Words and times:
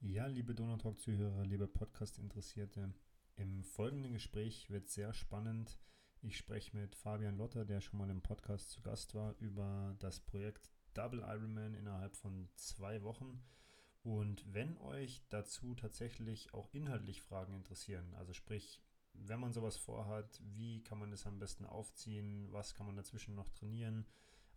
Ja, 0.00 0.26
liebe 0.26 0.54
Donautalk-Zuhörer, 0.54 1.44
liebe 1.44 1.66
Podcast-Interessierte, 1.66 2.94
im 3.34 3.64
folgenden 3.64 4.12
Gespräch 4.12 4.70
wird 4.70 4.88
sehr 4.88 5.12
spannend. 5.12 5.76
Ich 6.22 6.36
spreche 6.36 6.76
mit 6.76 6.94
Fabian 6.94 7.36
Lotter, 7.36 7.64
der 7.64 7.80
schon 7.80 7.98
mal 7.98 8.08
im 8.08 8.22
Podcast 8.22 8.70
zu 8.70 8.80
Gast 8.80 9.16
war, 9.16 9.34
über 9.40 9.96
das 9.98 10.20
Projekt 10.20 10.70
Double 10.94 11.24
Ironman 11.26 11.74
innerhalb 11.74 12.14
von 12.14 12.48
zwei 12.54 13.02
Wochen. 13.02 13.42
Und 14.04 14.44
wenn 14.54 14.78
euch 14.78 15.26
dazu 15.30 15.74
tatsächlich 15.74 16.54
auch 16.54 16.68
inhaltlich 16.72 17.20
Fragen 17.20 17.54
interessieren, 17.54 18.14
also 18.14 18.32
sprich, 18.32 18.80
wenn 19.14 19.40
man 19.40 19.52
sowas 19.52 19.76
vorhat, 19.76 20.40
wie 20.54 20.80
kann 20.84 21.00
man 21.00 21.10
das 21.10 21.26
am 21.26 21.40
besten 21.40 21.66
aufziehen, 21.66 22.52
was 22.52 22.72
kann 22.74 22.86
man 22.86 22.94
dazwischen 22.94 23.34
noch 23.34 23.48
trainieren, 23.48 24.06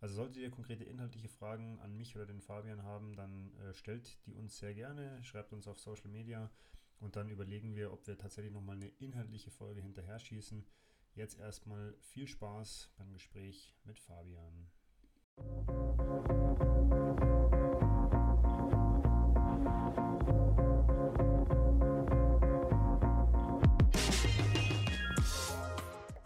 also 0.02 0.16
solltet 0.16 0.38
ihr 0.38 0.50
konkrete 0.50 0.82
inhaltliche 0.82 1.28
Fragen 1.28 1.78
an 1.78 1.96
mich 1.96 2.16
oder 2.16 2.26
den 2.26 2.40
Fabian 2.40 2.82
haben, 2.82 3.14
dann 3.14 3.52
äh, 3.60 3.72
stellt 3.72 4.18
die 4.26 4.34
uns 4.34 4.58
sehr 4.58 4.74
gerne, 4.74 5.22
schreibt 5.22 5.52
uns 5.52 5.68
auf 5.68 5.78
Social 5.78 6.10
Media 6.10 6.50
und 6.98 7.14
dann 7.14 7.30
überlegen 7.30 7.76
wir, 7.76 7.92
ob 7.92 8.04
wir 8.08 8.18
tatsächlich 8.18 8.52
nochmal 8.52 8.74
eine 8.74 8.88
inhaltliche 8.98 9.52
Folge 9.52 9.80
hinterher 9.80 10.18
schießen. 10.18 10.66
Jetzt 11.14 11.38
erstmal 11.38 11.94
viel 12.00 12.26
Spaß 12.26 12.90
beim 12.96 13.12
Gespräch 13.12 13.76
mit 13.84 14.00
Fabian. 14.00 14.66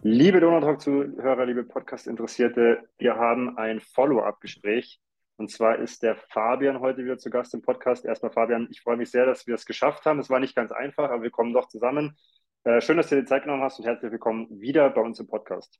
Liebe 0.09 0.39
Donautalk-Zuhörer, 0.39 1.45
liebe 1.45 1.65
Podcast-Interessierte, 1.65 2.87
wir 2.97 3.15
haben 3.15 3.57
ein 3.57 3.81
Follow-up-Gespräch. 3.81 5.01
Und 5.35 5.51
zwar 5.51 5.79
ist 5.79 6.01
der 6.01 6.15
Fabian 6.15 6.79
heute 6.79 7.03
wieder 7.03 7.17
zu 7.17 7.29
Gast 7.29 7.53
im 7.53 7.61
Podcast. 7.61 8.05
Erstmal, 8.05 8.31
Fabian, 8.31 8.69
ich 8.71 8.79
freue 8.79 8.95
mich 8.95 9.11
sehr, 9.11 9.25
dass 9.25 9.47
wir 9.47 9.55
es 9.55 9.65
geschafft 9.65 10.05
haben. 10.05 10.19
Es 10.19 10.29
war 10.29 10.39
nicht 10.39 10.55
ganz 10.55 10.71
einfach, 10.71 11.09
aber 11.09 11.23
wir 11.23 11.29
kommen 11.29 11.51
doch 11.51 11.67
zusammen. 11.67 12.17
Äh, 12.63 12.79
schön, 12.79 12.95
dass 12.95 13.09
du 13.09 13.15
dir 13.15 13.23
die 13.23 13.27
Zeit 13.27 13.43
genommen 13.43 13.63
hast 13.63 13.79
und 13.79 13.85
herzlich 13.85 14.09
willkommen 14.09 14.47
wieder 14.61 14.89
bei 14.91 15.01
uns 15.01 15.19
im 15.19 15.27
Podcast. 15.27 15.77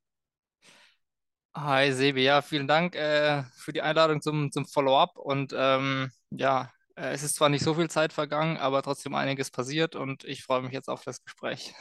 Hi 1.56 1.94
Sebi, 1.94 2.26
ja, 2.26 2.42
vielen 2.42 2.68
Dank 2.68 2.98
äh, 2.98 3.44
für 3.56 3.72
die 3.72 3.82
Einladung 3.82 4.20
zum, 4.20 4.52
zum 4.52 4.66
Follow-up. 4.66 5.16
Und 5.16 5.56
ähm, 5.56 6.12
ja, 6.32 6.70
äh, 6.98 7.14
es 7.14 7.24
ist 7.24 7.36
zwar 7.36 7.48
nicht 7.48 7.64
so 7.64 7.76
viel 7.76 7.90
Zeit 7.90 8.12
vergangen, 8.12 8.58
aber 8.58 8.82
trotzdem 8.82 9.16
einiges 9.16 9.52
passiert 9.52 9.96
und 9.96 10.26
ich 10.26 10.44
freue 10.44 10.64
mich 10.64 10.74
jetzt 10.74 10.90
auf 10.90 11.06
das 11.06 11.24
Gespräch. 11.24 11.74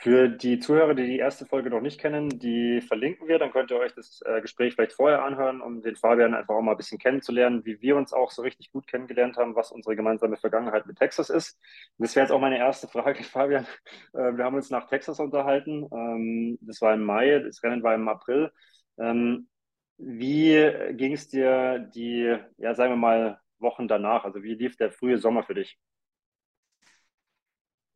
Für 0.00 0.28
die 0.28 0.60
Zuhörer, 0.60 0.94
die 0.94 1.06
die 1.06 1.18
erste 1.18 1.44
Folge 1.44 1.70
noch 1.70 1.80
nicht 1.80 2.00
kennen, 2.00 2.28
die 2.38 2.80
verlinken 2.80 3.26
wir. 3.26 3.40
Dann 3.40 3.50
könnt 3.50 3.72
ihr 3.72 3.78
euch 3.78 3.92
das 3.94 4.20
äh, 4.24 4.40
Gespräch 4.40 4.74
vielleicht 4.74 4.92
vorher 4.92 5.24
anhören, 5.24 5.60
um 5.60 5.82
den 5.82 5.96
Fabian 5.96 6.34
einfach 6.34 6.54
auch 6.54 6.62
mal 6.62 6.72
ein 6.72 6.76
bisschen 6.76 6.98
kennenzulernen, 6.98 7.64
wie 7.64 7.80
wir 7.82 7.96
uns 7.96 8.12
auch 8.12 8.30
so 8.30 8.42
richtig 8.42 8.70
gut 8.70 8.86
kennengelernt 8.86 9.36
haben, 9.36 9.56
was 9.56 9.72
unsere 9.72 9.96
gemeinsame 9.96 10.36
Vergangenheit 10.36 10.86
mit 10.86 10.98
Texas 10.98 11.30
ist. 11.30 11.58
das 11.98 12.14
wäre 12.14 12.24
jetzt 12.24 12.32
auch 12.32 12.40
meine 12.40 12.58
erste 12.58 12.86
Frage, 12.86 13.24
Fabian. 13.24 13.66
Äh, 14.12 14.36
wir 14.36 14.44
haben 14.44 14.54
uns 14.54 14.70
nach 14.70 14.86
Texas 14.86 15.18
unterhalten. 15.18 15.88
Ähm, 15.92 16.58
das 16.60 16.80
war 16.80 16.94
im 16.94 17.02
Mai, 17.02 17.40
das 17.40 17.62
Rennen 17.64 17.82
war 17.82 17.94
im 17.94 18.08
April. 18.08 18.52
Ähm, 18.98 19.48
wie 19.98 20.72
ging 20.92 21.12
es 21.14 21.28
dir 21.28 21.80
die, 21.80 22.36
ja, 22.58 22.74
sagen 22.74 22.92
wir 22.92 22.96
mal, 22.96 23.40
Wochen 23.58 23.88
danach? 23.88 24.24
Also 24.24 24.42
wie 24.44 24.54
lief 24.54 24.76
der 24.76 24.92
frühe 24.92 25.18
Sommer 25.18 25.42
für 25.42 25.54
dich? 25.54 25.76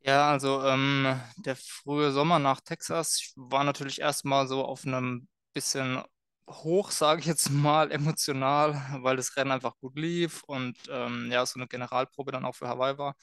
Ja, 0.05 0.31
also 0.31 0.62
ähm, 0.64 1.20
der 1.36 1.55
frühe 1.56 2.11
Sommer 2.12 2.39
nach 2.41 2.61
Texas 2.61 3.33
war 3.36 3.62
natürlich 3.62 4.00
erstmal 4.00 4.48
so 4.48 4.64
auf 4.64 4.84
einem 4.84 5.28
bisschen 5.53 6.03
hoch, 6.50 6.91
sage 6.91 7.20
ich 7.20 7.27
jetzt 7.27 7.50
mal, 7.50 7.92
emotional, 7.92 8.75
weil 9.03 9.17
das 9.17 9.36
Rennen 9.36 9.53
einfach 9.53 9.77
gut 9.78 9.97
lief 9.97 10.42
und 10.44 10.77
ähm, 10.91 11.31
ja, 11.31 11.47
so 11.47 11.59
eine 11.61 11.69
Generalprobe 11.69 12.33
dann 12.33 12.44
auch 12.44 12.55
für 12.56 12.69
Hawaii 12.69 12.98
war. 12.98 13.14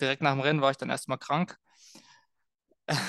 Direkt 0.00 0.22
nach 0.22 0.32
dem 0.32 0.40
Rennen 0.40 0.62
war 0.62 0.70
ich 0.70 0.78
dann 0.78 0.90
erstmal 0.90 1.18
krank. 1.18 1.56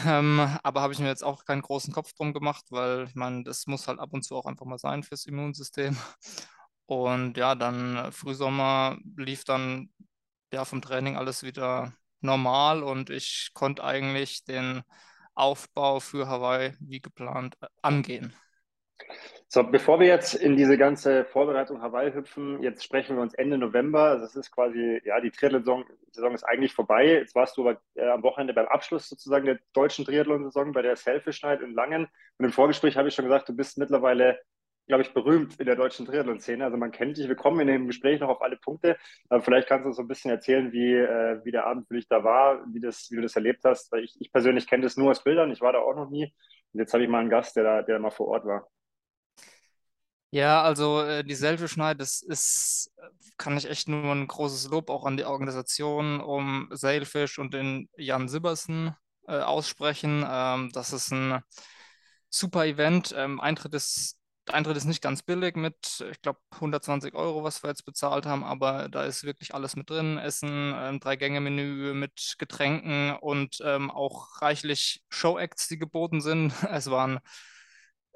Ähm, 0.06 0.40
aber 0.64 0.82
habe 0.82 0.94
ich 0.94 1.00
mir 1.00 1.08
jetzt 1.08 1.24
auch 1.24 1.44
keinen 1.46 1.62
großen 1.62 1.94
Kopf 1.94 2.14
drum 2.14 2.34
gemacht, 2.34 2.66
weil 2.70 3.06
ich 3.08 3.16
meine, 3.16 3.44
das 3.44 3.68
muss 3.68 3.88
halt 3.88 4.00
ab 4.00 4.10
und 4.14 4.24
zu 4.24 4.36
auch 4.36 4.46
einfach 4.46 4.66
mal 4.66 4.78
sein 4.80 5.04
fürs 5.04 5.26
Immunsystem. 5.26 5.98
Und 6.88 7.38
ja, 7.38 7.56
dann 7.56 7.98
äh, 7.98 8.12
Frühsommer 8.12 8.98
lief 9.18 9.44
dann 9.46 9.90
ja 10.54 10.66
vom 10.66 10.82
Training 10.82 11.18
alles 11.18 11.44
wieder 11.44 11.94
normal 12.26 12.84
und 12.84 13.10
ich 13.10 13.52
konnte 13.54 13.84
eigentlich 13.84 14.44
den 14.44 14.84
Aufbau 15.34 16.00
für 16.00 16.28
Hawaii 16.28 16.74
wie 16.80 17.02
geplant 17.02 17.58
äh, 17.62 17.68
angehen. 17.82 18.34
So, 19.48 19.64
bevor 19.64 20.00
wir 20.00 20.08
jetzt 20.08 20.34
in 20.34 20.56
diese 20.56 20.78
ganze 20.78 21.26
Vorbereitung 21.26 21.82
Hawaii 21.82 22.14
hüpfen, 22.14 22.64
jetzt 22.64 22.84
sprechen 22.84 23.16
wir 23.16 23.22
uns 23.22 23.34
Ende 23.34 23.58
November. 23.58 24.06
Also 24.06 24.26
es 24.26 24.36
ist 24.36 24.52
quasi, 24.52 25.02
ja, 25.06 25.20
die 25.22 25.32
Triathlon-Saison 25.32 25.86
Saison 26.12 26.34
ist 26.34 26.44
eigentlich 26.44 26.74
vorbei. 26.74 27.06
Jetzt 27.08 27.36
warst 27.36 27.58
du 27.58 27.68
aber 27.68 27.80
äh, 27.96 28.08
am 28.08 28.24
Wochenende 28.24 28.54
beim 28.54 28.68
Abschluss 28.68 29.08
sozusagen 29.08 29.46
der 29.46 29.60
deutschen 29.74 30.06
Triathlon-Saison 30.06 30.72
bei 30.72 30.82
der 30.82 30.96
Selfish 30.96 31.44
Night 31.44 31.62
in 31.62 31.74
Langen. 31.74 32.08
Und 32.38 32.46
im 32.46 32.52
Vorgespräch 32.52 32.98
habe 32.98 33.10
ich 33.10 33.16
schon 33.16 33.26
gesagt, 33.26 33.48
du 33.50 33.54
bist 33.54 33.78
mittlerweile 33.78 34.40
glaube 34.88 35.04
ich, 35.04 35.14
berühmt 35.14 35.60
in 35.60 35.66
der 35.66 35.76
deutschen 35.76 36.06
Triathlon-Szene. 36.06 36.64
Also 36.64 36.78
man 36.78 36.92
kennt 36.92 37.18
dich. 37.18 37.28
Wir 37.28 37.36
kommen 37.36 37.60
in 37.62 37.68
dem 37.68 37.88
Gespräch 37.88 38.20
noch 38.20 38.30
auf 38.30 38.42
alle 38.42 38.58
Punkte. 38.58 38.98
Aber 39.30 39.42
vielleicht 39.42 39.68
kannst 39.68 39.86
du 39.86 39.88
uns 39.88 39.98
so 39.98 40.04
ein 40.04 40.08
bisschen 40.08 40.32
erzählen, 40.32 40.72
wie, 40.72 40.94
äh, 40.94 41.44
wie 41.44 41.52
der 41.52 41.66
Abend 41.66 41.88
für 41.88 41.96
dich 41.96 42.08
da 42.08 42.24
war, 42.24 42.66
wie, 42.74 42.80
das, 42.80 43.08
wie 43.10 43.16
du 43.16 43.22
das 43.22 43.36
erlebt 43.36 43.64
hast. 43.64 43.92
Weil 43.92 44.04
ich, 44.04 44.16
ich 44.20 44.32
persönlich 44.32 44.68
kenne 44.68 44.84
das 44.84 44.98
nur 44.98 45.12
aus 45.12 45.24
Bildern. 45.24 45.52
Ich 45.52 45.62
war 45.62 45.74
da 45.74 45.80
auch 45.80 45.96
noch 45.96 46.10
nie. 46.10 46.34
Und 46.74 46.80
jetzt 46.80 46.94
habe 46.94 47.04
ich 47.04 47.10
mal 47.10 47.20
einen 47.20 47.30
Gast, 47.30 47.56
der 47.56 47.64
da, 47.64 47.82
der 47.82 47.96
da 47.96 48.00
mal 48.02 48.12
vor 48.12 48.28
Ort 48.28 48.46
war. 48.46 48.68
Ja, 50.32 50.62
also 50.64 51.02
äh, 51.02 51.24
die 51.24 51.36
Selfie-Schneid, 51.36 52.02
das 52.02 52.22
ist, 52.22 52.92
kann 53.38 53.58
ich 53.58 53.70
echt 53.70 53.88
nur 53.88 54.12
ein 54.12 54.28
großes 54.28 54.70
Lob 54.70 54.90
auch 54.90 55.06
an 55.06 55.16
die 55.18 55.24
Organisation 55.24 56.20
um 56.20 56.68
Sailfish 56.72 57.40
und 57.40 57.54
den 57.54 57.90
Jan 57.96 58.28
Sibbersen 58.28 58.96
äh, 59.28 59.40
aussprechen. 59.40 60.26
Ähm, 60.30 60.72
das 60.74 60.92
ist 60.92 61.12
ein 61.12 61.42
super 62.30 62.66
Event. 62.66 63.16
Ähm, 63.18 63.40
Eintritt 63.40 63.74
ist 63.74 64.18
der 64.48 64.56
Eintritt 64.56 64.78
ist 64.78 64.86
nicht 64.86 65.02
ganz 65.02 65.24
billig 65.24 65.56
mit, 65.56 66.04
ich 66.12 66.22
glaube, 66.22 66.40
120 66.52 67.16
Euro, 67.16 67.44
was 67.44 67.64
wir 67.64 67.70
jetzt 67.70 67.86
bezahlt 67.86 68.26
haben, 68.26 68.44
aber 68.44 68.90
da 68.90 69.04
ist 69.04 69.24
wirklich 69.24 69.56
alles 69.56 69.76
mit 69.76 69.90
drin. 69.90 70.18
Essen, 70.18 70.74
ähm, 70.78 71.00
Drei-Gänge-Menü 71.00 71.94
mit 71.94 72.36
Getränken 72.38 73.16
und 73.18 73.58
ähm, 73.64 73.90
auch 73.90 74.42
reichlich 74.42 75.04
Show-Acts, 75.10 75.68
die 75.68 75.78
geboten 75.80 76.22
sind. 76.22 76.54
Es 76.76 76.90
waren 76.92 77.20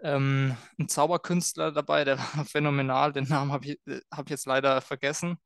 ähm, 0.03 0.55
ein 0.79 0.87
Zauberkünstler 0.89 1.71
dabei, 1.71 2.03
der 2.05 2.17
war 2.35 2.45
phänomenal. 2.45 3.13
Den 3.13 3.25
Namen 3.25 3.51
habe 3.51 3.65
ich, 3.65 3.79
äh, 3.87 4.01
hab 4.11 4.25
ich 4.25 4.31
jetzt 4.31 4.45
leider 4.45 4.81
vergessen. 4.81 5.37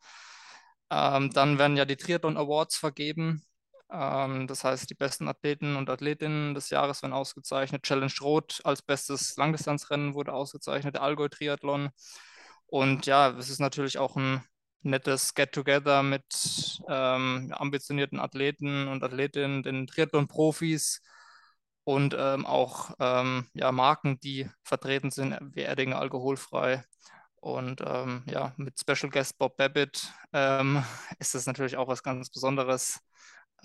Ähm, 0.89 1.31
dann 1.31 1.57
werden 1.59 1.77
ja 1.77 1.85
die 1.85 1.97
Triathlon 1.97 2.37
Awards 2.37 2.75
vergeben. 2.77 3.43
Ähm, 3.93 4.47
das 4.47 4.63
heißt, 4.65 4.89
die 4.89 4.95
besten 4.95 5.27
Athleten 5.29 5.75
und 5.77 5.89
Athletinnen 5.89 6.55
des 6.55 6.69
Jahres 6.71 7.03
werden 7.03 7.13
ausgezeichnet. 7.13 7.83
Challenge 7.83 8.13
Rot 8.21 8.61
als 8.65 8.81
bestes 8.81 9.37
Langdistanzrennen 9.37 10.15
wurde 10.15 10.33
ausgezeichnet, 10.33 10.97
Allgäu 10.99 11.29
Triathlon. 11.29 11.91
Und 12.67 13.05
ja, 13.05 13.29
es 13.37 13.49
ist 13.49 13.59
natürlich 13.59 13.99
auch 13.99 14.15
ein 14.17 14.43
nettes 14.81 15.33
Get-Together 15.35 16.03
mit 16.03 16.81
ähm, 16.89 17.53
ambitionierten 17.55 18.19
Athleten 18.19 18.87
und 18.87 19.03
Athletinnen, 19.03 19.63
den 19.63 19.87
Triathlon-Profis 19.87 21.01
und 21.83 22.15
ähm, 22.17 22.45
auch 22.45 22.91
ähm, 22.99 23.47
ja, 23.53 23.71
Marken, 23.71 24.19
die 24.21 24.49
vertreten 24.63 25.11
sind, 25.11 25.37
wie 25.55 25.61
Erdinger 25.61 25.99
alkoholfrei. 25.99 26.83
Und 27.35 27.81
ähm, 27.85 28.23
ja, 28.27 28.53
mit 28.57 28.79
Special 28.79 29.11
Guest 29.11 29.37
Bob 29.37 29.57
Babbitt 29.57 30.11
ähm, 30.33 30.83
ist 31.19 31.35
das 31.35 31.45
natürlich 31.45 31.77
auch 31.77 31.87
was 31.89 32.03
ganz 32.03 32.29
Besonderes. 32.29 32.99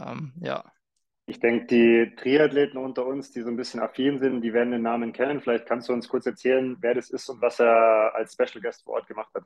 Ähm, 0.01 0.33
ja. 0.41 0.65
Ich 1.27 1.41
denke, 1.41 1.67
die 1.67 2.17
Triathleten 2.17 2.79
unter 2.79 3.05
uns, 3.05 3.33
die 3.33 3.43
so 3.43 3.49
ein 3.49 3.57
bisschen 3.57 3.81
affin 3.81 4.19
sind, 4.19 4.41
die 4.41 4.55
werden 4.55 4.71
den 4.71 4.83
Namen 4.83 5.13
kennen. 5.13 5.43
Vielleicht 5.43 5.67
kannst 5.67 5.89
du 5.89 5.93
uns 5.93 6.09
kurz 6.09 6.25
erzählen, 6.25 6.77
wer 6.81 6.95
das 6.95 7.11
ist 7.11 7.29
und 7.29 7.43
was 7.43 7.61
er 7.61 8.15
als 8.15 8.33
Special 8.33 8.63
Guest 8.63 8.83
vor 8.83 8.95
Ort 8.95 9.07
gemacht 9.07 9.31
hat. 9.35 9.45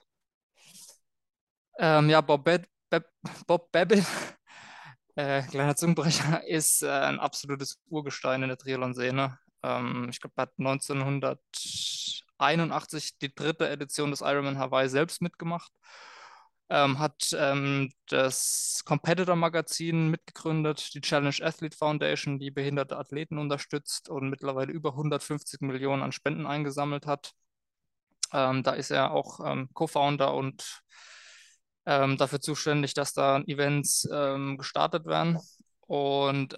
Ähm, 1.79 2.09
ja, 2.09 2.21
Bob, 2.21 2.45
Bab 2.45 2.63
Bab 2.89 3.05
Bob 3.47 3.73
Babbitt, 3.73 4.05
äh, 5.17 5.43
kleiner 5.43 5.75
Zungenbrecher, 5.75 6.45
ist 6.47 6.83
äh, 6.83 6.89
ein 6.89 7.19
absolutes 7.19 7.81
Urgestein 7.89 8.43
in 8.43 8.49
der 8.49 8.59
Triathlon-Szene. 8.59 9.39
Ähm, 9.65 10.09
ich 10.11 10.21
glaube, 10.21 10.35
er 10.37 10.43
hat 10.43 10.53
1981 10.59 13.19
die 13.19 13.35
dritte 13.35 13.69
Edition 13.69 14.11
des 14.11 14.21
Ironman 14.21 14.59
Hawaii 14.59 14.89
selbst 14.89 15.21
mitgemacht 15.21 15.73
ähm, 16.73 16.99
hat 16.99 17.37
ähm, 17.39 17.93
das 18.09 18.81
Competitor 18.87 19.37
Magazin 19.37 20.09
mitgegründet, 20.09 20.95
die 20.95 21.03
Challenge 21.03 21.37
Athlete 21.43 21.77
Foundation, 21.77 22.39
die 22.39 22.51
behinderte 22.51 22.97
Athleten 22.97 23.37
unterstützt 23.37 24.09
und 24.09 24.31
mittlerweile 24.31 24.73
über 24.73 24.93
150 24.93 25.61
Millionen 25.61 26.03
an 26.03 26.13
Spenden 26.13 26.47
eingesammelt 26.47 27.07
hat. 27.07 27.33
Ähm, 28.33 28.63
da 28.63 28.73
ist 28.73 28.91
er 28.91 29.11
auch 29.11 29.41
ähm, 29.45 29.69
Co-Founder 29.75 30.33
und 30.33 30.81
ähm, 31.85 32.17
dafür 32.17 32.41
zuständig, 32.41 32.95
dass 32.95 33.13
da 33.13 33.43
Events 33.43 34.09
ähm, 34.11 34.57
gestartet 34.57 35.05
werden. 35.05 35.39
Und 35.81 36.55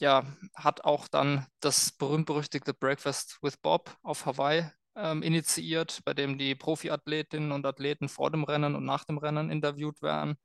ja, 0.00 0.24
hat 0.54 0.84
auch 0.84 1.08
dann 1.08 1.44
das 1.60 1.90
berühmt-berüchtigte 1.90 2.72
Breakfast 2.72 3.38
with 3.42 3.58
Bob 3.58 3.94
auf 4.02 4.24
Hawaii 4.24 4.70
ähm, 4.98 5.22
initiiert, 5.22 6.00
bei 6.04 6.14
dem 6.14 6.38
die 6.38 6.54
Profiathletinnen 6.54 7.52
und 7.52 7.64
Athleten 7.66 8.08
vor 8.08 8.30
dem 8.30 8.44
Rennen 8.44 8.74
und 8.74 8.84
nach 8.84 9.04
dem 9.04 9.18
Rennen 9.18 9.50
interviewt 9.50 10.02
werden. 10.02 10.36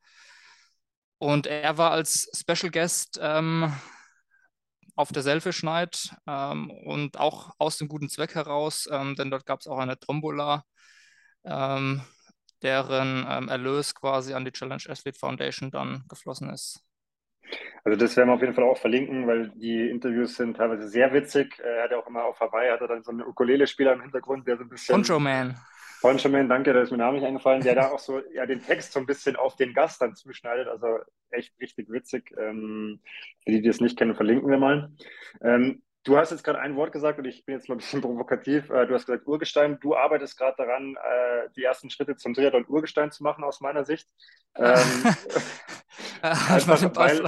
Und 1.18 1.48
er 1.48 1.78
war 1.78 1.92
als 1.92 2.30
Special 2.34 2.72
Guest 2.72 3.20
ähm, 3.22 3.74
auf 4.96 5.12
der 5.12 5.24
Selfish 5.24 5.64
Night 5.64 6.16
ähm, 6.28 6.70
und 6.70 7.18
auch 7.18 7.54
aus 7.58 7.78
dem 7.78 7.88
guten 7.88 8.10
Zweck 8.10 8.36
heraus, 8.36 8.88
ähm, 8.92 9.16
denn 9.16 9.32
dort 9.32 9.46
gab 9.46 9.60
es 9.62 9.68
auch 9.68 9.80
eine 9.80 10.00
Tombola, 10.00 10.64
ähm, 11.46 12.02
deren 12.62 13.26
ähm, 13.30 13.50
Erlös 13.50 13.96
quasi 13.96 14.34
an 14.34 14.46
die 14.46 14.52
Challenge 14.52 14.84
Athlete 14.88 15.18
Foundation 15.20 15.72
dann 15.72 16.06
geflossen 16.08 16.50
ist. 16.50 16.84
Also 17.84 17.98
das 17.98 18.16
werden 18.16 18.30
wir 18.30 18.34
auf 18.34 18.42
jeden 18.42 18.54
Fall 18.54 18.64
auch 18.64 18.78
verlinken, 18.78 19.28
weil 19.28 19.50
die 19.56 19.90
Interviews 19.90 20.36
sind 20.36 20.58
teilweise 20.58 20.88
sehr 20.88 21.14
witzig. 21.14 21.60
Er 21.60 21.84
hat 21.84 21.92
ja 21.92 21.98
auch 21.98 22.08
immer 22.08 22.26
auf 22.26 22.40
Hawaii, 22.40 22.72
hat 22.72 22.82
er 22.82 22.88
dann 22.88 23.04
so 23.04 23.12
einen 23.12 23.22
Ukulele-Spieler 23.22 23.94
im 23.94 24.02
Hintergrund, 24.02 24.48
der 24.48 24.58
so 24.58 24.64
ein 24.64 24.70
bisschen... 24.70 24.96
Poncho 24.96 25.20
Man. 25.20 25.56
Poncho 26.02 26.30
Man, 26.30 26.50
danke, 26.50 26.74
da 26.74 26.82
ist 26.82 26.92
mir 26.92 26.98
Name 26.98 27.18
nicht 27.18 27.28
eingefallen, 27.28 27.62
der 27.62 27.76
da 27.76 27.92
auch 27.92 28.00
so 28.00 28.22
ja, 28.34 28.46
den 28.46 28.62
Text 28.62 28.94
so 28.94 29.00
ein 29.00 29.06
bisschen 29.06 29.36
auf 29.36 29.56
den 29.56 29.74
Gast 29.74 30.02
dann 30.02 30.16
zuschneidet. 30.16 30.68
Also 30.68 31.00
echt 31.30 31.54
richtig 31.62 31.90
witzig. 31.90 32.34
Ähm, 32.38 33.00
für 33.44 33.52
die, 33.52 33.62
die 33.62 33.68
das 33.68 33.80
nicht 33.80 33.98
kennen, 33.98 34.16
verlinken 34.16 34.50
wir 34.50 34.58
mal. 34.58 34.92
Ähm, 35.42 35.82
Du 36.04 36.18
hast 36.18 36.32
jetzt 36.32 36.44
gerade 36.44 36.60
ein 36.60 36.76
Wort 36.76 36.92
gesagt 36.92 37.18
und 37.18 37.26
ich 37.26 37.46
bin 37.46 37.56
jetzt 37.56 37.70
mal 37.70 37.76
ein 37.76 37.78
bisschen 37.78 38.02
provokativ. 38.02 38.70
Äh, 38.70 38.86
du 38.88 38.94
hast 38.94 39.06
gesagt 39.06 39.26
Urgestein. 39.26 39.80
Du 39.80 39.96
arbeitest 39.96 40.38
gerade 40.38 40.56
daran, 40.58 40.96
äh, 40.98 41.50
die 41.56 41.64
ersten 41.64 41.90
Schritte 41.90 42.18
zum 42.18 42.34
Triathlon 42.34 42.66
Urgestein 42.68 43.12
zu 43.12 43.24
machen, 43.24 43.44
aus 43.46 43.62
meiner 43.62 43.86
Sicht. 43.86 44.10
Ähm, 44.56 44.76
einfach, 46.22 46.96
weil, 46.96 47.24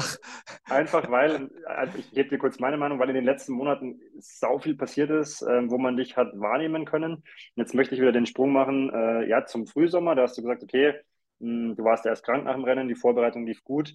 einfach 0.66 1.10
weil, 1.10 1.50
also 1.66 1.98
ich 1.98 2.12
gebe 2.12 2.30
dir 2.30 2.38
kurz 2.38 2.60
meine 2.60 2.76
Meinung, 2.76 3.00
weil 3.00 3.10
in 3.10 3.16
den 3.16 3.24
letzten 3.24 3.54
Monaten 3.54 4.02
sau 4.20 4.60
viel 4.60 4.76
passiert 4.76 5.10
ist, 5.10 5.42
ähm, 5.42 5.72
wo 5.72 5.78
man 5.78 5.96
dich 5.96 6.18
hat 6.18 6.32
wahrnehmen 6.34 6.84
können. 6.84 7.24
Jetzt 7.56 7.76
möchte 7.76 7.96
ich 7.96 8.02
wieder 8.02 8.12
den 8.12 8.26
Sprung 8.26 8.52
machen, 8.52 8.94
äh, 8.94 9.26
ja, 9.26 9.46
zum 9.46 9.68
Frühsommer. 9.68 10.16
Da 10.16 10.24
hast 10.24 10.38
du 10.38 10.42
gesagt, 10.42 10.64
okay, 10.64 11.00
hm, 11.40 11.78
du 11.78 11.84
warst 11.86 12.06
erst 12.06 12.26
krank 12.26 12.44
nach 12.44 12.56
dem 12.56 12.66
Rennen, 12.66 12.90
die 12.90 12.96
Vorbereitung 12.96 13.46
lief 13.46 13.64
gut. 13.64 13.94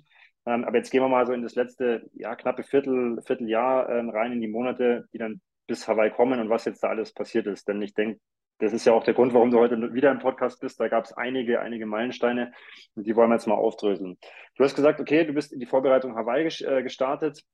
Ähm, 0.51 0.65
aber 0.65 0.79
jetzt 0.79 0.91
gehen 0.91 1.03
wir 1.03 1.09
mal 1.09 1.27
so 1.27 1.33
in 1.33 1.43
das 1.43 1.55
letzte, 1.55 2.11
ja, 2.15 2.35
knappe 2.35 2.65
Viertel, 2.65 3.23
Vierteljahr 3.23 3.89
ähm, 3.89 4.11
rein 4.11 4.33
in 4.33 4.41
die 4.41 4.49
Monate, 4.49 5.07
die 5.13 5.19
dann 5.19 5.41
bis 5.69 5.87
Hawaii 5.87 6.11
kommen 6.11 6.41
und 6.41 6.51
was 6.51 6.65
jetzt 6.65 6.83
da 6.83 6.89
alles 6.89 7.13
passiert 7.13 7.47
ist. 7.47 7.69
Denn 7.69 7.81
ich 7.81 7.95
denke, 7.95 8.19
das 8.59 8.73
ist 8.73 8.85
ja 8.85 8.93
auch 8.93 9.05
der 9.05 9.15
Grund, 9.15 9.33
warum 9.33 9.53
du 9.53 9.59
heute 9.59 9.95
wieder 9.95 10.11
im 10.11 10.19
Podcast 10.19 10.61
bist. 10.61 10.81
Da 10.81 10.89
gab 10.89 11.05
es 11.05 11.13
einige, 11.13 11.61
einige 11.61 11.87
Meilensteine 11.87 12.53
und 12.97 13.07
die 13.07 13.15
wollen 13.15 13.31
wir 13.31 13.37
jetzt 13.37 13.47
mal 13.47 13.55
aufdröseln. 13.55 14.19
Du 14.57 14.65
hast 14.65 14.75
gesagt, 14.75 15.01
okay, 15.01 15.25
du 15.25 15.33
bist 15.33 15.53
in 15.53 15.61
die 15.61 15.67
Vorbereitung 15.67 16.17
Hawaii 16.17 16.47
äh, 16.47 16.83
gestartet. 16.83 17.45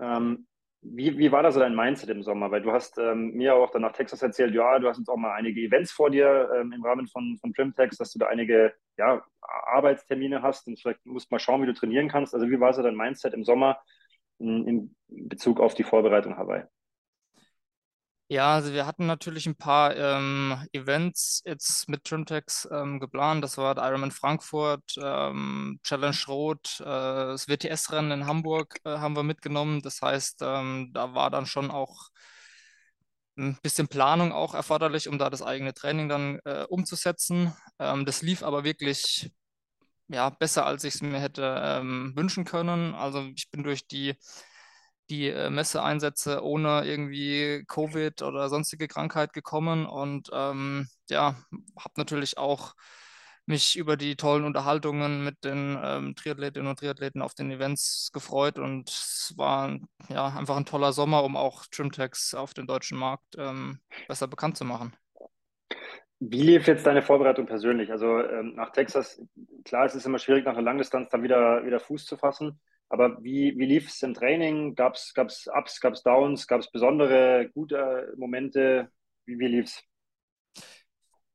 Ähm, 0.00 0.46
wie, 0.84 1.18
wie 1.18 1.32
war 1.32 1.42
da 1.42 1.50
so 1.50 1.60
dein 1.60 1.74
Mindset 1.74 2.10
im 2.10 2.22
Sommer? 2.22 2.50
Weil 2.50 2.62
du 2.62 2.72
hast 2.72 2.98
ähm, 2.98 3.32
mir 3.32 3.54
auch 3.54 3.70
dann 3.70 3.82
nach 3.82 3.92
Texas 3.92 4.22
erzählt, 4.22 4.54
ja, 4.54 4.78
du 4.78 4.88
hast 4.88 4.98
jetzt 4.98 5.08
auch 5.08 5.16
mal 5.16 5.34
einige 5.34 5.60
Events 5.60 5.92
vor 5.92 6.10
dir 6.10 6.50
ähm, 6.54 6.72
im 6.72 6.84
Rahmen 6.84 7.08
von, 7.08 7.38
von 7.40 7.52
Trimtex, 7.54 7.96
dass 7.96 8.12
du 8.12 8.18
da 8.18 8.26
einige 8.26 8.74
ja, 8.98 9.24
Arbeitstermine 9.40 10.42
hast 10.42 10.68
und 10.68 10.80
vielleicht 10.80 11.04
musst 11.06 11.30
mal 11.30 11.38
schauen, 11.38 11.62
wie 11.62 11.66
du 11.66 11.74
trainieren 11.74 12.08
kannst. 12.08 12.34
Also 12.34 12.48
wie 12.50 12.60
war 12.60 12.72
so 12.74 12.82
dein 12.82 12.96
Mindset 12.96 13.34
im 13.34 13.44
Sommer 13.44 13.78
in, 14.38 14.68
in 14.68 14.96
Bezug 15.08 15.58
auf 15.58 15.74
die 15.74 15.84
Vorbereitung 15.84 16.36
Hawaii? 16.36 16.64
Ja, 18.28 18.54
also 18.54 18.72
wir 18.72 18.86
hatten 18.86 19.06
natürlich 19.06 19.46
ein 19.46 19.54
paar 19.56 19.94
ähm, 19.96 20.56
Events 20.72 21.42
jetzt 21.44 21.88
mit 21.90 22.04
Trimtex 22.04 22.66
ähm, 22.72 22.98
geplant. 22.98 23.44
Das 23.44 23.58
war 23.58 23.74
der 23.74 23.84
Ironman 23.84 24.10
Frankfurt, 24.12 24.94
ähm, 25.00 25.78
Challenge 25.82 26.16
Rot, 26.26 26.80
äh, 26.80 26.84
das 26.84 27.48
WTS-Rennen 27.48 28.10
in 28.22 28.26
Hamburg 28.26 28.78
äh, 28.84 28.96
haben 28.98 29.14
wir 29.14 29.22
mitgenommen. 29.24 29.82
Das 29.82 30.00
heißt, 30.00 30.38
ähm, 30.42 30.90
da 30.94 31.14
war 31.14 31.30
dann 31.30 31.44
schon 31.46 31.70
auch 31.70 32.08
ein 33.36 33.58
bisschen 33.62 33.88
Planung 33.88 34.32
auch 34.32 34.54
erforderlich, 34.54 35.08
um 35.08 35.18
da 35.18 35.28
das 35.30 35.42
eigene 35.42 35.74
Training 35.74 36.08
dann 36.08 36.38
äh, 36.44 36.64
umzusetzen. 36.68 37.52
Ähm, 37.78 38.06
das 38.06 38.22
lief 38.22 38.42
aber 38.42 38.64
wirklich 38.64 39.32
ja, 40.08 40.30
besser, 40.30 40.66
als 40.66 40.84
ich 40.84 40.96
es 40.96 41.02
mir 41.02 41.20
hätte 41.20 41.60
ähm, 41.62 42.12
wünschen 42.16 42.44
können. 42.44 42.94
Also 42.94 43.22
ich 43.36 43.50
bin 43.50 43.64
durch 43.64 43.86
die 43.88 44.14
die 45.10 45.28
äh, 45.28 45.50
Messeeinsätze 45.50 46.42
ohne 46.42 46.84
irgendwie 46.86 47.64
Covid 47.68 48.22
oder 48.22 48.48
sonstige 48.48 48.88
Krankheit 48.88 49.32
gekommen 49.32 49.86
und 49.86 50.30
ähm, 50.32 50.88
ja, 51.08 51.36
habe 51.78 51.94
natürlich 51.96 52.38
auch 52.38 52.74
mich 53.46 53.76
über 53.76 53.96
die 53.96 54.16
tollen 54.16 54.44
Unterhaltungen 54.44 55.22
mit 55.22 55.44
den 55.44 55.78
ähm, 55.82 56.14
Triathletinnen 56.16 56.68
und 56.68 56.78
Triathleten 56.78 57.20
auf 57.20 57.34
den 57.34 57.50
Events 57.50 58.10
gefreut 58.12 58.58
und 58.58 58.88
es 58.88 59.34
war 59.36 59.78
ja 60.08 60.28
einfach 60.28 60.56
ein 60.56 60.64
toller 60.64 60.92
Sommer, 60.92 61.24
um 61.24 61.36
auch 61.36 61.66
Trimtex 61.70 62.34
auf 62.34 62.54
dem 62.54 62.66
deutschen 62.66 62.98
Markt 62.98 63.36
ähm, 63.36 63.80
besser 64.08 64.28
bekannt 64.28 64.56
zu 64.56 64.64
machen. 64.64 64.94
Wie 66.20 66.42
lief 66.42 66.66
jetzt 66.66 66.86
deine 66.86 67.02
Vorbereitung 67.02 67.44
persönlich? 67.44 67.90
Also 67.90 68.20
ähm, 68.20 68.54
nach 68.54 68.70
Texas, 68.70 69.20
klar, 69.64 69.84
es 69.84 69.94
ist 69.94 70.06
immer 70.06 70.18
schwierig, 70.18 70.46
nach 70.46 70.54
einer 70.54 70.62
Langdistanz 70.62 71.10
dann 71.10 71.22
wieder, 71.22 71.66
wieder 71.66 71.80
Fuß 71.80 72.06
zu 72.06 72.16
fassen. 72.16 72.60
Aber 72.88 73.22
wie, 73.22 73.58
wie 73.58 73.66
lief 73.66 73.88
es 73.88 74.02
im 74.02 74.14
Training? 74.14 74.74
Gab 74.74 74.94
es 74.94 75.12
Ups, 75.16 75.80
gab 75.80 75.94
es 75.94 76.02
Downs, 76.02 76.46
gab 76.46 76.60
es 76.60 76.70
besondere 76.70 77.50
gute 77.54 78.12
Momente? 78.16 78.90
Wie, 79.26 79.38
wie 79.38 79.48
lief 79.48 79.66
es? 79.66 79.82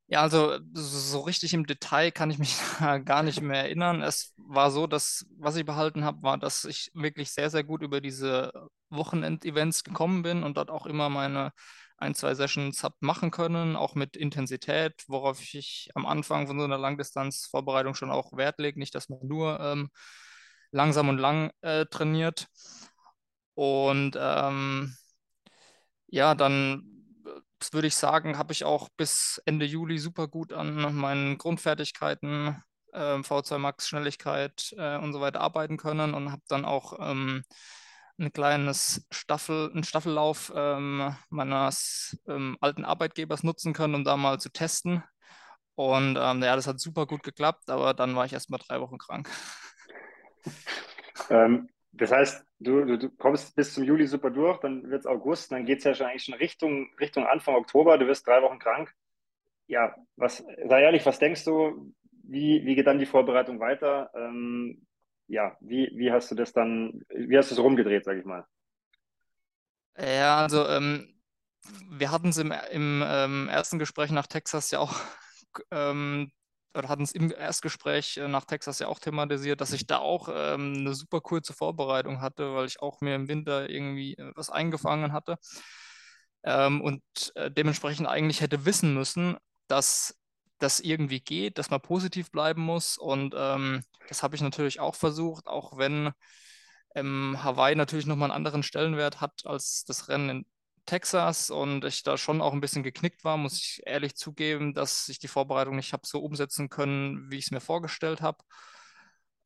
Ja, 0.08 0.22
also 0.24 0.58
so 0.74 1.20
richtig 1.22 1.54
im 1.54 1.68
Detail 1.68 2.12
kann 2.12 2.32
ich 2.32 2.40
mich 2.40 2.56
gar 3.06 3.22
nicht 3.24 3.42
mehr 3.42 3.64
erinnern. 3.64 4.02
Es 4.02 4.34
war 4.38 4.72
so, 4.72 4.88
dass 4.88 5.26
was 5.38 5.56
ich 5.56 5.66
behalten 5.66 6.04
habe, 6.04 6.24
war, 6.24 6.38
dass 6.40 6.66
ich 6.66 6.90
wirklich 6.96 7.32
sehr, 7.32 7.50
sehr 7.52 7.64
gut 7.64 7.84
über 7.84 8.02
diese 8.02 8.52
Wochenendevents 8.90 9.84
gekommen 9.84 10.24
bin 10.24 10.44
und 10.44 10.58
dort 10.58 10.72
auch 10.72 10.88
immer 10.88 11.10
meine 11.10 11.52
ein, 11.98 12.16
zwei 12.16 12.34
Sessions 12.34 12.84
habe 12.84 12.96
machen 13.02 13.30
können, 13.30 13.76
auch 13.76 13.94
mit 13.94 14.18
Intensität, 14.18 15.04
worauf 15.08 15.42
ich 15.54 15.90
am 15.96 16.06
Anfang 16.08 16.48
von 16.48 16.58
so 16.58 16.66
einer 16.66 16.78
Langdistanzvorbereitung 16.80 17.94
schon 17.94 18.10
auch 18.10 18.36
Wert 18.36 18.60
lege. 18.60 18.80
Nicht, 18.80 18.96
dass 18.96 19.10
man 19.10 19.20
nur 19.28 19.60
ähm, 19.60 19.90
langsam 20.72 21.10
und 21.10 21.18
lang 21.18 21.52
äh, 21.62 21.86
trainiert. 21.86 22.48
Und 23.56 24.18
ähm, 24.20 24.96
ja, 26.08 26.36
dann 26.36 26.84
äh, 27.26 27.74
würde 27.74 27.88
ich 27.88 27.96
sagen, 27.96 28.38
habe 28.38 28.54
ich 28.54 28.64
auch 28.64 28.90
bis 28.98 29.42
Ende 29.46 29.66
Juli 29.66 30.00
super 30.00 30.28
gut 30.28 30.54
an 30.54 30.96
meinen 30.96 31.38
Grundfertigkeiten, 31.38 32.62
äh, 32.94 33.24
V2 33.24 33.58
Max, 33.58 33.88
Schnelligkeit 33.88 34.74
äh, 34.78 34.98
und 34.98 35.14
so 35.14 35.22
weiter 35.22 35.42
arbeiten 35.42 35.78
können 35.78 36.14
und 36.14 36.32
habe 36.32 36.42
dann 36.48 36.66
auch 36.66 36.94
ähm, 37.00 37.44
ein 38.20 38.34
kleines 38.34 39.06
Staffel, 39.12 39.72
einen 39.72 39.84
Staffellauf 39.84 40.52
ähm, 40.56 41.16
meines 41.30 42.18
ähm, 42.28 42.58
alten 42.62 42.84
Arbeitgebers 42.86 43.44
nutzen 43.44 43.74
können, 43.74 43.96
um 43.96 44.04
da 44.04 44.18
mal 44.18 44.40
zu 44.40 44.50
testen. 44.52 45.04
Und 45.76 46.18
ähm, 46.20 46.44
ja, 46.44 46.56
das 46.56 46.68
hat 46.68 46.80
super 46.80 47.06
gut 47.08 47.24
geklappt, 47.24 47.70
aber 47.70 47.94
dann 47.94 48.16
war 48.16 48.26
ich 48.26 48.34
erst 48.34 48.50
mal 48.50 48.58
drei 48.58 48.82
Wochen 48.82 48.98
krank. 48.98 49.30
Ähm, 51.30 51.70
das 51.92 52.12
heißt, 52.12 52.46
du, 52.60 52.86
du, 52.86 52.98
du, 52.98 53.10
kommst 53.10 53.56
bis 53.56 53.74
zum 53.74 53.84
Juli 53.84 54.08
super 54.08 54.30
durch, 54.30 54.60
dann 54.60 54.90
wird 54.90 55.02
es 55.02 55.06
August, 55.06 55.52
dann 55.52 55.66
geht 55.66 55.80
es 55.80 55.84
ja 55.84 55.94
schon 55.94 56.08
eigentlich 56.08 56.24
schon 56.24 56.36
Richtung, 56.36 56.90
Richtung 57.00 57.26
Anfang 57.26 57.56
Oktober, 57.56 57.98
du 57.98 58.08
wirst 58.08 58.26
drei 58.26 58.42
Wochen 58.42 58.58
krank. 58.58 58.94
Ja, 59.68 59.96
was, 60.16 60.38
sei 60.38 60.82
ehrlich, 60.82 61.06
was 61.06 61.20
denkst 61.20 61.44
du, 61.46 61.94
wie, 62.24 62.66
wie 62.66 62.76
geht 62.76 62.88
dann 62.88 63.00
die 63.00 63.06
Vorbereitung 63.06 63.60
weiter? 63.60 64.12
Ähm, 64.16 64.86
ja, 65.28 65.56
wie, 65.60 65.92
wie 65.96 66.12
hast 66.12 66.32
du 66.32 66.36
das 66.36 66.54
dann, 66.54 67.04
wie 67.10 67.38
hast 67.38 67.52
du 67.52 67.56
es 67.56 67.62
rumgedreht, 67.62 68.06
sag 68.06 68.18
ich 68.18 68.26
mal? 68.26 68.46
Ja, 69.98 70.38
also 70.40 70.68
ähm, 70.68 71.20
wir 71.90 72.12
hatten 72.12 72.30
es 72.30 72.38
im, 72.38 72.54
im 72.72 73.04
ähm, 73.06 73.50
ersten 73.50 73.80
Gespräch 73.80 74.12
nach 74.12 74.28
Texas 74.28 74.72
ja 74.72 74.80
auch 74.80 74.96
ähm, 75.72 76.32
hatten 76.76 77.04
es 77.04 77.12
im 77.12 77.32
Erstgespräch 77.32 78.18
äh, 78.18 78.28
nach 78.28 78.46
Texas 78.46 78.80
ja 78.80 78.88
auch 78.88 79.00
thematisiert, 79.00 79.62
dass 79.62 79.74
ich 79.74 79.88
da 79.88 79.98
auch 79.98 80.30
ähm, 80.32 80.76
eine 80.78 80.94
super 80.94 81.22
kurze 81.22 81.54
Vorbereitung 81.54 82.22
hatte, 82.22 82.54
weil 82.54 82.66
ich 82.66 82.82
auch 82.82 83.02
mir 83.02 83.16
im 83.16 83.28
Winter 83.28 83.70
irgendwie 83.70 84.14
äh, 84.14 84.32
was 84.36 84.50
eingefangen 84.50 85.14
hatte. 85.14 85.38
Ähm, 86.44 86.82
und 86.82 87.02
äh, 87.36 87.52
dementsprechend 87.52 88.08
eigentlich 88.08 88.42
hätte 88.42 88.66
wissen 88.66 88.94
müssen, 88.94 89.38
dass 89.68 90.16
das 90.60 90.80
irgendwie 90.80 91.20
geht, 91.22 91.58
dass 91.58 91.70
man 91.70 91.82
positiv 91.82 92.32
bleiben 92.32 92.62
muss. 92.62 92.98
Und 92.98 93.34
ähm, 93.38 93.84
das 94.08 94.24
habe 94.24 94.36
ich 94.36 94.42
natürlich 94.42 94.80
auch 94.80 94.96
versucht, 94.96 95.48
auch 95.48 95.78
wenn 95.78 96.12
ähm, 96.96 97.38
Hawaii 97.44 97.76
natürlich 97.76 98.06
nochmal 98.06 98.30
einen 98.30 98.38
anderen 98.38 98.64
Stellenwert 98.64 99.22
hat 99.22 99.46
als 99.46 99.84
das 99.86 100.10
Rennen 100.10 100.30
in 100.30 100.46
Texas 100.90 101.50
und 101.52 101.86
ich 101.86 102.04
da 102.04 102.18
schon 102.18 102.42
auch 102.42 102.54
ein 102.54 102.62
bisschen 102.62 102.84
geknickt 102.84 103.24
war, 103.24 103.38
muss 103.38 103.58
ich 103.60 103.82
ehrlich 103.86 104.16
zugeben, 104.16 104.74
dass 104.74 105.08
ich 105.10 105.20
die 105.20 105.28
Vorbereitung 105.28 105.76
nicht 105.76 105.94
habe 105.94 106.08
so 106.08 106.20
umsetzen 106.22 106.70
können, 106.70 107.30
wie 107.32 107.38
ich 107.38 107.46
es 107.46 107.52
mir 107.52 107.62
vorgestellt 107.62 108.22
habe. 108.22 108.40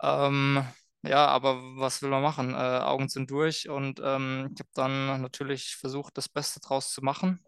Ähm, 0.01 0.63
ja, 1.03 1.27
aber 1.27 1.55
was 1.77 2.01
will 2.01 2.09
man 2.09 2.21
machen? 2.23 2.53
Äh, 2.53 2.57
Augen 2.57 3.09
sind 3.09 3.31
durch 3.31 3.69
und 3.69 3.99
ähm, 4.03 4.51
ich 4.53 4.59
habe 4.59 4.69
dann 4.73 5.21
natürlich 5.21 5.75
versucht, 5.75 6.17
das 6.17 6.29
Beste 6.29 6.59
draus 6.59 6.91
zu 6.93 7.01
machen. 7.01 7.39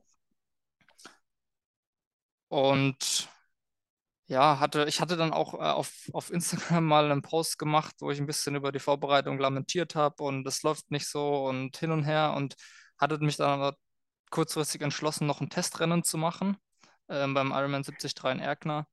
Und 2.50 3.30
ja, 4.28 4.60
hatte, 4.60 4.86
ich 4.88 5.02
hatte 5.02 5.18
dann 5.18 5.34
auch 5.34 5.54
äh, 5.56 5.58
auf, 5.58 6.10
auf 6.14 6.32
Instagram 6.32 6.86
mal 6.88 7.12
einen 7.12 7.22
Post 7.22 7.60
gemacht, 7.60 7.96
wo 8.00 8.12
ich 8.12 8.20
ein 8.20 8.26
bisschen 8.28 8.56
über 8.56 8.72
die 8.72 8.80
Vorbereitung 8.80 9.40
lamentiert 9.40 9.96
habe 9.96 10.24
und 10.24 10.48
es 10.48 10.64
läuft 10.64 10.92
nicht 10.92 11.08
so 11.08 11.46
und 11.48 11.78
hin 11.78 11.92
und 11.92 12.04
her 12.06 12.34
und 12.36 12.56
hatte 12.98 13.20
mich 13.20 13.38
dann 13.38 13.74
kurzfristig 14.36 14.82
entschlossen, 14.82 15.28
noch 15.28 15.40
ein 15.40 15.50
Testrennen 15.50 16.04
zu 16.04 16.18
machen 16.18 16.58
äh, 17.08 17.26
beim 17.26 17.52
Ironman 17.52 17.84
73 17.84 18.14
in 18.26 18.40
Erkner. 18.40 18.86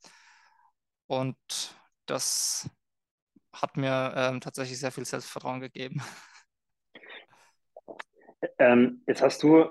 Und 1.08 1.37
das 2.06 2.70
hat 3.52 3.76
mir 3.76 4.12
ähm, 4.16 4.40
tatsächlich 4.40 4.78
sehr 4.78 4.92
viel 4.92 5.04
Selbstvertrauen 5.04 5.58
gegeben. 5.61 6.00
Ähm, 8.58 9.02
jetzt 9.08 9.20
hast 9.20 9.42
du, 9.42 9.66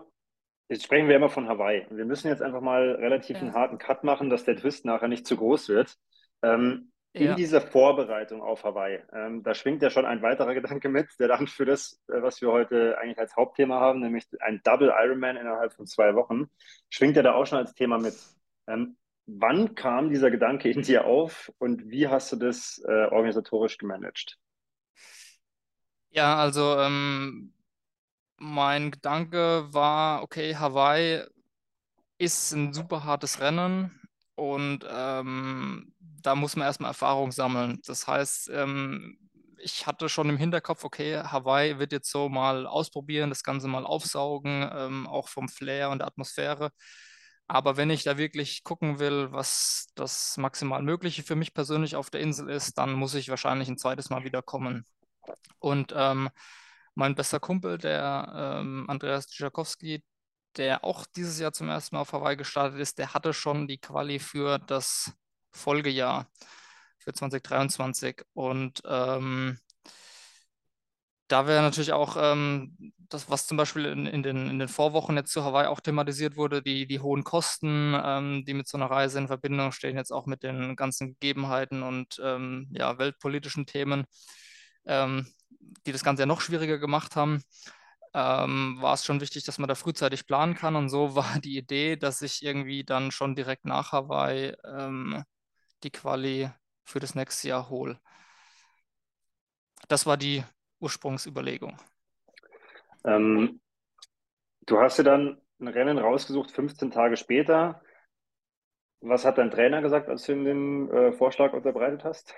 jetzt 0.69 0.83
sprechen 0.83 1.07
wir 1.07 1.15
immer 1.15 1.29
von 1.29 1.47
Hawaii. 1.47 1.87
Wir 1.89 2.05
müssen 2.05 2.27
jetzt 2.27 2.41
einfach 2.41 2.61
mal 2.61 2.91
relativ 2.91 3.37
Ja. 3.37 3.41
einen 3.41 3.53
harten 3.53 3.77
Cut 3.77 4.03
machen, 4.03 4.29
dass 4.29 4.43
der 4.43 4.57
Twist 4.57 4.83
nachher 4.83 5.07
nicht 5.07 5.25
zu 5.25 5.37
groß 5.37 5.69
wird. 5.69 5.95
Ähm, 6.43 6.90
in 7.17 7.35
Ja. 7.35 7.35
dieser 7.35 7.61
Vorbereitung 7.61 8.41
auf 8.41 8.63
Hawaii, 8.63 8.99
ähm, 9.13 9.43
da 9.43 9.53
schwingt 9.53 9.81
ja 9.83 9.89
schon 9.89 10.05
ein 10.05 10.21
weiterer 10.21 10.53
Gedanke 10.55 10.89
mit, 10.89 11.07
der 11.19 11.27
dann 11.27 11.47
für 11.47 11.65
das, 11.65 12.01
äh, 12.09 12.21
was 12.21 12.41
wir 12.41 12.51
heute 12.51 12.97
eigentlich 12.99 13.19
als 13.19 13.35
Hauptthema 13.35 13.79
haben, 13.79 13.99
nämlich 14.01 14.27
ein 14.41 14.61
Double 14.63 14.93
Ironman 14.97 15.37
innerhalb 15.37 15.73
von 15.73 15.85
zwei 15.87 16.15
Wochen, 16.15 16.49
schwingt 16.89 17.15
ja 17.17 17.23
da 17.23 17.33
auch 17.35 17.45
schon 17.45 17.59
als 17.59 17.73
Thema 17.75 17.97
mit. 17.99 18.15
Ähm, 18.67 18.97
wann 19.25 19.75
kam 19.75 20.09
dieser 20.09 20.31
Gedanke 20.31 20.69
in 20.71 20.81
dir 20.83 21.05
auf 21.05 21.51
und 21.59 21.89
wie 21.89 22.07
hast 22.07 22.31
du 22.31 22.37
das 22.37 22.81
äh, 22.87 23.05
organisatorisch 23.05 23.77
gemanagt? 23.77 24.37
Ja, 26.09 26.35
also 26.37 26.77
ähm, 26.79 27.53
mein 28.37 28.91
Gedanke 28.91 29.73
war, 29.73 30.23
okay, 30.23 30.55
Hawaii 30.55 31.23
ist 32.17 32.53
ein 32.53 32.73
super 32.73 33.03
hartes 33.05 33.41
Rennen 33.41 34.01
und 34.35 34.85
ähm, 34.89 35.93
da 36.21 36.35
muss 36.35 36.55
man 36.55 36.65
erstmal 36.67 36.91
Erfahrung 36.91 37.31
sammeln. 37.31 37.79
Das 37.85 38.07
heißt, 38.07 38.49
ähm, 38.53 39.17
ich 39.57 39.87
hatte 39.87 40.09
schon 40.09 40.29
im 40.29 40.37
Hinterkopf, 40.37 40.83
okay, 40.83 41.17
Hawaii 41.23 41.79
wird 41.79 41.91
jetzt 41.91 42.11
so 42.11 42.29
mal 42.29 42.65
ausprobieren, 42.65 43.29
das 43.29 43.43
Ganze 43.43 43.67
mal 43.67 43.85
aufsaugen, 43.85 44.69
ähm, 44.73 45.07
auch 45.07 45.27
vom 45.29 45.49
Flair 45.49 45.89
und 45.89 45.99
der 45.99 46.07
Atmosphäre. 46.07 46.71
Aber 47.47 47.77
wenn 47.77 47.89
ich 47.89 48.03
da 48.03 48.17
wirklich 48.17 48.63
gucken 48.63 48.99
will, 48.99 49.31
was 49.31 49.87
das 49.95 50.37
maximal 50.37 50.81
Mögliche 50.81 51.23
für 51.23 51.35
mich 51.35 51.53
persönlich 51.53 51.95
auf 51.95 52.09
der 52.09 52.21
Insel 52.21 52.49
ist, 52.49 52.77
dann 52.77 52.93
muss 52.93 53.13
ich 53.13 53.29
wahrscheinlich 53.29 53.67
ein 53.67 53.77
zweites 53.77 54.09
Mal 54.09 54.23
wiederkommen. 54.23 54.85
Und 55.59 55.93
ähm, 55.95 56.29
mein 56.95 57.15
bester 57.15 57.39
Kumpel, 57.39 57.77
der 57.77 58.59
ähm, 58.61 58.85
Andreas 58.89 59.27
Dzierkowski, 59.27 60.03
der 60.57 60.83
auch 60.83 61.05
dieses 61.15 61.39
Jahr 61.39 61.53
zum 61.53 61.69
ersten 61.69 61.95
Mal 61.95 62.01
auf 62.01 62.13
Hawaii 62.13 62.37
gestartet 62.37 62.79
ist, 62.79 62.97
der 62.99 63.13
hatte 63.13 63.33
schon 63.33 63.67
die 63.67 63.79
Quali 63.79 64.19
für 64.19 64.59
das 64.59 65.13
Folgejahr, 65.51 66.27
für 67.01 67.13
2023. 67.13 68.23
Und 68.33 68.81
ähm, 68.85 69.59
da 71.27 71.47
wäre 71.47 71.61
natürlich 71.61 71.93
auch 71.93 72.17
ähm, 72.19 72.93
das, 73.09 73.29
was 73.29 73.47
zum 73.47 73.57
Beispiel 73.57 73.85
in, 73.85 74.05
in, 74.05 74.23
den, 74.23 74.49
in 74.49 74.59
den 74.59 74.67
Vorwochen 74.67 75.17
jetzt 75.17 75.31
zu 75.31 75.43
Hawaii 75.43 75.67
auch 75.67 75.79
thematisiert 75.79 76.35
wurde, 76.35 76.61
die, 76.61 76.87
die 76.87 76.99
hohen 76.99 77.23
Kosten, 77.23 77.95
ähm, 78.03 78.43
die 78.45 78.53
mit 78.53 78.67
so 78.67 78.77
einer 78.77 78.89
Reise 78.89 79.19
in 79.19 79.27
Verbindung 79.27 79.71
stehen, 79.71 79.97
jetzt 79.97 80.11
auch 80.11 80.25
mit 80.25 80.43
den 80.43 80.75
ganzen 80.75 81.13
Gegebenheiten 81.13 81.83
und 81.83 82.21
ähm, 82.23 82.69
ja, 82.71 82.97
weltpolitischen 82.97 83.65
Themen, 83.65 84.05
ähm, 84.85 85.27
die 85.85 85.91
das 85.91 86.03
Ganze 86.03 86.23
ja 86.23 86.27
noch 86.27 86.41
schwieriger 86.41 86.77
gemacht 86.79 87.15
haben. 87.15 87.43
Ähm, 88.13 88.77
war 88.81 88.95
es 88.95 89.05
schon 89.05 89.21
wichtig, 89.21 89.45
dass 89.45 89.57
man 89.57 89.69
da 89.69 89.75
frühzeitig 89.75 90.27
planen 90.27 90.55
kann. 90.55 90.75
Und 90.75 90.89
so 90.89 91.15
war 91.15 91.39
die 91.39 91.57
Idee, 91.57 91.95
dass 91.95 92.21
ich 92.21 92.43
irgendwie 92.43 92.83
dann 92.83 93.11
schon 93.11 93.35
direkt 93.35 93.65
nach 93.65 93.93
Hawaii 93.93 94.53
ähm, 94.65 95.23
die 95.83 95.91
Quali 95.91 96.49
für 96.83 96.99
das 96.99 97.15
nächste 97.15 97.49
Jahr 97.49 97.69
hole. 97.69 97.99
Das 99.87 100.05
war 100.05 100.17
die 100.17 100.43
Ursprungsüberlegung. 100.79 101.77
Ähm, 103.03 103.59
du 104.65 104.79
hast 104.79 104.99
dir 104.99 105.03
dann 105.03 105.41
ein 105.59 105.67
Rennen 105.67 105.97
rausgesucht, 105.97 106.51
15 106.51 106.91
Tage 106.91 107.17
später. 107.17 107.81
Was 109.01 109.25
hat 109.25 109.37
dein 109.37 109.51
Trainer 109.51 109.81
gesagt, 109.81 110.09
als 110.09 110.23
du 110.23 110.33
ihm 110.33 110.45
den 110.45 110.91
äh, 110.91 111.11
Vorschlag 111.11 111.53
unterbreitet 111.53 112.03
hast? 112.03 112.33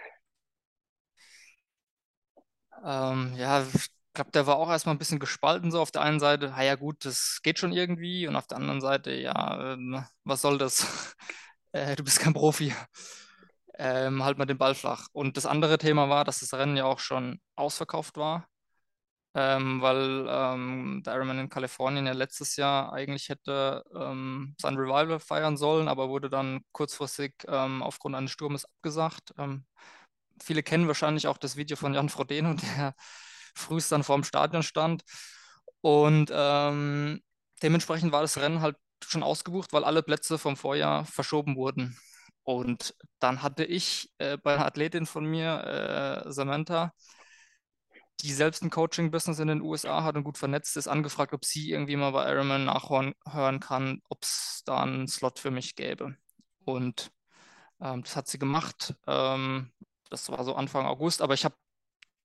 Ähm, 2.83 3.33
ja, 3.35 3.63
ich 3.73 3.89
glaube, 4.13 4.31
der 4.31 4.45
war 4.47 4.57
auch 4.57 4.69
erstmal 4.69 4.95
ein 4.95 4.99
bisschen 4.99 5.19
gespalten, 5.19 5.71
so 5.71 5.81
auf 5.81 5.91
der 5.91 6.01
einen 6.01 6.19
Seite, 6.19 6.53
ah 6.53 6.63
ja 6.63 6.75
gut, 6.75 7.05
das 7.05 7.39
geht 7.43 7.59
schon 7.59 7.71
irgendwie, 7.73 8.27
und 8.27 8.35
auf 8.35 8.47
der 8.47 8.57
anderen 8.57 8.81
Seite, 8.81 9.11
ja, 9.13 9.73
ähm, 9.73 10.03
was 10.23 10.41
soll 10.41 10.57
das? 10.57 11.15
äh, 11.71 11.95
du 11.95 12.03
bist 12.03 12.19
kein 12.19 12.33
Profi. 12.33 12.73
Ähm, 13.77 14.23
halt 14.23 14.37
mal 14.37 14.45
den 14.45 14.57
Ball 14.57 14.75
flach. 14.75 15.07
Und 15.13 15.37
das 15.37 15.45
andere 15.45 15.77
Thema 15.77 16.09
war, 16.09 16.25
dass 16.25 16.39
das 16.41 16.53
Rennen 16.53 16.77
ja 16.77 16.85
auch 16.85 16.99
schon 16.99 17.39
ausverkauft 17.55 18.17
war, 18.17 18.47
ähm, 19.35 19.81
weil 19.81 20.27
ähm, 20.29 21.01
der 21.05 21.15
Ironman 21.15 21.39
in 21.39 21.49
Kalifornien 21.49 22.05
ja 22.05 22.13
letztes 22.13 22.55
Jahr 22.55 22.93
eigentlich 22.93 23.29
hätte 23.29 23.83
ähm, 23.95 24.55
sein 24.61 24.75
Revival 24.77 25.19
feiern 25.19 25.57
sollen, 25.57 25.87
aber 25.87 26.09
wurde 26.09 26.29
dann 26.29 26.61
kurzfristig 26.71 27.33
ähm, 27.47 27.81
aufgrund 27.83 28.15
eines 28.15 28.31
Sturmes 28.31 28.65
abgesagt. 28.65 29.33
Ähm, 29.39 29.65
viele 30.43 30.63
kennen 30.63 30.87
wahrscheinlich 30.87 31.27
auch 31.27 31.37
das 31.37 31.55
Video 31.57 31.77
von 31.77 31.93
Jan 31.93 32.09
Frodeno, 32.09 32.53
der 32.77 32.95
frühest 33.55 33.91
dann 33.91 34.03
vor 34.03 34.17
dem 34.17 34.23
Stadion 34.23 34.63
stand. 34.63 35.03
Und 35.81 36.31
ähm, 36.33 37.21
dementsprechend 37.61 38.11
war 38.11 38.21
das 38.21 38.37
Rennen 38.37 38.61
halt 38.61 38.77
schon 39.05 39.23
ausgebucht, 39.23 39.73
weil 39.73 39.83
alle 39.83 40.03
Plätze 40.03 40.37
vom 40.37 40.55
Vorjahr 40.57 41.05
verschoben 41.05 41.55
wurden. 41.55 41.97
Und 42.43 42.95
dann 43.19 43.41
hatte 43.41 43.63
ich 43.63 44.11
äh, 44.17 44.37
bei 44.37 44.55
einer 44.55 44.65
Athletin 44.65 45.05
von 45.05 45.25
mir, 45.25 46.23
äh, 46.27 46.31
Samantha, 46.31 46.93
die 48.21 48.33
selbst 48.33 48.63
ein 48.63 48.69
Coaching-Business 48.69 49.39
in 49.39 49.47
den 49.47 49.61
USA 49.61 50.03
hat 50.03 50.15
und 50.15 50.23
gut 50.23 50.37
vernetzt 50.37 50.77
ist, 50.77 50.87
angefragt, 50.87 51.33
ob 51.33 51.45
sie 51.45 51.71
irgendwie 51.71 51.95
mal 51.95 52.11
bei 52.11 52.29
Ironman 52.31 52.65
nachhören 52.65 53.13
hören 53.29 53.59
kann, 53.59 54.01
ob 54.09 54.23
es 54.23 54.61
da 54.65 54.81
einen 54.83 55.07
Slot 55.07 55.39
für 55.39 55.51
mich 55.51 55.75
gäbe. 55.75 56.15
Und 56.65 57.11
ähm, 57.81 58.03
das 58.03 58.15
hat 58.15 58.27
sie 58.27 58.39
gemacht. 58.39 58.95
Ähm, 59.07 59.71
das 60.09 60.29
war 60.29 60.43
so 60.43 60.55
Anfang 60.55 60.85
August, 60.85 61.21
aber 61.21 61.33
ich 61.33 61.45
habe 61.45 61.55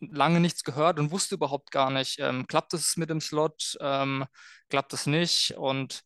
lange 0.00 0.40
nichts 0.40 0.62
gehört 0.64 0.98
und 0.98 1.10
wusste 1.10 1.34
überhaupt 1.34 1.70
gar 1.72 1.90
nicht, 1.90 2.18
ähm, 2.20 2.46
klappt 2.46 2.74
es 2.74 2.96
mit 2.96 3.10
dem 3.10 3.20
Slot, 3.20 3.76
ähm, 3.80 4.26
klappt 4.68 4.92
es 4.92 5.06
nicht 5.06 5.56
und 5.56 6.02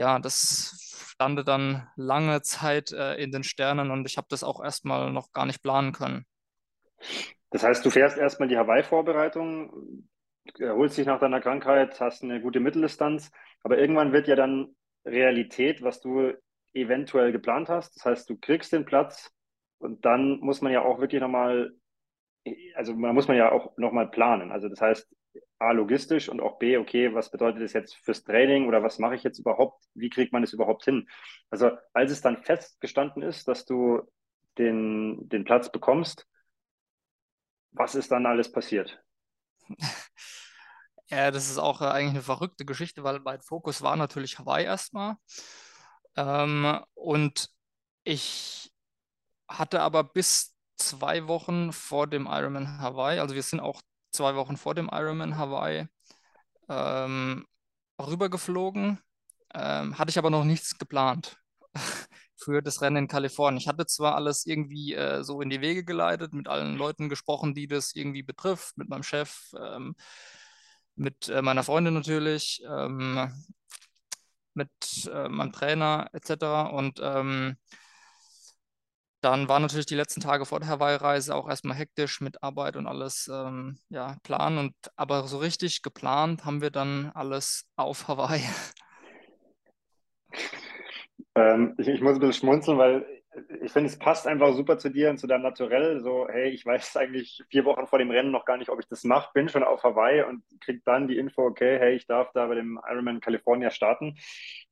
ja, 0.00 0.18
das 0.18 1.04
stande 1.12 1.44
dann 1.44 1.86
lange 1.96 2.40
Zeit 2.40 2.92
äh, 2.92 3.14
in 3.16 3.30
den 3.30 3.44
Sternen 3.44 3.90
und 3.90 4.06
ich 4.06 4.16
habe 4.16 4.26
das 4.30 4.42
auch 4.42 4.64
erstmal 4.64 5.12
noch 5.12 5.32
gar 5.32 5.44
nicht 5.44 5.62
planen 5.62 5.92
können. 5.92 6.24
Das 7.50 7.62
heißt, 7.62 7.84
du 7.84 7.90
fährst 7.90 8.16
erstmal 8.16 8.48
die 8.48 8.56
Hawaii-Vorbereitung, 8.56 10.08
erholst 10.58 10.96
dich 10.96 11.06
nach 11.06 11.20
deiner 11.20 11.40
Krankheit, 11.40 12.00
hast 12.00 12.22
eine 12.22 12.40
gute 12.40 12.60
Mitteldistanz, 12.60 13.30
aber 13.62 13.76
irgendwann 13.76 14.12
wird 14.12 14.26
ja 14.26 14.36
dann 14.36 14.74
Realität, 15.04 15.82
was 15.82 16.00
du 16.00 16.32
eventuell 16.72 17.32
geplant 17.32 17.68
hast. 17.68 17.96
Das 17.96 18.06
heißt, 18.06 18.30
du 18.30 18.38
kriegst 18.38 18.72
den 18.72 18.86
Platz 18.86 19.30
und 19.78 20.06
dann 20.06 20.40
muss 20.40 20.62
man 20.62 20.72
ja 20.72 20.82
auch 20.82 21.00
wirklich 21.00 21.20
nochmal, 21.20 21.72
also 22.74 22.94
man 22.94 23.14
muss 23.14 23.28
man 23.28 23.36
ja 23.36 23.52
auch 23.52 23.76
nochmal 23.76 24.10
planen. 24.10 24.52
Also 24.52 24.68
das 24.70 24.80
heißt, 24.80 25.14
A, 25.58 25.72
logistisch 25.72 26.28
und 26.28 26.40
auch 26.40 26.58
B, 26.58 26.76
okay, 26.78 27.14
was 27.14 27.30
bedeutet 27.30 27.62
das 27.62 27.72
jetzt 27.72 27.94
fürs 27.96 28.24
Training 28.24 28.66
oder 28.66 28.82
was 28.82 28.98
mache 28.98 29.14
ich 29.14 29.22
jetzt 29.22 29.38
überhaupt? 29.38 29.84
Wie 29.94 30.10
kriegt 30.10 30.32
man 30.32 30.42
das 30.42 30.52
überhaupt 30.52 30.84
hin? 30.84 31.08
Also 31.50 31.70
als 31.92 32.10
es 32.10 32.20
dann 32.20 32.42
festgestanden 32.42 33.22
ist, 33.22 33.46
dass 33.46 33.64
du 33.64 34.02
den, 34.58 35.28
den 35.28 35.44
Platz 35.44 35.70
bekommst, 35.70 36.26
was 37.72 37.94
ist 37.94 38.10
dann 38.10 38.26
alles 38.26 38.50
passiert? 38.50 39.02
Ja, 41.10 41.32
das 41.32 41.50
ist 41.50 41.58
auch 41.58 41.80
äh, 41.80 41.86
eigentlich 41.86 42.10
eine 42.10 42.22
verrückte 42.22 42.64
Geschichte, 42.64 43.02
weil 43.02 43.18
mein 43.18 43.40
Fokus 43.40 43.82
war 43.82 43.96
natürlich 43.96 44.38
Hawaii 44.38 44.64
erstmal. 44.64 45.16
Ähm, 46.16 46.80
und 46.94 47.50
ich 48.04 48.72
hatte 49.48 49.80
aber 49.80 50.04
bis 50.04 50.54
zwei 50.76 51.26
Wochen 51.26 51.72
vor 51.72 52.06
dem 52.06 52.26
Ironman 52.26 52.80
Hawaii, 52.80 53.18
also 53.18 53.34
wir 53.34 53.42
sind 53.42 53.60
auch 53.60 53.82
zwei 54.10 54.34
Wochen 54.34 54.56
vor 54.56 54.74
dem 54.74 54.90
Ironman 54.92 55.36
Hawaii 55.36 55.86
ähm, 56.68 57.46
rübergeflogen, 58.00 58.98
ähm, 59.54 59.98
hatte 59.98 60.10
ich 60.10 60.18
aber 60.18 60.30
noch 60.30 60.44
nichts 60.44 60.78
geplant 60.78 61.36
für 62.36 62.62
das 62.62 62.80
Rennen 62.82 62.96
in 62.96 63.08
Kalifornien. 63.08 63.60
Ich 63.60 63.68
hatte 63.68 63.86
zwar 63.86 64.14
alles 64.14 64.46
irgendwie 64.46 64.94
äh, 64.94 65.22
so 65.22 65.40
in 65.40 65.50
die 65.50 65.60
Wege 65.60 65.84
geleitet, 65.84 66.32
mit 66.32 66.48
allen 66.48 66.76
Leuten 66.76 67.08
gesprochen, 67.08 67.54
die 67.54 67.66
das 67.66 67.94
irgendwie 67.94 68.22
betrifft, 68.22 68.78
mit 68.78 68.88
meinem 68.88 69.02
Chef, 69.02 69.52
ähm, 69.58 69.94
mit 70.94 71.28
äh, 71.28 71.42
meiner 71.42 71.62
Freundin 71.62 71.94
natürlich, 71.94 72.62
ähm, 72.68 73.32
mit 74.54 74.70
äh, 75.12 75.28
meinem 75.28 75.52
Trainer 75.52 76.08
etc. 76.12 76.72
Und 76.72 77.00
ähm, 77.02 77.56
dann 79.20 79.48
waren 79.48 79.62
natürlich 79.62 79.86
die 79.86 79.94
letzten 79.94 80.20
Tage 80.20 80.46
vor 80.46 80.60
der 80.60 80.68
Hawaii-Reise 80.68 81.34
auch 81.34 81.48
erstmal 81.48 81.76
hektisch 81.76 82.20
mit 82.20 82.42
Arbeit 82.42 82.76
und 82.76 82.86
alles 82.86 83.30
ähm, 83.32 83.78
ja, 83.88 84.16
planen. 84.22 84.58
Und, 84.58 84.74
aber 84.96 85.24
so 85.24 85.38
richtig 85.38 85.82
geplant 85.82 86.44
haben 86.44 86.62
wir 86.62 86.70
dann 86.70 87.10
alles 87.14 87.66
auf 87.76 88.08
Hawaii. 88.08 88.42
Ähm, 91.34 91.74
ich, 91.78 91.88
ich 91.88 92.00
muss 92.00 92.14
ein 92.14 92.20
bisschen 92.20 92.32
schmunzeln, 92.32 92.78
weil 92.78 93.06
ich 93.62 93.72
finde, 93.72 93.88
es 93.88 93.98
passt 93.98 94.26
einfach 94.26 94.54
super 94.54 94.78
zu 94.78 94.90
dir 94.90 95.10
und 95.10 95.18
zu 95.18 95.26
deinem 95.26 95.42
Naturell. 95.42 96.00
So, 96.00 96.26
hey, 96.28 96.50
ich 96.50 96.66
weiß 96.66 96.96
eigentlich 96.96 97.42
vier 97.48 97.64
Wochen 97.64 97.86
vor 97.86 97.98
dem 97.98 98.10
Rennen 98.10 98.30
noch 98.30 98.44
gar 98.44 98.56
nicht, 98.56 98.70
ob 98.70 98.80
ich 98.80 98.88
das 98.88 99.04
mache, 99.04 99.30
bin 99.34 99.48
schon 99.48 99.62
auf 99.62 99.82
Hawaii 99.82 100.22
und 100.22 100.42
krieg 100.60 100.82
dann 100.84 101.08
die 101.08 101.18
Info, 101.18 101.42
okay, 101.42 101.78
hey, 101.78 101.94
ich 101.94 102.06
darf 102.06 102.32
da 102.32 102.46
bei 102.46 102.56
dem 102.56 102.80
Ironman 102.88 103.20
California 103.20 103.70
starten. 103.70 104.16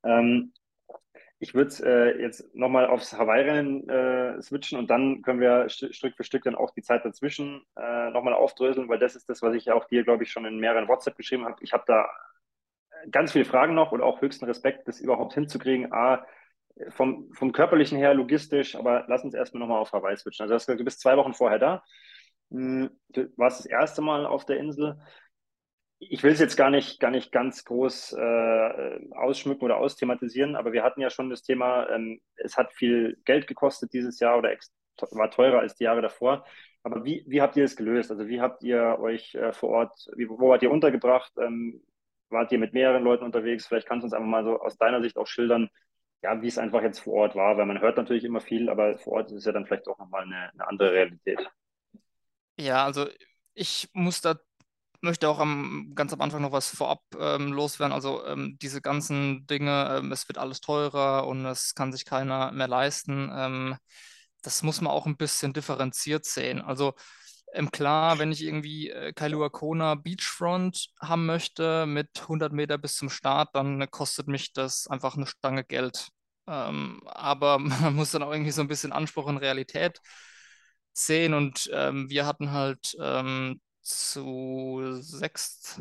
Ähm, 0.05 0.53
ich 1.41 1.55
würde 1.55 1.75
äh, 1.85 2.21
jetzt 2.21 2.55
nochmal 2.55 2.87
aufs 2.87 3.13
Hawaii-Rennen 3.17 3.89
äh, 3.89 4.43
switchen 4.43 4.79
und 4.79 4.91
dann 4.91 5.23
können 5.23 5.41
wir 5.41 5.69
st 5.69 5.95
Stück 5.95 6.17
für 6.17 6.25
Stück 6.25 6.43
dann 6.43 6.57
auch 6.57 6.73
die 6.73 6.83
Zeit 6.83 7.05
dazwischen 7.05 7.63
äh, 7.77 8.11
nochmal 8.11 8.35
aufdröseln, 8.35 8.89
weil 8.89 8.99
das 8.99 9.15
ist 9.17 9.29
das, 9.29 9.43
was 9.43 9.55
ich 9.55 9.71
auch 9.71 9.85
dir, 9.87 10.05
glaube 10.05 10.25
ich, 10.25 10.31
schon 10.33 10.45
in 10.47 10.59
mehreren 10.59 10.89
WhatsApp 10.89 11.17
geschrieben 11.17 11.45
habe. 11.45 11.57
Ich 11.63 11.73
habe 11.73 11.85
da 11.87 12.09
ganz 13.11 13.33
viele 13.33 13.45
Fragen 13.45 13.75
noch 13.75 13.93
und 13.93 14.03
auch 14.03 14.21
höchsten 14.21 14.45
Respekt, 14.47 14.89
das 14.89 15.01
überhaupt 15.01 15.35
hinzukriegen. 15.35 15.93
A, 15.93 16.25
vom, 16.91 17.33
vom 17.35 17.53
körperlichen 17.53 17.99
her, 17.99 18.15
logistisch, 18.15 18.77
aber 18.77 19.05
lass 19.09 19.25
uns 19.25 19.35
erstmal 19.35 19.61
nochmal 19.61 19.81
auf 19.81 19.93
Hawaii 19.93 20.17
switchen. 20.17 20.45
Also 20.45 20.55
gesagt, 20.55 20.81
du 20.81 20.85
bist 20.85 21.01
zwei 21.01 21.17
Wochen 21.17 21.35
vorher 21.35 21.59
da. 21.59 21.83
Hm, 22.51 22.91
du 23.11 23.29
warst 23.37 23.61
das 23.61 23.67
erste 23.67 24.03
Mal 24.03 24.27
auf 24.27 24.45
der 24.47 24.59
Insel. 24.59 24.99
Ich 26.01 26.23
will 26.23 26.33
es 26.33 26.39
jetzt 26.39 26.57
gar 26.57 26.71
nicht, 26.71 27.01
gar 27.01 27.11
nicht 27.11 27.33
ganz 27.33 27.65
groß 27.65 28.13
äh, 28.13 29.01
ausschmücken 29.17 29.65
oder 29.65 29.79
austhematisieren, 29.79 30.55
aber 30.55 30.73
wir 30.73 30.85
hatten 30.85 31.01
ja 31.01 31.11
schon 31.11 31.29
das 31.29 31.43
Thema, 31.43 31.89
ähm, 31.91 32.21
es 32.37 32.57
hat 32.57 32.73
viel 32.73 33.19
Geld 33.25 33.49
gekostet 33.49 33.93
dieses 33.93 34.21
Jahr 34.21 34.39
oder 34.39 34.57
war 35.11 35.31
teurer 35.31 35.61
als 35.61 35.75
die 35.75 35.85
Jahre 35.85 36.03
davor. 36.03 36.45
Aber 36.83 37.05
wie, 37.05 37.25
wie 37.27 37.43
habt 37.43 37.57
ihr 37.57 37.65
das 37.65 37.77
gelöst? 37.77 38.11
Also 38.11 38.29
wie 38.29 38.41
habt 38.41 38.63
ihr 38.63 38.99
euch 39.01 39.35
äh, 39.35 39.53
vor 39.53 39.71
Ort, 39.71 40.09
wie, 40.17 40.29
wo 40.29 40.49
wart 40.49 40.63
ihr 40.63 40.71
untergebracht? 40.71 41.33
Ähm, 41.39 41.83
wart 42.31 42.53
ihr 42.53 42.59
mit 42.59 42.73
mehreren 42.73 43.03
Leuten 43.03 43.25
unterwegs? 43.25 43.67
Vielleicht 43.67 43.87
kannst 43.89 44.03
du 44.03 44.07
uns 44.07 44.15
einfach 44.15 44.29
mal 44.29 44.45
so 44.45 44.61
aus 44.61 44.77
deiner 44.79 45.03
Sicht 45.03 45.17
auch 45.17 45.27
schildern, 45.27 45.69
ja, 46.23 46.41
wie 46.43 46.49
es 46.49 46.59
einfach 46.59 46.83
jetzt 46.83 47.01
vor 47.01 47.15
Ort 47.15 47.37
war, 47.37 47.57
weil 47.57 47.67
man 47.67 47.81
hört 47.81 47.97
natürlich 47.97 48.25
immer 48.25 48.41
viel, 48.41 48.69
aber 48.69 48.99
vor 48.99 49.15
Ort 49.15 49.31
ist 49.31 49.39
es 49.39 49.45
ja 49.45 49.53
dann 49.53 49.67
vielleicht 49.67 49.89
auch 49.89 49.99
nochmal 49.99 50.23
eine, 50.23 50.51
eine 50.53 50.67
andere 50.67 50.93
Realität. 50.93 51.49
Ja, 52.59 52.85
also 52.85 53.07
ich 53.55 53.89
muss 53.93 54.21
da 54.21 54.35
möchte 55.01 55.29
auch 55.29 55.39
am, 55.39 55.93
ganz 55.95 56.13
am 56.13 56.21
Anfang 56.21 56.43
noch 56.43 56.53
was 56.53 56.69
vorab 56.69 57.03
ähm, 57.19 57.53
loswerden. 57.53 57.93
Also 57.93 58.25
ähm, 58.27 58.59
diese 58.61 58.81
ganzen 58.81 59.47
Dinge, 59.47 59.99
ähm, 59.99 60.13
es 60.13 60.29
wird 60.29 60.39
alles 60.39 60.61
teurer 60.61 61.27
und 61.27 61.45
es 61.47 61.75
kann 61.75 61.93
sich 61.93 62.05
keiner 62.05 62.53
mehr 62.53 62.69
leisten. 62.69 63.31
Ähm, 63.33 63.77
das 64.43 64.63
muss 64.63 64.81
man 64.81 64.93
auch 64.93 65.07
ein 65.07 65.17
bisschen 65.17 65.53
differenziert 65.53 66.25
sehen. 66.25 66.61
Also 66.63 66.95
ähm, 67.53 67.71
klar, 67.71 68.19
wenn 68.19 68.33
ich 68.33 68.43
irgendwie 68.43 68.91
äh, 68.91 69.13
Kailua 69.13 69.49
Kona 69.51 69.95
Beachfront 69.95 70.89
haben 71.01 71.27
möchte 71.27 71.87
mit 71.87 72.27
100 72.29 72.53
Meter 72.53 72.79
bis 72.79 72.97
zum 72.97 73.11
Start, 73.11 73.55
dann 73.55 73.91
kostet 73.91 74.29
mich 74.29 74.53
das 74.53 74.87
einfach 74.89 75.17
eine 75.17 75.27
Stange 75.27 75.65
Geld. 75.65 76.09
Ähm, 76.47 77.01
aber 77.07 77.59
man 77.61 77.95
muss 77.95 78.11
dann 78.13 78.23
auch 78.23 78.33
irgendwie 78.33 78.51
so 78.53 78.63
ein 78.63 78.69
bisschen 78.69 78.93
Anspruch 78.93 79.27
und 79.27 79.39
Realität 79.39 80.01
sehen 80.93 81.33
und 81.33 81.67
wir 81.67 82.27
hatten 82.27 82.51
halt 82.51 82.97
zu 83.89 84.99
sechs, 85.01 85.81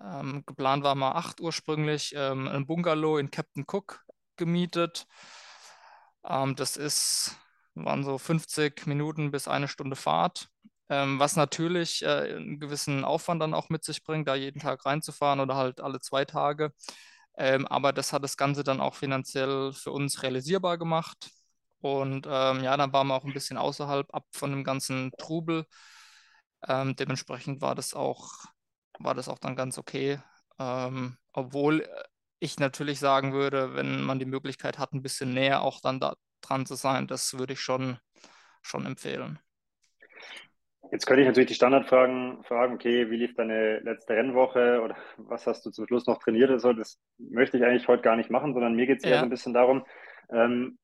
ähm, 0.00 0.42
geplant 0.46 0.82
war 0.84 0.94
mal 0.94 1.12
acht 1.12 1.40
ursprünglich, 1.40 2.12
ähm, 2.16 2.48
ein 2.48 2.66
Bungalow 2.66 3.18
in 3.18 3.30
Captain 3.30 3.64
Cook 3.66 4.04
gemietet. 4.36 5.06
Ähm, 6.24 6.56
das 6.56 6.76
ist 6.76 7.36
waren 7.74 8.04
so 8.04 8.18
50 8.18 8.86
Minuten 8.86 9.30
bis 9.32 9.48
eine 9.48 9.66
Stunde 9.68 9.96
Fahrt, 9.96 10.48
ähm, 10.88 11.18
was 11.18 11.34
natürlich 11.36 12.02
äh, 12.04 12.36
einen 12.36 12.60
gewissen 12.60 13.04
Aufwand 13.04 13.42
dann 13.42 13.52
auch 13.54 13.68
mit 13.68 13.84
sich 13.84 14.04
bringt, 14.04 14.28
da 14.28 14.34
jeden 14.36 14.60
Tag 14.60 14.86
reinzufahren 14.86 15.40
oder 15.40 15.56
halt 15.56 15.80
alle 15.80 16.00
zwei 16.00 16.24
Tage. 16.24 16.72
Ähm, 17.36 17.66
aber 17.66 17.92
das 17.92 18.12
hat 18.12 18.22
das 18.24 18.36
Ganze 18.36 18.62
dann 18.64 18.80
auch 18.80 18.94
finanziell 18.94 19.72
für 19.72 19.90
uns 19.92 20.22
realisierbar 20.22 20.78
gemacht. 20.78 21.30
Und 21.80 22.26
ähm, 22.30 22.62
ja, 22.62 22.76
dann 22.76 22.92
waren 22.92 23.08
wir 23.08 23.14
auch 23.16 23.24
ein 23.24 23.32
bisschen 23.34 23.58
außerhalb 23.58 24.06
ab 24.14 24.24
von 24.32 24.50
dem 24.50 24.62
ganzen 24.64 25.10
Trubel. 25.18 25.66
Ähm, 26.66 26.96
dementsprechend 26.96 27.60
war 27.60 27.74
das 27.74 27.94
auch, 27.94 28.30
war 28.98 29.14
das 29.14 29.28
auch 29.28 29.38
dann 29.38 29.56
ganz 29.56 29.78
okay. 29.78 30.18
Ähm, 30.58 31.16
obwohl 31.32 31.86
ich 32.38 32.58
natürlich 32.58 32.98
sagen 33.00 33.32
würde, 33.32 33.74
wenn 33.74 34.02
man 34.02 34.18
die 34.18 34.24
Möglichkeit 34.24 34.78
hat, 34.78 34.92
ein 34.92 35.02
bisschen 35.02 35.34
näher 35.34 35.62
auch 35.62 35.80
dann 35.80 36.00
da 36.00 36.14
dran 36.40 36.66
zu 36.66 36.74
sein, 36.74 37.06
das 37.06 37.38
würde 37.38 37.54
ich 37.54 37.60
schon, 37.60 37.98
schon 38.62 38.86
empfehlen. 38.86 39.38
Jetzt 40.92 41.06
könnte 41.06 41.22
ich 41.22 41.26
natürlich 41.26 41.48
die 41.48 41.54
Standardfragen 41.54 42.44
fragen, 42.44 42.74
okay, 42.74 43.10
wie 43.10 43.16
lief 43.16 43.34
deine 43.34 43.80
letzte 43.80 44.14
Rennwoche 44.14 44.80
oder 44.82 44.96
was 45.16 45.46
hast 45.46 45.64
du 45.64 45.70
zum 45.70 45.86
Schluss 45.86 46.06
noch 46.06 46.18
trainiert? 46.18 46.50
Also 46.50 46.72
das 46.72 47.00
möchte 47.18 47.56
ich 47.56 47.64
eigentlich 47.64 47.88
heute 47.88 48.02
gar 48.02 48.16
nicht 48.16 48.30
machen, 48.30 48.52
sondern 48.52 48.74
mir 48.74 48.86
geht 48.86 48.98
es 48.98 49.04
eher 49.04 49.12
ja. 49.12 49.18
so 49.20 49.24
ein 49.24 49.30
bisschen 49.30 49.54
darum, 49.54 49.84
ähm, 50.30 50.78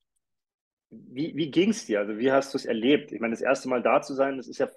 wie, 0.88 1.37
wie 1.37 1.51
ging 1.51 1.71
es 1.71 1.87
dir? 1.87 2.01
Also 2.01 2.19
wie 2.19 2.33
hast 2.33 2.53
du 2.53 2.59
es 2.59 2.64
erlebt? 2.64 3.12
Ich 3.12 3.21
meine, 3.21 3.33
das 3.33 3.43
erste 3.43 3.69
Mal 3.69 3.83
da 3.83 4.03
zu 4.03 4.14
sein, 4.14 4.37
das 4.37 4.49
ist 4.49 4.59
ja 4.59 4.69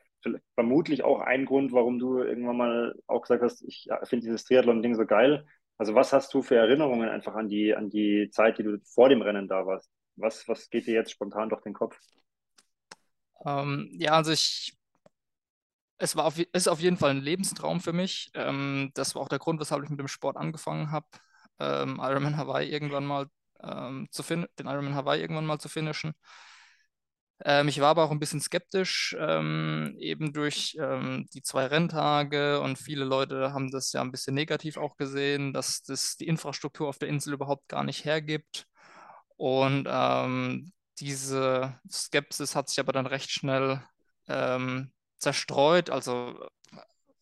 vermutlich 0.56 1.04
auch 1.04 1.20
ein 1.20 1.46
Grund, 1.46 1.72
warum 1.72 2.00
du 2.00 2.20
irgendwann 2.20 2.58
mal 2.58 2.96
auch 3.08 3.22
gesagt 3.22 3.44
hast, 3.44 3.64
ich 3.64 3.88
finde 4.04 4.26
dieses 4.26 4.44
Triathlon-Ding 4.46 4.96
so 4.96 5.06
geil. 5.06 5.46
Also 5.78 5.96
was 5.96 6.14
hast 6.14 6.34
du 6.34 6.42
für 6.42 6.56
Erinnerungen 6.56 7.10
einfach 7.10 7.36
an 7.36 7.50
die, 7.50 7.76
an 7.76 7.90
die 7.90 8.30
Zeit, 8.32 8.58
die 8.58 8.64
du 8.64 8.80
vor 8.86 9.10
dem 9.10 9.22
Rennen 9.22 9.48
da 9.48 9.66
warst? 9.66 9.90
Was, 10.16 10.48
was 10.48 10.70
geht 10.70 10.88
dir 10.88 10.94
jetzt 10.94 11.12
spontan 11.12 11.50
durch 11.50 11.62
den 11.62 11.74
Kopf? 11.74 11.98
Ähm, 13.46 13.90
ja, 13.94 14.12
also 14.12 14.32
ich, 14.32 14.78
es 15.98 16.16
war 16.16 16.26
auf, 16.26 16.38
ist 16.38 16.68
auf 16.68 16.80
jeden 16.80 16.98
Fall 16.98 17.12
ein 17.12 17.22
Lebenstraum 17.22 17.82
für 17.82 17.94
mich. 17.94 18.30
Ähm, 18.34 18.92
das 18.94 19.16
war 19.16 19.22
auch 19.22 19.30
der 19.30 19.40
Grund, 19.40 19.60
weshalb 19.60 19.84
ich 19.84 19.90
mit 19.90 20.00
dem 20.00 20.08
Sport 20.08 20.38
angefangen 20.38 20.92
habe, 20.92 21.08
ähm, 21.60 22.00
Ironman 22.02 22.38
Hawaii 22.38 22.70
irgendwann 22.70 23.06
mal 23.06 23.28
ähm, 23.62 24.08
zu 24.12 24.24
den 24.24 24.48
Ironman 24.60 24.96
Hawaii 24.96 25.22
irgendwann 25.22 25.46
mal 25.46 25.60
zu 25.60 25.70
finishen. 25.70 26.14
Ähm, 27.41 27.67
ich 27.67 27.80
war 27.82 27.89
aber 27.89 28.04
auch 28.04 28.12
ein 28.12 28.19
bisschen 28.19 28.41
skeptisch, 28.41 29.15
ähm, 29.19 29.96
eben 30.00 30.34
durch 30.34 30.78
ähm, 30.80 31.26
die 31.34 31.41
zwei 31.41 31.65
Renntage 31.65 32.62
und 32.62 32.78
viele 32.78 33.06
Leute 33.06 33.54
haben 33.54 33.72
das 33.72 33.91
ja 33.93 34.02
ein 34.02 34.12
bisschen 34.12 34.36
negativ 34.36 34.78
auch 34.78 34.98
gesehen, 34.98 35.54
dass 35.54 35.84
das 35.84 36.15
die 36.15 36.28
Infrastruktur 36.28 36.88
auf 36.88 37.00
der 37.00 37.10
Insel 37.10 37.34
überhaupt 37.34 37.67
gar 37.67 37.84
nicht 37.84 38.06
hergibt. 38.06 38.65
Und 39.36 39.88
ähm, 39.89 40.72
diese 41.00 41.80
Skepsis 41.89 42.56
hat 42.56 42.69
sich 42.69 42.80
aber 42.80 42.93
dann 42.93 43.08
recht 43.08 43.32
schnell 43.32 43.84
ähm, 44.28 44.91
zerstreut. 45.17 45.89
Also 45.89 46.48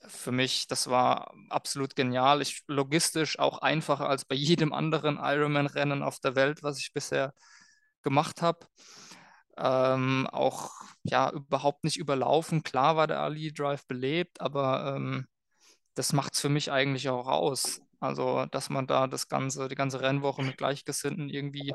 für 0.08 0.32
mich, 0.32 0.67
das 0.67 0.89
war 0.89 1.34
absolut 1.50 1.95
genial. 1.95 2.41
Ich, 2.41 2.63
logistisch 2.67 3.39
auch 3.39 3.60
einfacher 3.60 4.10
als 4.10 4.26
bei 4.26 4.36
jedem 4.36 4.74
anderen 4.74 5.17
Ironman-Rennen 5.21 6.04
auf 6.04 6.19
der 6.19 6.36
Welt, 6.36 6.63
was 6.63 6.80
ich 6.80 6.93
bisher 6.93 7.34
gemacht 8.04 8.41
habe. 8.41 8.67
Ähm, 9.62 10.28
auch 10.32 10.71
ja 11.04 11.32
überhaupt 11.32 11.84
nicht 11.84 11.97
überlaufen. 11.97 12.63
Klar 12.63 12.95
war 12.95 13.08
der 13.08 13.19
Ali 13.21 13.54
Drive 13.54 13.86
belebt, 13.88 14.41
aber 14.41 14.95
ähm, 14.95 15.28
das 15.93 16.13
macht 16.13 16.34
es 16.34 16.41
für 16.41 16.50
mich 16.50 16.71
eigentlich 16.71 17.10
auch 17.10 17.28
aus. 17.28 17.82
Also, 18.00 18.47
dass 18.47 18.69
man 18.71 18.88
da 18.88 19.08
das 19.08 19.28
ganze, 19.28 19.67
die 19.67 19.76
ganze 19.76 20.02
Rennwoche 20.02 20.41
mit 20.43 20.58
Gleichgesinnten 20.58 21.30
irgendwie 21.30 21.74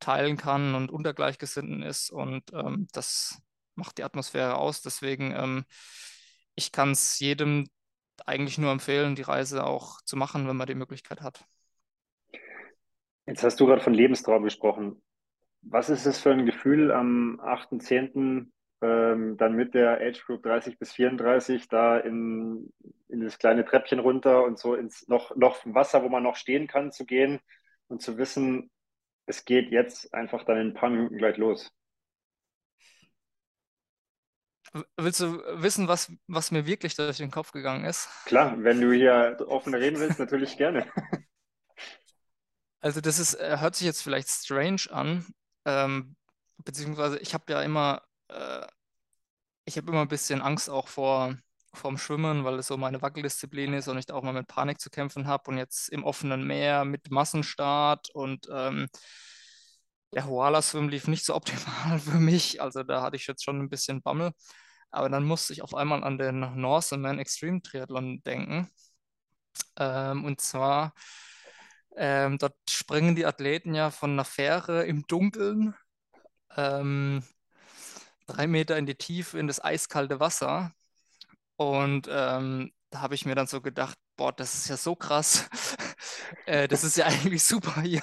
teilen 0.00 0.36
kann 0.36 0.74
und 0.74 0.90
unter 0.90 1.14
Gleichgesinnten 1.14 1.82
ist 1.82 2.10
und 2.10 2.42
ähm, 2.52 2.88
das 2.92 3.40
macht 3.76 3.98
die 3.98 4.04
Atmosphäre 4.04 4.56
aus. 4.56 4.82
Deswegen, 4.82 5.32
ähm, 5.36 5.64
ich 6.56 6.72
kann 6.72 6.92
es 6.92 7.20
jedem 7.20 7.68
eigentlich 8.26 8.58
nur 8.58 8.72
empfehlen, 8.72 9.14
die 9.14 9.22
Reise 9.22 9.64
auch 9.64 10.00
zu 10.02 10.16
machen, 10.16 10.48
wenn 10.48 10.56
man 10.56 10.66
die 10.66 10.74
Möglichkeit 10.74 11.20
hat. 11.20 11.44
Jetzt 13.26 13.44
hast 13.44 13.60
du 13.60 13.66
gerade 13.66 13.80
von 13.80 13.94
Lebenstraum 13.94 14.42
gesprochen. 14.42 15.00
Was 15.62 15.90
ist 15.90 16.06
es 16.06 16.18
für 16.18 16.30
ein 16.30 16.46
Gefühl 16.46 16.90
am 16.90 17.40
8.10. 17.40 18.50
Ähm, 18.82 19.36
dann 19.36 19.56
mit 19.56 19.74
der 19.74 20.00
Age 20.00 20.24
Group 20.24 20.42
30 20.42 20.78
bis 20.78 20.92
34 20.92 21.68
da 21.68 21.98
in, 21.98 22.72
in 23.08 23.20
das 23.20 23.38
kleine 23.38 23.64
Treppchen 23.66 23.98
runter 23.98 24.42
und 24.42 24.58
so 24.58 24.74
ins 24.74 25.06
noch, 25.06 25.36
noch 25.36 25.58
Wasser, 25.66 26.02
wo 26.02 26.08
man 26.08 26.22
noch 26.22 26.36
stehen 26.36 26.66
kann, 26.66 26.90
zu 26.90 27.04
gehen 27.04 27.40
und 27.88 28.00
zu 28.00 28.16
wissen, 28.16 28.70
es 29.26 29.44
geht 29.44 29.70
jetzt 29.70 30.14
einfach 30.14 30.44
dann 30.44 30.56
in 30.56 30.68
ein 30.68 30.74
paar 30.74 30.88
Minuten 30.88 31.18
gleich 31.18 31.36
los. 31.36 31.70
Willst 34.96 35.20
du 35.20 35.42
wissen, 35.60 35.88
was, 35.88 36.12
was 36.26 36.50
mir 36.50 36.64
wirklich 36.64 36.94
durch 36.94 37.18
den 37.18 37.30
Kopf 37.30 37.52
gegangen 37.52 37.84
ist? 37.84 38.08
Klar, 38.24 38.54
wenn 38.62 38.80
du 38.80 38.92
hier 38.92 39.36
offen 39.48 39.74
reden 39.74 39.98
willst, 40.00 40.18
natürlich 40.18 40.56
gerne. 40.56 40.86
Also 42.82 43.02
das 43.02 43.18
ist, 43.18 43.34
äh, 43.34 43.58
hört 43.58 43.76
sich 43.76 43.86
jetzt 43.86 44.02
vielleicht 44.02 44.30
strange 44.30 44.86
an, 44.90 45.26
ähm, 45.70 46.16
beziehungsweise 46.58 47.18
ich 47.18 47.34
habe 47.34 47.52
ja 47.52 47.62
immer, 47.62 48.02
äh, 48.28 48.66
ich 49.64 49.76
habe 49.76 49.90
immer 49.90 50.02
ein 50.02 50.08
bisschen 50.08 50.42
Angst 50.42 50.70
auch 50.70 50.88
vor 50.88 51.36
vorm 51.72 51.98
Schwimmen, 51.98 52.44
weil 52.44 52.58
es 52.58 52.66
so 52.66 52.76
meine 52.76 53.00
Wackeldisziplin 53.00 53.74
ist 53.74 53.86
und 53.88 53.96
ich 53.98 54.06
da 54.06 54.14
auch 54.14 54.24
mal 54.24 54.32
mit 54.32 54.48
Panik 54.48 54.80
zu 54.80 54.90
kämpfen 54.90 55.28
habe 55.28 55.50
und 55.50 55.58
jetzt 55.58 55.88
im 55.90 56.04
offenen 56.04 56.44
Meer 56.46 56.84
mit 56.84 57.10
Massenstart 57.12 58.10
und 58.10 58.48
ähm, 58.52 58.88
der 60.12 60.26
Hoala-Swim 60.26 60.88
lief 60.88 61.06
nicht 61.08 61.24
so 61.24 61.34
optimal 61.36 61.98
für 62.00 62.18
mich, 62.18 62.60
also 62.60 62.82
da 62.82 63.02
hatte 63.02 63.16
ich 63.16 63.26
jetzt 63.26 63.44
schon 63.44 63.60
ein 63.60 63.70
bisschen 63.70 64.02
Bammel. 64.02 64.32
Aber 64.90 65.08
dann 65.08 65.24
musste 65.24 65.52
ich 65.52 65.62
auf 65.62 65.74
einmal 65.74 66.02
an 66.04 66.18
den 66.18 66.40
Norseman 66.60 67.20
Extreme 67.20 67.62
Triathlon 67.62 68.22
denken. 68.24 68.68
Ähm, 69.76 70.24
und 70.24 70.40
zwar, 70.40 70.94
ähm, 71.96 72.38
dort 72.38 72.54
springen 72.68 73.16
die 73.16 73.26
Athleten 73.26 73.74
ja 73.74 73.90
von 73.90 74.12
einer 74.12 74.24
Fähre 74.24 74.84
im 74.84 75.06
Dunkeln 75.06 75.74
ähm, 76.56 77.22
drei 78.26 78.46
Meter 78.46 78.76
in 78.76 78.86
die 78.86 78.94
Tiefe 78.94 79.38
in 79.38 79.46
das 79.46 79.62
eiskalte 79.62 80.20
Wasser. 80.20 80.72
Und 81.56 82.08
ähm, 82.10 82.72
da 82.90 83.00
habe 83.00 83.14
ich 83.14 83.26
mir 83.26 83.34
dann 83.34 83.46
so 83.46 83.60
gedacht, 83.60 83.98
boah, 84.16 84.32
das 84.32 84.54
ist 84.54 84.68
ja 84.68 84.76
so 84.76 84.96
krass. 84.96 85.48
äh, 86.46 86.68
das 86.68 86.84
ist 86.84 86.96
ja 86.96 87.06
eigentlich 87.06 87.44
super 87.44 87.80
hier. 87.82 88.02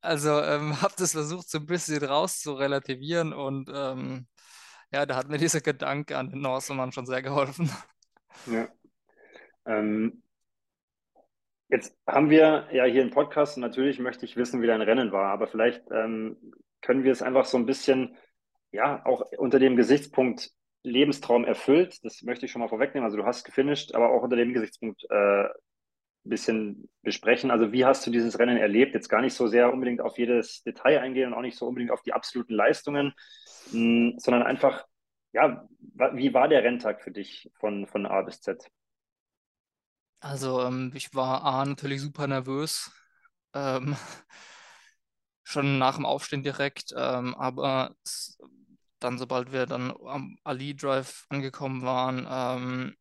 Also 0.00 0.40
ähm, 0.42 0.80
habe 0.80 0.94
das 0.96 1.12
versucht, 1.12 1.50
so 1.50 1.58
ein 1.58 1.66
bisschen 1.66 2.04
rauszurelativieren 2.04 3.32
und 3.32 3.70
ähm, 3.72 4.28
ja, 4.92 5.04
da 5.04 5.16
hat 5.16 5.28
mir 5.28 5.38
dieser 5.38 5.60
Gedanke 5.60 6.16
an 6.16 6.30
den 6.30 6.40
Norseman 6.40 6.92
schon 6.92 7.06
sehr 7.06 7.20
geholfen. 7.20 7.70
Ja. 8.46 8.68
Ähm, 9.66 10.22
jetzt 11.68 11.96
haben 12.06 12.30
wir 12.30 12.68
ja 12.72 12.84
hier 12.84 13.02
einen 13.02 13.10
Podcast 13.10 13.56
und 13.56 13.62
natürlich 13.62 13.98
möchte 13.98 14.24
ich 14.24 14.36
wissen, 14.36 14.62
wie 14.62 14.66
dein 14.66 14.82
Rennen 14.82 15.12
war, 15.12 15.32
aber 15.32 15.46
vielleicht 15.46 15.82
ähm, 15.90 16.36
können 16.80 17.04
wir 17.04 17.12
es 17.12 17.22
einfach 17.22 17.44
so 17.44 17.58
ein 17.58 17.66
bisschen, 17.66 18.16
ja, 18.72 19.04
auch 19.04 19.22
unter 19.36 19.58
dem 19.58 19.76
Gesichtspunkt 19.76 20.50
Lebenstraum 20.82 21.44
erfüllt, 21.44 22.04
das 22.04 22.22
möchte 22.22 22.46
ich 22.46 22.52
schon 22.52 22.60
mal 22.60 22.68
vorwegnehmen, 22.68 23.04
also 23.04 23.16
du 23.16 23.24
hast 23.24 23.44
gefinisht, 23.44 23.94
aber 23.94 24.10
auch 24.10 24.22
unter 24.22 24.36
dem 24.36 24.52
Gesichtspunkt 24.52 25.04
äh, 25.10 25.48
ein 26.28 26.30
bisschen 26.30 26.88
besprechen. 27.02 27.50
Also 27.50 27.72
wie 27.72 27.84
hast 27.84 28.06
du 28.06 28.10
dieses 28.10 28.38
Rennen 28.38 28.56
erlebt? 28.56 28.94
Jetzt 28.94 29.08
gar 29.08 29.20
nicht 29.20 29.34
so 29.34 29.46
sehr 29.46 29.72
unbedingt 29.72 30.00
auf 30.00 30.18
jedes 30.18 30.62
Detail 30.62 31.00
eingehen 31.00 31.28
und 31.28 31.34
auch 31.34 31.42
nicht 31.42 31.58
so 31.58 31.66
unbedingt 31.66 31.90
auf 31.90 32.02
die 32.02 32.12
absoluten 32.12 32.54
Leistungen, 32.54 33.14
mh, 33.72 33.72
hm, 33.72 34.14
sondern 34.18 34.42
einfach, 34.42 34.86
ja, 35.32 35.68
wie 36.14 36.32
war 36.34 36.48
der 36.48 36.62
Renntag 36.64 37.02
für 37.02 37.10
dich 37.10 37.50
von, 37.58 37.86
von 37.86 38.06
A 38.06 38.22
bis 38.22 38.40
Z? 38.40 38.70
Also 40.20 40.62
ähm, 40.62 40.92
ich 40.94 41.14
war 41.14 41.44
A, 41.44 41.64
natürlich 41.64 42.00
super 42.00 42.26
nervös. 42.26 42.90
Ähm, 43.54 43.96
schon 45.42 45.78
nach 45.78 45.96
dem 45.96 46.06
Aufstehen 46.06 46.42
direkt, 46.42 46.92
ähm, 46.96 47.34
aber 47.34 47.94
dann, 49.00 49.18
sobald 49.18 49.52
wir 49.52 49.66
dann 49.66 49.92
am 50.06 50.38
Ali 50.44 50.74
Drive 50.74 51.26
angekommen 51.28 51.82
waren, 51.82 52.26
ähm, 52.28 52.96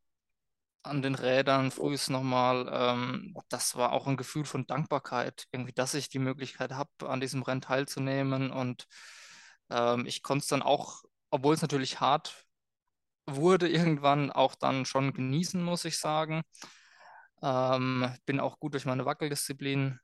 an 0.84 1.02
den 1.02 1.16
Rädern 1.16 1.72
frühs 1.72 2.10
nochmal, 2.10 2.70
ähm, 2.72 3.36
das 3.50 3.76
war 3.76 3.92
auch 3.94 4.08
ein 4.08 4.18
Gefühl 4.18 4.46
von 4.46 4.68
Dankbarkeit, 4.68 5.48
irgendwie, 5.52 5.74
dass 5.74 5.94
ich 5.96 6.10
die 6.10 6.20
Möglichkeit 6.20 6.74
habe, 6.74 6.92
an 7.10 7.22
diesem 7.22 7.44
Rennen 7.44 7.62
teilzunehmen. 7.62 8.52
Und 8.52 8.88
ähm, 9.70 10.06
ich 10.06 10.24
konnte 10.24 10.44
es 10.44 10.48
dann 10.50 10.62
auch, 10.64 11.04
obwohl 11.32 11.56
es 11.56 11.62
natürlich 11.62 12.00
hart 12.00 12.46
wurde, 13.28 13.70
irgendwann 13.70 14.32
auch 14.32 14.56
dann 14.56 14.86
schon 14.86 15.14
genießen, 15.14 15.62
muss 15.64 15.86
ich 15.86 16.00
sagen. 16.00 16.44
Ähm, 17.42 18.10
bin 18.26 18.40
auch 18.40 18.60
gut 18.60 18.74
durch 18.74 18.86
meine 18.86 19.06
Wackeldisziplin 19.06 20.00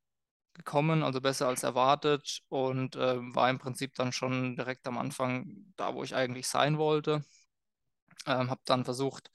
gekommen, 0.53 1.03
also 1.03 1.21
besser 1.21 1.47
als 1.47 1.63
erwartet 1.63 2.41
und 2.49 2.95
äh, 2.95 3.17
war 3.35 3.49
im 3.49 3.59
Prinzip 3.59 3.95
dann 3.95 4.11
schon 4.13 4.55
direkt 4.55 4.87
am 4.87 4.97
Anfang 4.99 5.73
da, 5.77 5.95
wo 5.95 6.03
ich 6.03 6.15
eigentlich 6.15 6.47
sein 6.47 6.77
wollte. 6.77 7.23
Ähm, 8.27 8.49
habe 8.49 8.61
dann 8.65 8.85
versucht, 8.85 9.31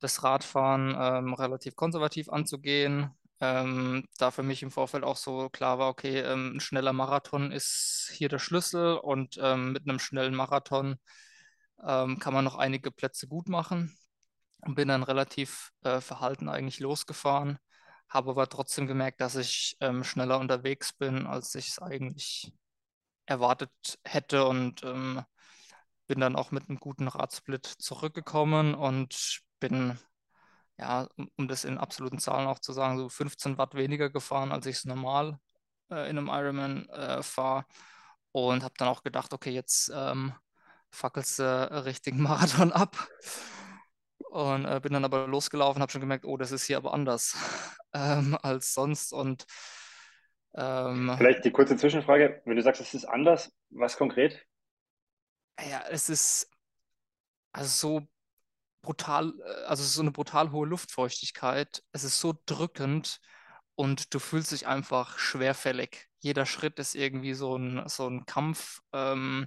das 0.00 0.22
Radfahren 0.24 0.94
ähm, 0.98 1.34
relativ 1.34 1.76
konservativ 1.76 2.28
anzugehen. 2.28 3.10
Ähm, 3.40 4.06
da 4.18 4.30
für 4.30 4.42
mich 4.42 4.62
im 4.62 4.70
Vorfeld 4.70 5.04
auch 5.04 5.16
so 5.16 5.48
klar 5.50 5.78
war, 5.78 5.88
okay, 5.88 6.20
ähm, 6.20 6.56
ein 6.56 6.60
schneller 6.60 6.92
Marathon 6.92 7.52
ist 7.52 8.10
hier 8.14 8.28
der 8.28 8.38
Schlüssel 8.38 8.96
und 8.96 9.38
ähm, 9.40 9.72
mit 9.72 9.88
einem 9.88 9.98
schnellen 9.98 10.34
Marathon 10.34 10.96
ähm, 11.84 12.18
kann 12.18 12.34
man 12.34 12.44
noch 12.44 12.56
einige 12.56 12.90
Plätze 12.92 13.28
gut 13.28 13.48
machen. 13.48 13.96
Und 14.62 14.74
bin 14.76 14.88
dann 14.88 15.02
relativ 15.02 15.72
äh, 15.82 16.00
verhalten 16.00 16.48
eigentlich 16.48 16.80
losgefahren, 16.80 17.58
habe 18.08 18.30
aber 18.30 18.48
trotzdem 18.48 18.86
gemerkt, 18.86 19.20
dass 19.20 19.36
ich 19.36 19.76
ähm, 19.80 20.04
schneller 20.04 20.38
unterwegs 20.38 20.92
bin, 20.92 21.26
als 21.26 21.54
ich 21.54 21.68
es 21.68 21.78
eigentlich 21.80 22.52
erwartet 23.26 23.70
hätte 24.04 24.46
und 24.46 24.82
bin 26.12 26.20
dann 26.20 26.36
auch 26.36 26.50
mit 26.50 26.68
einem 26.68 26.78
guten 26.78 27.08
Radsplit 27.08 27.64
zurückgekommen 27.66 28.74
und 28.74 29.40
bin, 29.60 29.98
ja, 30.78 31.08
um, 31.16 31.30
um 31.36 31.48
das 31.48 31.64
in 31.64 31.78
absoluten 31.78 32.18
Zahlen 32.18 32.46
auch 32.46 32.58
zu 32.58 32.72
sagen, 32.74 32.98
so 32.98 33.08
15 33.08 33.56
Watt 33.58 33.74
weniger 33.74 34.10
gefahren, 34.10 34.52
als 34.52 34.66
ich 34.66 34.76
es 34.76 34.84
normal 34.84 35.38
äh, 35.90 36.10
in 36.10 36.18
einem 36.18 36.28
Ironman 36.28 36.86
äh, 36.90 37.22
fahre. 37.22 37.64
Und 38.32 38.62
habe 38.62 38.74
dann 38.78 38.88
auch 38.88 39.02
gedacht, 39.02 39.32
okay, 39.32 39.50
jetzt 39.50 39.90
ähm, 39.94 40.34
fackelst 40.90 41.38
du 41.38 41.44
äh, 41.44 41.76
richtigen 41.78 42.20
Marathon 42.22 42.72
ab. 42.72 43.08
Und 44.32 44.64
äh, 44.64 44.80
bin 44.82 44.94
dann 44.94 45.04
aber 45.04 45.26
losgelaufen, 45.26 45.82
habe 45.82 45.92
schon 45.92 46.00
gemerkt, 46.00 46.24
oh, 46.24 46.38
das 46.38 46.52
ist 46.52 46.64
hier 46.64 46.78
aber 46.78 46.94
anders 46.94 47.36
ähm, 47.92 48.34
als 48.40 48.72
sonst. 48.72 49.12
Und 49.12 49.44
ähm, 50.54 51.12
vielleicht 51.18 51.44
die 51.44 51.50
kurze 51.50 51.76
Zwischenfrage: 51.76 52.40
Wenn 52.46 52.56
du 52.56 52.62
sagst, 52.62 52.80
es 52.80 52.94
ist 52.94 53.04
anders, 53.04 53.52
was 53.68 53.98
konkret? 53.98 54.42
Ja, 55.60 55.84
es 55.90 56.08
ist 56.08 56.48
also 57.52 57.68
so 57.68 58.06
brutal, 58.80 59.34
äh, 59.44 59.64
also 59.64 59.84
so 59.84 60.00
eine 60.00 60.12
brutal 60.12 60.50
hohe 60.50 60.66
Luftfeuchtigkeit. 60.66 61.82
Es 61.92 62.02
ist 62.02 62.18
so 62.18 62.32
drückend 62.46 63.20
und 63.74 64.14
du 64.14 64.18
fühlst 64.18 64.52
dich 64.52 64.66
einfach 64.66 65.18
schwerfällig. 65.18 66.08
Jeder 66.20 66.46
Schritt 66.46 66.78
ist 66.78 66.94
irgendwie 66.94 67.34
so 67.34 67.54
ein, 67.54 67.86
so 67.86 68.08
ein 68.08 68.24
Kampf. 68.24 68.80
Ähm, 68.94 69.46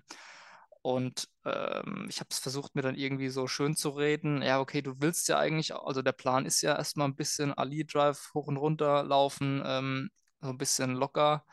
und 0.86 1.30
ähm, 1.46 2.06
ich 2.10 2.20
habe 2.20 2.28
es 2.30 2.38
versucht, 2.38 2.76
mir 2.76 2.84
dann 2.84 2.94
irgendwie 2.96 3.30
so 3.30 3.48
schön 3.48 3.76
zu 3.76 3.90
reden. 3.90 4.44
Ja, 4.44 4.60
okay, 4.60 4.84
du 4.84 4.94
willst 5.00 5.28
ja 5.28 5.40
eigentlich, 5.40 5.74
also 5.74 6.04
der 6.04 6.12
Plan 6.12 6.46
ist 6.46 6.62
ja 6.62 6.76
erstmal 6.76 7.08
ein 7.08 7.16
bisschen 7.16 7.52
Ali 7.56 7.86
Drive 7.88 8.30
hoch 8.36 8.46
und 8.48 8.58
runter 8.58 9.04
laufen, 9.04 9.64
ähm, 9.66 10.12
so 10.42 10.50
ein 10.50 10.60
bisschen 10.60 10.94
locker. 10.94 11.44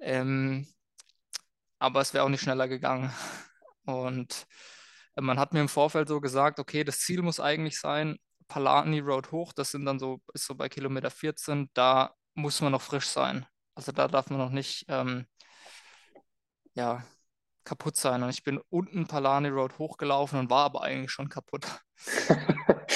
Ähm, 0.00 0.66
aber 1.78 2.02
es 2.02 2.12
wäre 2.12 2.24
auch 2.24 2.28
nicht 2.28 2.42
schneller 2.42 2.68
gegangen. 2.68 3.10
Und 3.86 4.46
man 5.16 5.38
hat 5.38 5.54
mir 5.54 5.60
im 5.60 5.68
Vorfeld 5.68 6.08
so 6.08 6.20
gesagt, 6.20 6.58
okay, 6.60 6.84
das 6.84 7.00
Ziel 7.00 7.22
muss 7.22 7.40
eigentlich 7.40 7.80
sein, 7.80 8.18
Palani 8.48 9.00
Road 9.00 9.32
hoch, 9.32 9.52
das 9.54 9.70
sind 9.70 9.86
dann 9.86 9.98
so, 9.98 10.20
ist 10.34 10.46
so 10.46 10.54
bei 10.56 10.68
Kilometer 10.68 11.10
14, 11.10 11.70
da 11.74 12.14
muss 12.34 12.60
man 12.60 12.72
noch 12.72 12.82
frisch 12.82 13.08
sein. 13.08 13.46
Also 13.74 13.92
da 13.92 14.08
darf 14.08 14.30
man 14.30 14.38
noch 14.40 14.50
nicht 14.50 14.84
ähm, 14.88 15.26
ja, 16.74 17.02
kaputt 17.66 17.96
sein. 17.96 18.22
Und 18.22 18.30
ich 18.30 18.42
bin 18.42 18.58
unten 18.70 19.06
Palani 19.06 19.48
Road 19.48 19.78
hochgelaufen 19.78 20.38
und 20.38 20.48
war 20.48 20.64
aber 20.64 20.82
eigentlich 20.82 21.10
schon 21.10 21.28
kaputt. 21.28 21.66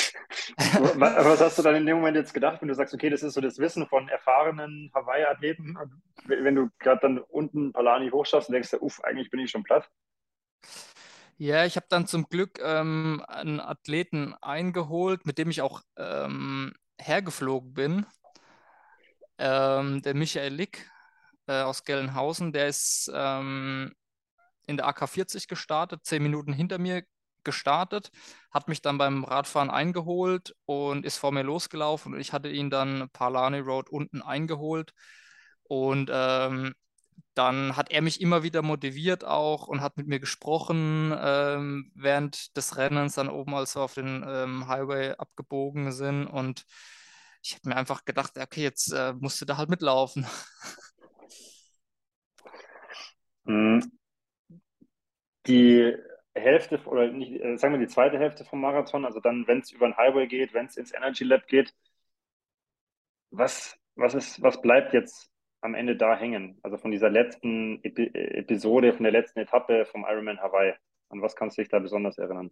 Was 0.97 1.41
hast 1.41 1.59
du 1.59 1.63
dann 1.63 1.75
in 1.75 1.87
dem 1.87 1.97
Moment 1.97 2.17
jetzt 2.17 2.33
gedacht, 2.33 2.61
wenn 2.61 2.69
du 2.69 2.75
sagst, 2.75 2.95
okay, 2.95 3.11
das 3.11 3.23
ist 3.23 3.35
so 3.35 3.41
das 3.41 3.59
Wissen 3.59 3.87
von 3.87 4.09
erfahrenen 4.09 4.91
Hawaii-Athleten? 4.95 5.77
Wenn 6.25 6.55
du 6.55 6.71
gerade 6.79 7.01
dann 7.03 7.19
unten 7.19 7.73
Palani 7.73 8.11
hochschaffst 8.11 8.49
und 8.49 8.55
denkst, 8.55 8.75
uff, 8.81 9.03
eigentlich 9.03 9.31
bin 9.31 9.41
ich 9.41 9.51
schon 9.51 9.65
platt? 9.65 9.91
Ja, 11.37 11.65
ich 11.65 11.77
habe 11.77 11.87
dann 11.89 12.07
zum 12.07 12.25
Glück 12.29 12.61
ähm, 12.63 13.25
einen 13.27 13.61
Athleten 13.61 14.35
eingeholt, 14.43 15.27
mit 15.27 15.39
dem 15.39 15.51
ich 15.51 15.63
auch 15.63 15.81
ähm, 15.97 16.75
hergeflogen 17.01 17.73
bin. 17.73 18.07
Ähm, 19.39 20.03
der 20.03 20.15
Michael 20.15 20.53
Lick 20.53 20.91
äh, 21.47 21.63
aus 21.63 21.85
Gelnhausen, 21.85 22.53
der 22.53 22.69
ist 22.69 23.11
ähm, 23.15 23.95
in 24.71 24.77
der 24.77 24.89
AK40 24.89 25.49
gestartet, 25.49 26.01
zehn 26.05 26.23
Minuten 26.23 26.53
hinter 26.53 26.79
mir 26.79 27.03
gestartet, 27.45 28.11
hat 28.51 28.69
mich 28.69 28.83
dann 28.83 28.99
beim 28.99 29.25
Radfahren 29.25 29.71
eingeholt 29.71 30.55
und 30.67 31.05
ist 31.05 31.19
vor 31.19 31.33
mir 31.33 31.43
losgelaufen 31.43 32.15
und 32.15 32.21
ich 32.21 32.33
hatte 32.33 32.49
ihn 32.49 32.71
dann 32.71 33.09
Parlani 33.13 33.59
Road 33.61 33.91
unten 33.91 34.23
eingeholt 34.23 34.93
und 35.65 36.11
ähm, 36.13 36.75
dann 37.35 37.77
hat 37.77 37.91
er 37.91 38.03
mich 38.03 38.21
immer 38.21 38.43
wieder 38.43 38.63
motiviert 38.63 39.25
auch 39.25 39.67
und 39.69 39.81
hat 39.81 39.97
mit 39.97 40.07
mir 40.07 40.21
gesprochen 40.21 41.15
ähm, 41.19 41.91
während 41.95 42.57
des 42.57 42.77
Rennens, 42.77 43.15
dann 43.15 43.29
oben, 43.29 43.55
als 43.55 43.77
wir 43.77 43.83
auf 43.83 43.95
den 43.95 44.25
ähm, 44.27 44.69
Highway 44.69 45.13
abgebogen 45.13 45.93
sind. 45.93 46.27
Und 46.27 46.65
ich 47.43 47.55
habe 47.55 47.69
mir 47.69 47.77
einfach 47.77 48.05
gedacht, 48.05 48.33
okay, 48.39 48.63
jetzt 48.63 48.93
äh, 48.93 49.15
musst 49.15 49.41
du 49.41 49.45
da 49.45 49.57
halt 49.57 49.71
mitlaufen. 49.71 50.27
Die 55.51 55.97
Hälfte 56.35 56.81
oder 56.87 57.09
nicht, 57.09 57.33
äh, 57.43 57.57
sagen 57.59 57.75
wir 57.75 57.81
die 57.81 57.89
zweite 57.93 58.19
Hälfte 58.19 58.45
vom 58.45 58.61
Marathon, 58.61 59.05
also 59.05 59.19
dann, 59.21 59.47
wenn 59.49 59.59
es 59.59 59.73
über 59.73 59.89
den 59.89 59.97
Highway 59.97 60.29
geht, 60.29 60.55
wenn 60.55 60.67
es 60.67 60.77
ins 60.77 60.95
Energy 60.95 61.25
Lab 61.25 61.47
geht, 61.49 61.75
was, 63.31 63.77
was, 63.97 64.15
ist, 64.15 64.41
was 64.43 64.61
bleibt 64.61 64.93
jetzt 64.93 65.29
am 65.61 65.75
Ende 65.75 65.97
da 65.97 66.17
hängen? 66.17 66.59
Also 66.63 66.79
von 66.79 66.93
dieser 66.93 67.11
letzten 67.11 67.83
Epi 67.83 68.07
Episode, 68.15 68.93
von 68.93 69.03
der 69.03 69.13
letzten 69.13 69.41
Etappe 69.41 69.87
vom 69.87 70.05
Ironman 70.09 70.41
Hawaii. 70.41 70.75
An 71.09 71.21
was 71.21 71.35
kannst 71.35 71.59
du 71.59 71.63
dich 71.63 71.69
da 71.69 71.81
besonders 71.81 72.19
erinnern? 72.19 72.51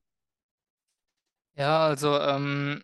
Ja, 1.55 1.87
also 1.87 2.19
ähm, 2.19 2.83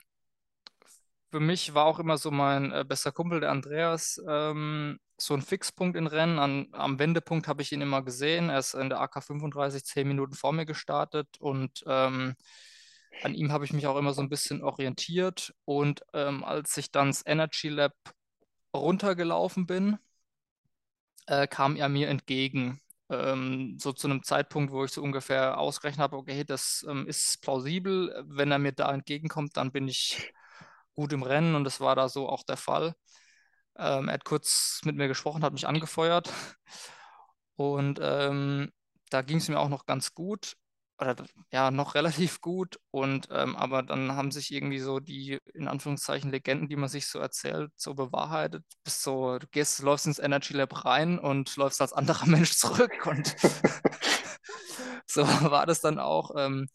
für 1.31 1.41
mich 1.41 1.75
war 1.75 1.87
auch 1.87 1.99
immer 1.99 2.19
so 2.19 2.31
mein 2.31 2.71
äh, 2.71 2.85
bester 2.87 3.11
Kumpel, 3.11 3.41
der 3.41 3.51
Andreas, 3.51 4.23
ähm, 4.29 5.01
so 5.17 5.35
ein 5.35 5.43
Fixpunkt 5.43 5.97
in 5.97 6.07
Rennen. 6.07 6.39
An, 6.39 6.69
am 6.73 6.99
Wendepunkt 6.99 7.49
habe 7.49 7.63
ich 7.63 7.73
ihn 7.73 7.81
immer 7.81 8.03
gesehen. 8.03 8.51
Er 8.51 8.59
ist 8.59 8.75
in 8.75 8.89
der 8.89 9.01
AK 9.01 9.23
35 9.23 9.85
zehn 9.85 10.09
Minuten 10.09 10.35
vor 10.35 10.53
mir 10.53 10.67
gestartet 10.67 11.29
und 11.39 11.85
ähm, 11.87 12.35
an 13.23 13.35
ihm 13.35 13.53
habe 13.53 13.65
ich 13.65 13.73
mich 13.73 13.87
auch 13.87 13.97
immer 13.97 14.13
so 14.15 14.23
ein 14.23 14.29
bisschen 14.29 14.63
orientiert. 14.63 15.55
Und 15.65 16.03
ähm, 16.13 16.45
als 16.45 16.77
ich 16.77 16.91
dann 16.91 17.09
das 17.09 17.23
Energy 17.27 17.69
Lab 17.69 17.95
runtergelaufen 18.75 19.67
bin, 19.67 19.99
äh, 21.27 21.47
kam 21.47 21.77
er 21.77 21.89
mir 21.89 22.09
entgegen. 22.09 22.81
Ähm, 23.11 23.77
so 23.79 23.93
zu 23.93 24.09
einem 24.09 24.23
Zeitpunkt, 24.23 24.73
wo 24.73 24.85
ich 24.85 24.93
so 24.93 25.03
ungefähr 25.03 25.59
ausgerechnet 25.59 26.03
habe, 26.03 26.17
okay, 26.17 26.45
das 26.45 26.85
ähm, 26.89 27.07
ist 27.07 27.41
plausibel. 27.43 28.25
Wenn 28.27 28.51
er 28.51 28.59
mir 28.59 28.73
da 28.73 28.93
entgegenkommt, 28.93 29.57
dann 29.57 29.73
bin 29.73 29.89
ich 29.89 30.33
gut 30.95 31.13
im 31.13 31.23
Rennen 31.23 31.55
und 31.55 31.65
das 31.65 31.81
war 31.81 31.97
da 31.97 32.09
so 32.09 32.29
auch 32.29 32.45
der 32.45 32.57
Fall. 32.57 32.95
Ähm, 33.77 34.09
er 34.09 34.15
hat 34.15 34.25
kurz 34.25 34.81
mit 34.85 34.97
mir 34.97 35.09
gesprochen, 35.09 35.45
hat 35.45 35.53
mich 35.53 35.67
angefeuert. 35.67 36.33
Und 37.57 38.01
ähm, 38.03 38.73
da 39.11 39.23
ging 39.23 39.39
es 39.39 39.49
mir 39.49 39.59
auch 39.59 39.69
noch 39.69 39.87
ganz 39.87 40.15
gut. 40.15 40.57
Oder 41.01 41.17
ja, 41.53 41.71
noch 41.71 41.95
relativ 41.95 42.41
gut. 42.41 42.79
Und 42.91 43.29
ähm, 43.31 43.57
aber 43.57 43.83
dann 43.83 44.13
haben 44.17 44.31
sich 44.31 44.53
irgendwie 44.53 44.79
so 44.79 45.01
die, 45.01 45.39
in 45.55 45.69
Anführungszeichen, 45.69 46.31
Legenden, 46.31 46.69
die 46.69 46.77
man 46.77 46.89
sich 46.89 47.07
so 47.09 47.19
erzählt, 47.19 47.73
so 47.77 47.95
bewahrheitet. 47.95 48.65
Bis 48.85 49.03
so, 49.03 49.39
du 49.39 49.47
gehst, 49.49 49.81
läufst 49.81 50.07
ins 50.07 50.19
Energy 50.19 50.55
Lab 50.55 50.85
rein 50.85 51.19
und 51.19 51.57
läufst 51.57 51.81
als 51.81 51.93
anderer 51.93 52.27
Mensch 52.27 52.53
zurück. 52.57 53.07
Und 53.07 53.37
so 55.07 55.23
war 55.27 55.67
das 55.67 55.81
dann 55.81 55.99
auch. 55.99 56.33
Ähm, 56.37 56.69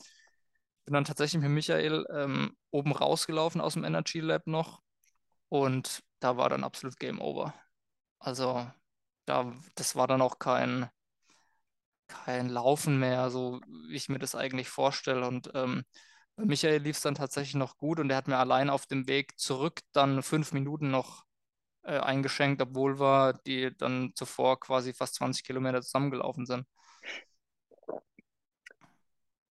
bin 0.86 0.94
dann 0.96 1.06
tatsächlich 1.06 1.42
mit 1.42 1.52
Michael 1.52 2.06
ähm, 2.12 2.56
oben 2.72 2.92
rausgelaufen 2.92 3.62
aus 3.62 3.74
dem 3.74 3.84
Energy 3.84 4.22
Lab 4.22 4.48
noch 4.48 4.82
und 5.50 6.02
da 6.20 6.38
war 6.38 6.50
dann 6.50 6.64
absolut 6.64 7.00
Game 7.00 7.20
Over. 7.22 7.54
Also 8.20 8.70
da, 9.26 9.54
das 9.76 9.96
war 9.96 10.08
dann 10.08 10.22
auch 10.22 10.40
kein, 10.40 10.90
kein 12.08 12.50
Laufen 12.50 13.00
mehr, 13.00 13.30
so 13.30 13.62
wie 13.90 13.96
ich 13.96 14.10
mir 14.10 14.20
das 14.20 14.36
eigentlich 14.36 14.70
vorstelle. 14.70 15.28
Und 15.28 15.52
ähm, 15.54 15.84
bei 16.36 16.46
Michael 16.46 16.82
lief 16.82 16.98
es 16.98 17.02
dann 17.04 17.16
tatsächlich 17.16 17.56
noch 17.56 17.78
gut 17.78 18.00
und 18.00 18.10
er 18.10 18.18
hat 18.18 18.28
mir 18.28 18.38
allein 18.38 18.70
auf 18.70 18.86
dem 18.86 19.08
Weg 19.08 19.40
zurück 19.40 19.82
dann 19.94 20.24
fünf 20.24 20.52
Minuten 20.54 20.92
noch 20.92 21.26
äh, 21.84 22.00
eingeschenkt, 22.00 22.62
obwohl 22.62 23.00
wir 23.00 23.34
die 23.46 23.76
dann 23.78 24.12
zuvor 24.16 24.60
quasi 24.60 24.94
fast 24.94 25.16
20 25.16 25.44
Kilometer 25.44 25.82
zusammengelaufen 25.82 26.46
sind. 26.46 26.66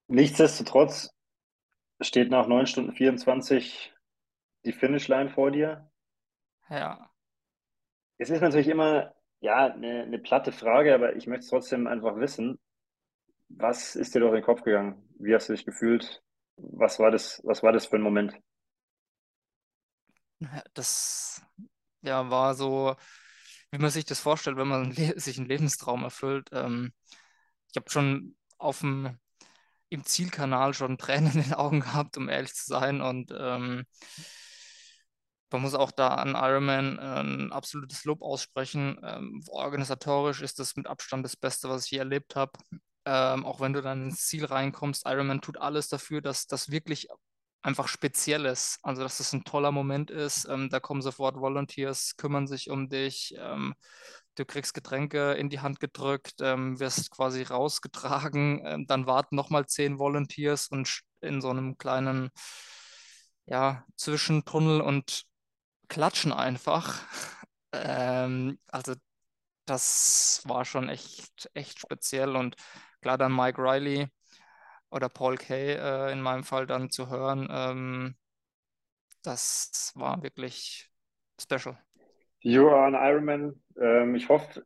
Nichtsdestotrotz 0.08 1.10
steht 2.02 2.30
nach 2.30 2.48
9 2.48 2.68
Stunden 2.68 2.94
24 2.94 3.94
die 4.66 4.74
Finishline 4.74 5.30
vor 5.30 5.52
dir. 5.52 5.90
Ja. 6.70 7.10
Es 8.18 8.30
ist 8.30 8.42
natürlich 8.42 8.68
immer, 8.68 9.14
ja, 9.40 9.74
eine, 9.74 10.04
eine 10.04 10.20
platte 10.20 10.52
Frage, 10.52 10.94
aber 10.94 11.16
ich 11.16 11.28
möchte 11.28 11.44
es 11.44 11.50
trotzdem 11.50 11.88
einfach 11.88 12.16
wissen. 12.18 12.60
Was 13.50 13.96
ist 13.96 14.16
dir 14.16 14.20
durch 14.20 14.34
den 14.34 14.44
Kopf 14.44 14.64
gegangen? 14.64 15.08
Wie 15.20 15.34
hast 15.36 15.50
du 15.50 15.54
dich 15.54 15.66
gefühlt? 15.66 16.24
Was 16.56 17.00
war 17.00 17.12
das, 17.12 17.42
was 17.44 17.64
war 17.64 17.72
das 17.72 17.88
für 17.88 17.98
ein 17.98 18.02
Moment? 18.02 18.40
Das 20.74 21.42
ja, 22.02 22.30
war 22.30 22.54
so, 22.54 22.96
wie 23.72 23.80
man 23.80 23.90
sich 23.90 24.06
das 24.06 24.20
vorstellt, 24.20 24.58
wenn 24.58 24.68
man 24.68 24.92
sich 25.18 25.38
einen 25.38 25.48
Lebenstraum 25.48 26.04
erfüllt. 26.04 26.50
Ähm, 26.52 26.94
ich 27.70 27.76
habe 27.76 27.90
schon 27.90 28.36
auf 28.58 28.80
dem 28.80 29.18
im 29.90 30.04
Zielkanal 30.04 30.74
schon 30.74 30.98
Tränen 30.98 31.34
in 31.34 31.44
den 31.44 31.54
Augen 31.54 31.82
gehabt, 31.82 32.18
um 32.18 32.28
ehrlich 32.28 32.54
zu 32.54 32.66
sein. 32.66 33.02
Und 33.02 33.32
ähm, 33.38 33.86
man 35.54 35.62
muss 35.62 35.76
auch 35.76 35.92
da 35.92 36.10
an 36.10 36.36
Ironman 36.36 37.00
ein 37.00 37.52
absolutes 37.52 38.06
Lob 38.06 38.22
aussprechen. 38.22 39.00
Ähm, 39.04 39.44
organisatorisch 39.50 40.42
ist 40.42 40.60
das 40.60 40.76
mit 40.76 40.88
Abstand 40.88 41.24
das 41.24 41.38
Beste, 41.38 41.70
was 41.70 41.86
ich 41.86 41.92
je 41.92 42.00
erlebt 42.00 42.36
habe. 42.36 42.52
Ähm, 43.06 43.46
auch 43.46 43.62
wenn 43.62 43.74
du 43.74 43.82
dann 43.82 44.06
ins 44.06 44.26
Ziel 44.26 44.46
reinkommst, 44.46 45.06
Ironman 45.06 45.42
tut 45.42 45.58
alles 45.58 45.90
dafür, 45.90 46.22
dass 46.22 46.48
das 46.48 46.72
wirklich 46.72 47.08
einfach 47.62 47.88
speziell 47.88 48.46
ist. 48.46 48.80
Also, 48.82 49.04
dass 49.04 49.18
das 49.18 49.34
ein 49.34 49.44
toller 49.44 49.72
Moment 49.72 50.12
ist. 50.12 50.46
Ähm, 50.50 50.70
da 50.70 50.80
kommen 50.80 51.02
sofort 51.02 51.38
Volunteers, 51.38 52.18
kümmern 52.18 52.48
sich 52.48 52.70
um 52.70 52.90
dich. 52.90 53.36
Ähm, 53.38 53.76
du 54.36 54.46
kriegst 54.46 54.74
Getränke 54.74 55.34
in 55.34 55.50
die 55.50 55.60
Hand 55.60 55.80
gedrückt, 55.80 56.36
ähm, 56.42 56.80
wirst 56.80 57.12
quasi 57.12 57.44
rausgetragen. 57.44 58.64
Ähm, 58.66 58.88
dann 58.88 59.06
warten 59.06 59.36
nochmal 59.36 59.68
zehn 59.68 60.00
Volunteers 60.00 60.68
und 60.68 61.02
in 61.22 61.42
so 61.42 61.50
einem 61.50 61.78
kleinen 61.78 62.32
ja, 63.46 63.86
Zwischentunnel 63.96 64.82
und 64.82 65.24
klatschen 65.94 66.34
einfach. 66.34 67.02
Ähm, 67.74 68.60
also 68.72 68.94
das 69.66 70.42
war 70.46 70.66
schon 70.66 70.90
echt, 70.90 71.50
echt 71.54 71.80
speziell 71.80 72.36
und 72.36 72.56
klar 73.02 73.18
dann 73.18 73.36
Mike 73.36 73.62
Riley 73.62 74.08
oder 74.92 75.10
Paul 75.10 75.38
Kay 75.38 75.74
äh, 75.76 76.12
in 76.12 76.22
meinem 76.22 76.44
Fall 76.44 76.68
dann 76.68 76.90
zu 76.92 77.10
hören, 77.10 77.48
ähm, 77.52 78.16
das 79.24 79.92
war 79.96 80.22
wirklich 80.24 80.90
special. 81.42 81.78
You 82.42 82.70
are 82.70 82.86
an 82.88 82.94
Ironman. 82.96 83.62
Ähm, 83.80 84.16
ich 84.16 84.30
hoffe, 84.30 84.66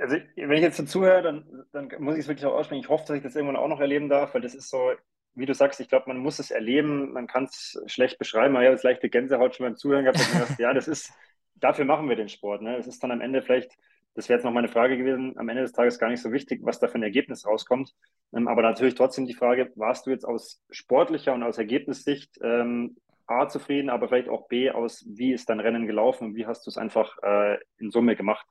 also 0.00 0.16
wenn 0.36 0.52
ich 0.52 0.62
jetzt 0.62 0.78
dazu 0.78 1.02
höre, 1.02 1.22
dann, 1.22 1.64
dann 1.72 1.90
muss 1.98 2.14
ich 2.14 2.20
es 2.22 2.28
wirklich 2.28 2.46
auch 2.46 2.54
aussprechen. 2.54 2.82
Ich 2.82 2.88
hoffe, 2.88 3.04
dass 3.06 3.16
ich 3.16 3.22
das 3.22 3.36
irgendwann 3.36 3.56
auch 3.56 3.68
noch 3.68 3.80
erleben 3.80 4.08
darf, 4.08 4.34
weil 4.34 4.42
das 4.42 4.54
ist 4.54 4.70
so, 4.70 4.92
wie 5.34 5.46
du 5.46 5.54
sagst, 5.54 5.80
ich 5.80 5.88
glaube, 5.88 6.08
man 6.08 6.18
muss 6.18 6.38
es 6.38 6.50
erleben, 6.50 7.12
man 7.12 7.26
kann 7.26 7.44
es 7.44 7.80
schlecht 7.86 8.18
beschreiben. 8.18 8.54
Ich 8.54 8.58
habe 8.58 8.70
jetzt 8.70 8.84
leichte 8.84 9.08
Gänsehaut 9.08 9.54
schon 9.54 9.66
beim 9.66 9.76
Zuhören 9.76 10.04
gehabt. 10.04 10.18
Gedacht, 10.32 10.58
ja, 10.58 10.74
das 10.74 10.88
ist, 10.88 11.12
dafür 11.54 11.84
machen 11.84 12.08
wir 12.08 12.16
den 12.16 12.28
Sport. 12.28 12.62
Ne? 12.62 12.76
Es 12.76 12.86
ist 12.86 13.02
dann 13.02 13.12
am 13.12 13.20
Ende 13.20 13.42
vielleicht, 13.42 13.72
das 14.14 14.28
wäre 14.28 14.38
jetzt 14.38 14.44
noch 14.44 14.52
meine 14.52 14.68
Frage 14.68 14.96
gewesen, 14.96 15.38
am 15.38 15.48
Ende 15.48 15.62
des 15.62 15.72
Tages 15.72 15.98
gar 15.98 16.08
nicht 16.08 16.22
so 16.22 16.32
wichtig, 16.32 16.60
was 16.64 16.80
da 16.80 16.88
für 16.88 16.96
ein 16.96 17.02
Ergebnis 17.02 17.46
rauskommt. 17.46 17.94
Ähm, 18.34 18.48
aber 18.48 18.62
natürlich 18.62 18.94
trotzdem 18.94 19.26
die 19.26 19.34
Frage, 19.34 19.72
warst 19.76 20.06
du 20.06 20.10
jetzt 20.10 20.24
aus 20.24 20.62
sportlicher 20.70 21.32
und 21.32 21.42
aus 21.42 21.58
Ergebnissicht 21.58 22.38
ähm, 22.42 22.96
A 23.26 23.46
zufrieden, 23.46 23.90
aber 23.90 24.08
vielleicht 24.08 24.28
auch 24.28 24.48
B 24.48 24.70
aus, 24.70 25.04
wie 25.08 25.32
ist 25.32 25.48
dein 25.48 25.60
Rennen 25.60 25.86
gelaufen 25.86 26.28
und 26.28 26.34
wie 26.34 26.46
hast 26.46 26.66
du 26.66 26.70
es 26.70 26.76
einfach 26.76 27.16
äh, 27.22 27.58
in 27.78 27.90
Summe 27.92 28.16
gemacht? 28.16 28.46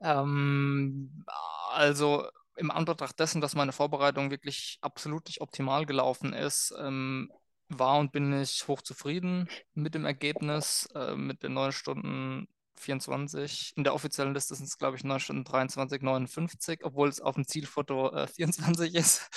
Ähm, 0.00 1.24
also 1.72 2.28
im 2.56 2.70
Anbetracht 2.70 3.18
dessen, 3.18 3.40
dass 3.40 3.54
meine 3.54 3.72
Vorbereitung 3.72 4.30
wirklich 4.30 4.78
absolut 4.80 5.26
nicht 5.26 5.40
optimal 5.40 5.86
gelaufen 5.86 6.32
ist, 6.32 6.74
ähm, 6.78 7.30
war 7.68 7.98
und 7.98 8.12
bin 8.12 8.32
ich 8.40 8.66
hochzufrieden 8.68 9.48
mit 9.74 9.94
dem 9.94 10.04
Ergebnis, 10.04 10.88
äh, 10.94 11.16
mit 11.16 11.42
den 11.42 11.54
9 11.54 11.72
Stunden 11.72 12.48
24. 12.76 13.72
In 13.76 13.84
der 13.84 13.94
offiziellen 13.94 14.34
Liste 14.34 14.54
sind 14.54 14.66
es, 14.66 14.78
glaube 14.78 14.96
ich, 14.96 15.04
9 15.04 15.20
Stunden 15.20 15.44
23, 15.44 16.02
59, 16.02 16.80
obwohl 16.84 17.08
es 17.08 17.20
auf 17.20 17.34
dem 17.34 17.46
Zielfoto 17.46 18.12
äh, 18.12 18.26
24 18.28 18.94
ist. 18.94 19.28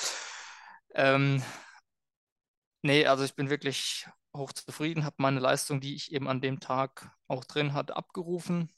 ähm, 0.95 1.41
nee, 2.81 3.05
also 3.05 3.23
ich 3.23 3.35
bin 3.35 3.49
wirklich 3.49 4.07
hochzufrieden, 4.35 5.05
habe 5.05 5.15
meine 5.19 5.39
Leistung, 5.39 5.81
die 5.81 5.95
ich 5.95 6.11
eben 6.11 6.27
an 6.27 6.41
dem 6.41 6.59
Tag 6.59 7.11
auch 7.27 7.43
drin 7.45 7.73
hatte, 7.73 7.95
abgerufen. 7.95 8.71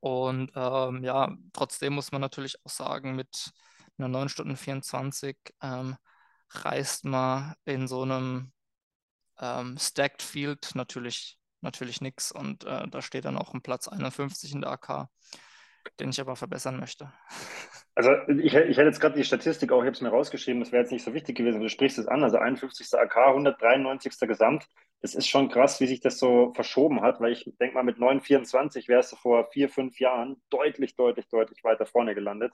Und 0.00 0.52
ähm, 0.54 1.04
ja, 1.04 1.36
trotzdem 1.52 1.94
muss 1.94 2.12
man 2.12 2.20
natürlich 2.20 2.56
auch 2.64 2.70
sagen, 2.70 3.16
mit 3.16 3.52
einer 3.98 4.08
9 4.08 4.28
Stunden 4.28 4.56
24 4.56 5.36
ähm, 5.62 5.96
reist 6.50 7.04
man 7.04 7.54
in 7.64 7.88
so 7.88 8.02
einem 8.02 8.52
ähm, 9.40 9.76
Stacked 9.78 10.22
Field 10.22 10.74
natürlich, 10.74 11.38
natürlich 11.60 12.00
nichts. 12.00 12.32
Und 12.32 12.64
äh, 12.64 12.88
da 12.88 13.02
steht 13.02 13.24
dann 13.24 13.38
auch 13.38 13.54
ein 13.54 13.62
Platz 13.62 13.88
51 13.88 14.52
in 14.52 14.60
der 14.60 14.70
AK, 14.70 15.08
den 16.00 16.10
ich 16.10 16.20
aber 16.20 16.36
verbessern 16.36 16.78
möchte. 16.78 17.12
Also 17.98 18.10
ich, 18.28 18.52
ich 18.52 18.52
hätte 18.52 18.82
jetzt 18.82 19.00
gerade 19.00 19.16
die 19.16 19.24
Statistik 19.24 19.72
auch, 19.72 19.78
ich 19.78 19.86
habe 19.86 19.92
es 19.92 20.02
mir 20.02 20.10
rausgeschrieben, 20.10 20.60
das 20.60 20.70
wäre 20.70 20.82
jetzt 20.82 20.92
nicht 20.92 21.02
so 21.02 21.14
wichtig 21.14 21.34
gewesen, 21.34 21.62
du 21.62 21.70
sprichst 21.70 21.96
es 21.96 22.06
an, 22.06 22.22
also 22.22 22.36
51. 22.36 22.92
AK, 22.92 23.16
193. 23.16 24.18
Gesamt. 24.28 24.66
Das 25.02 25.14
ist 25.14 25.28
schon 25.28 25.48
krass, 25.48 25.80
wie 25.80 25.86
sich 25.86 26.00
das 26.00 26.18
so 26.18 26.52
verschoben 26.54 27.02
hat, 27.02 27.20
weil 27.20 27.32
ich 27.32 27.50
denke 27.60 27.74
mal, 27.74 27.84
mit 27.84 27.98
924 27.98 28.88
wärst 28.88 29.12
du 29.12 29.16
vor 29.16 29.48
vier, 29.50 29.68
fünf 29.68 30.00
Jahren 30.00 30.40
deutlich, 30.50 30.96
deutlich, 30.96 31.28
deutlich 31.28 31.62
weiter 31.64 31.86
vorne 31.86 32.14
gelandet. 32.14 32.52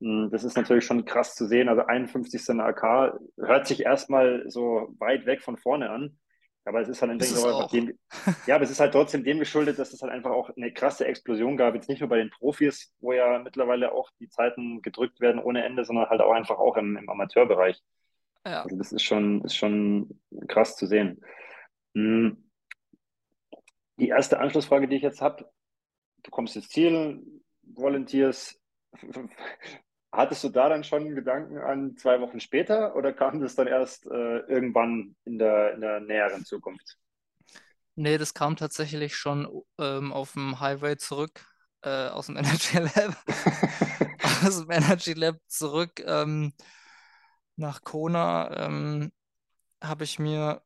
Hm, 0.00 0.28
das 0.30 0.44
ist 0.44 0.56
natürlich 0.56 0.84
schon 0.84 1.04
krass 1.04 1.34
zu 1.34 1.46
sehen. 1.46 1.68
Also 1.68 1.86
51. 1.86 2.60
AK 2.60 3.18
hört 3.38 3.66
sich 3.66 3.82
erstmal 3.82 4.44
so 4.48 4.94
weit 4.98 5.26
weg 5.26 5.42
von 5.42 5.56
vorne 5.56 5.90
an. 5.90 6.18
Aber 6.66 6.80
es 6.80 6.88
ist 6.88 7.02
halt, 7.02 7.10
denke 7.10 7.26
ich, 7.26 7.44
auch 7.44 7.70
dem, 7.70 7.98
ja, 8.46 8.54
aber 8.54 8.64
es 8.64 8.70
ist 8.70 8.80
halt 8.80 8.92
trotzdem 8.92 9.22
dem 9.22 9.38
geschuldet, 9.38 9.78
dass 9.78 9.92
es 9.92 10.00
halt 10.00 10.12
einfach 10.12 10.30
auch 10.30 10.50
eine 10.56 10.72
krasse 10.72 11.06
Explosion 11.06 11.58
gab. 11.58 11.74
Jetzt 11.74 11.90
nicht 11.90 12.00
nur 12.00 12.08
bei 12.08 12.16
den 12.16 12.30
Profis, 12.30 12.92
wo 13.00 13.12
ja 13.12 13.38
mittlerweile 13.38 13.92
auch 13.92 14.10
die 14.18 14.30
Zeiten 14.30 14.80
gedrückt 14.80 15.20
werden 15.20 15.42
ohne 15.42 15.62
Ende, 15.62 15.84
sondern 15.84 16.08
halt 16.08 16.22
auch 16.22 16.32
einfach 16.32 16.58
auch 16.58 16.78
im, 16.78 16.96
im 16.96 17.08
Amateurbereich. 17.08 17.82
Ja. 18.46 18.62
Also 18.62 18.76
das 18.76 18.92
ist 18.92 19.02
schon, 19.02 19.42
ist 19.42 19.56
schon 19.56 20.18
krass 20.48 20.76
zu 20.76 20.86
sehen. 20.86 21.20
Hm. 21.94 22.50
Die 23.96 24.08
erste 24.08 24.40
Anschlussfrage, 24.40 24.88
die 24.88 24.96
ich 24.96 25.02
jetzt 25.02 25.20
habe, 25.20 25.50
du 26.22 26.30
kommst 26.30 26.56
ins 26.56 26.68
Ziel, 26.68 27.22
Volunteers, 27.62 28.60
Hattest 30.14 30.44
du 30.44 30.48
da 30.48 30.68
dann 30.68 30.84
schon 30.84 31.12
Gedanken 31.16 31.58
an 31.58 31.96
zwei 31.96 32.20
Wochen 32.20 32.38
später 32.38 32.94
oder 32.94 33.12
kam 33.12 33.40
das 33.40 33.56
dann 33.56 33.66
erst 33.66 34.06
äh, 34.06 34.38
irgendwann 34.46 35.16
in 35.24 35.38
der, 35.38 35.74
in 35.74 35.80
der 35.80 35.98
näheren 35.98 36.44
Zukunft? 36.44 36.98
Nee, 37.96 38.16
das 38.16 38.32
kam 38.32 38.54
tatsächlich 38.54 39.16
schon 39.16 39.48
ähm, 39.78 40.12
auf 40.12 40.34
dem 40.34 40.60
Highway 40.60 40.96
zurück 40.96 41.44
äh, 41.82 42.08
aus 42.08 42.26
dem 42.26 42.36
Energy 42.36 42.78
Lab. 42.78 43.16
aus 44.44 44.60
dem 44.60 44.70
Energy 44.70 45.14
Lab 45.14 45.36
zurück 45.48 46.00
ähm, 46.06 46.52
nach 47.56 47.82
Kona 47.82 48.66
ähm, 48.66 49.10
habe 49.82 50.04
ich 50.04 50.20
mir 50.20 50.62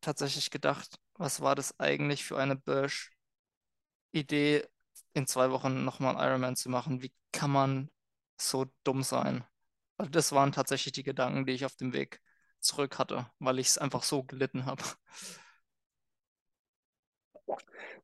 tatsächlich 0.00 0.50
gedacht, 0.50 0.98
was 1.14 1.40
war 1.40 1.54
das 1.54 1.78
eigentlich 1.80 2.24
für 2.24 2.38
eine 2.38 2.56
Bösch-Idee, 2.56 3.16
in 5.14 5.26
zwei 5.26 5.50
Wochen 5.50 5.84
nochmal 5.84 6.16
einen 6.16 6.28
Ironman 6.28 6.56
zu 6.56 6.68
machen? 6.70 7.02
Wie 7.02 7.12
kann 7.32 7.50
man 7.50 7.90
so 8.40 8.66
dumm 8.84 9.02
sein. 9.02 9.44
Also 9.96 10.10
das 10.10 10.32
waren 10.32 10.52
tatsächlich 10.52 10.92
die 10.92 11.02
Gedanken, 11.02 11.46
die 11.46 11.52
ich 11.52 11.64
auf 11.64 11.76
dem 11.76 11.92
Weg 11.92 12.20
zurück 12.60 12.98
hatte, 12.98 13.26
weil 13.38 13.58
ich 13.58 13.68
es 13.68 13.78
einfach 13.78 14.02
so 14.02 14.22
gelitten 14.22 14.66
habe. 14.66 14.82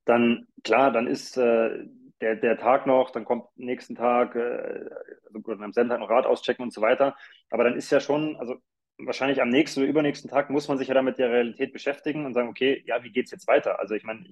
dann 0.04 0.46
klar, 0.62 0.90
dann 0.92 1.06
ist 1.06 1.36
äh, 1.36 1.86
der, 2.20 2.36
der 2.36 2.58
Tag 2.58 2.86
noch, 2.86 3.10
dann 3.10 3.24
kommt 3.24 3.46
nächsten 3.56 3.94
Tag, 3.94 4.34
äh, 4.34 4.90
also 5.32 5.62
am 5.62 5.72
selben 5.72 5.90
Tag 5.90 6.00
noch 6.00 6.10
Rad 6.10 6.26
auschecken 6.26 6.62
und 6.64 6.72
so 6.72 6.80
weiter. 6.80 7.16
Aber 7.50 7.64
dann 7.64 7.76
ist 7.76 7.90
ja 7.90 8.00
schon, 8.00 8.36
also 8.36 8.56
wahrscheinlich 8.98 9.42
am 9.42 9.48
nächsten 9.48 9.80
oder 9.80 9.88
übernächsten 9.88 10.30
Tag 10.30 10.50
muss 10.50 10.68
man 10.68 10.78
sich 10.78 10.88
ja 10.88 10.94
dann 10.94 11.04
mit 11.04 11.18
der 11.18 11.30
Realität 11.30 11.72
beschäftigen 11.72 12.26
und 12.26 12.34
sagen, 12.34 12.48
okay, 12.48 12.82
ja, 12.86 13.02
wie 13.02 13.10
geht 13.10 13.26
es 13.26 13.30
jetzt 13.32 13.46
weiter? 13.48 13.78
Also 13.78 13.94
ich 13.94 14.04
meine, 14.04 14.26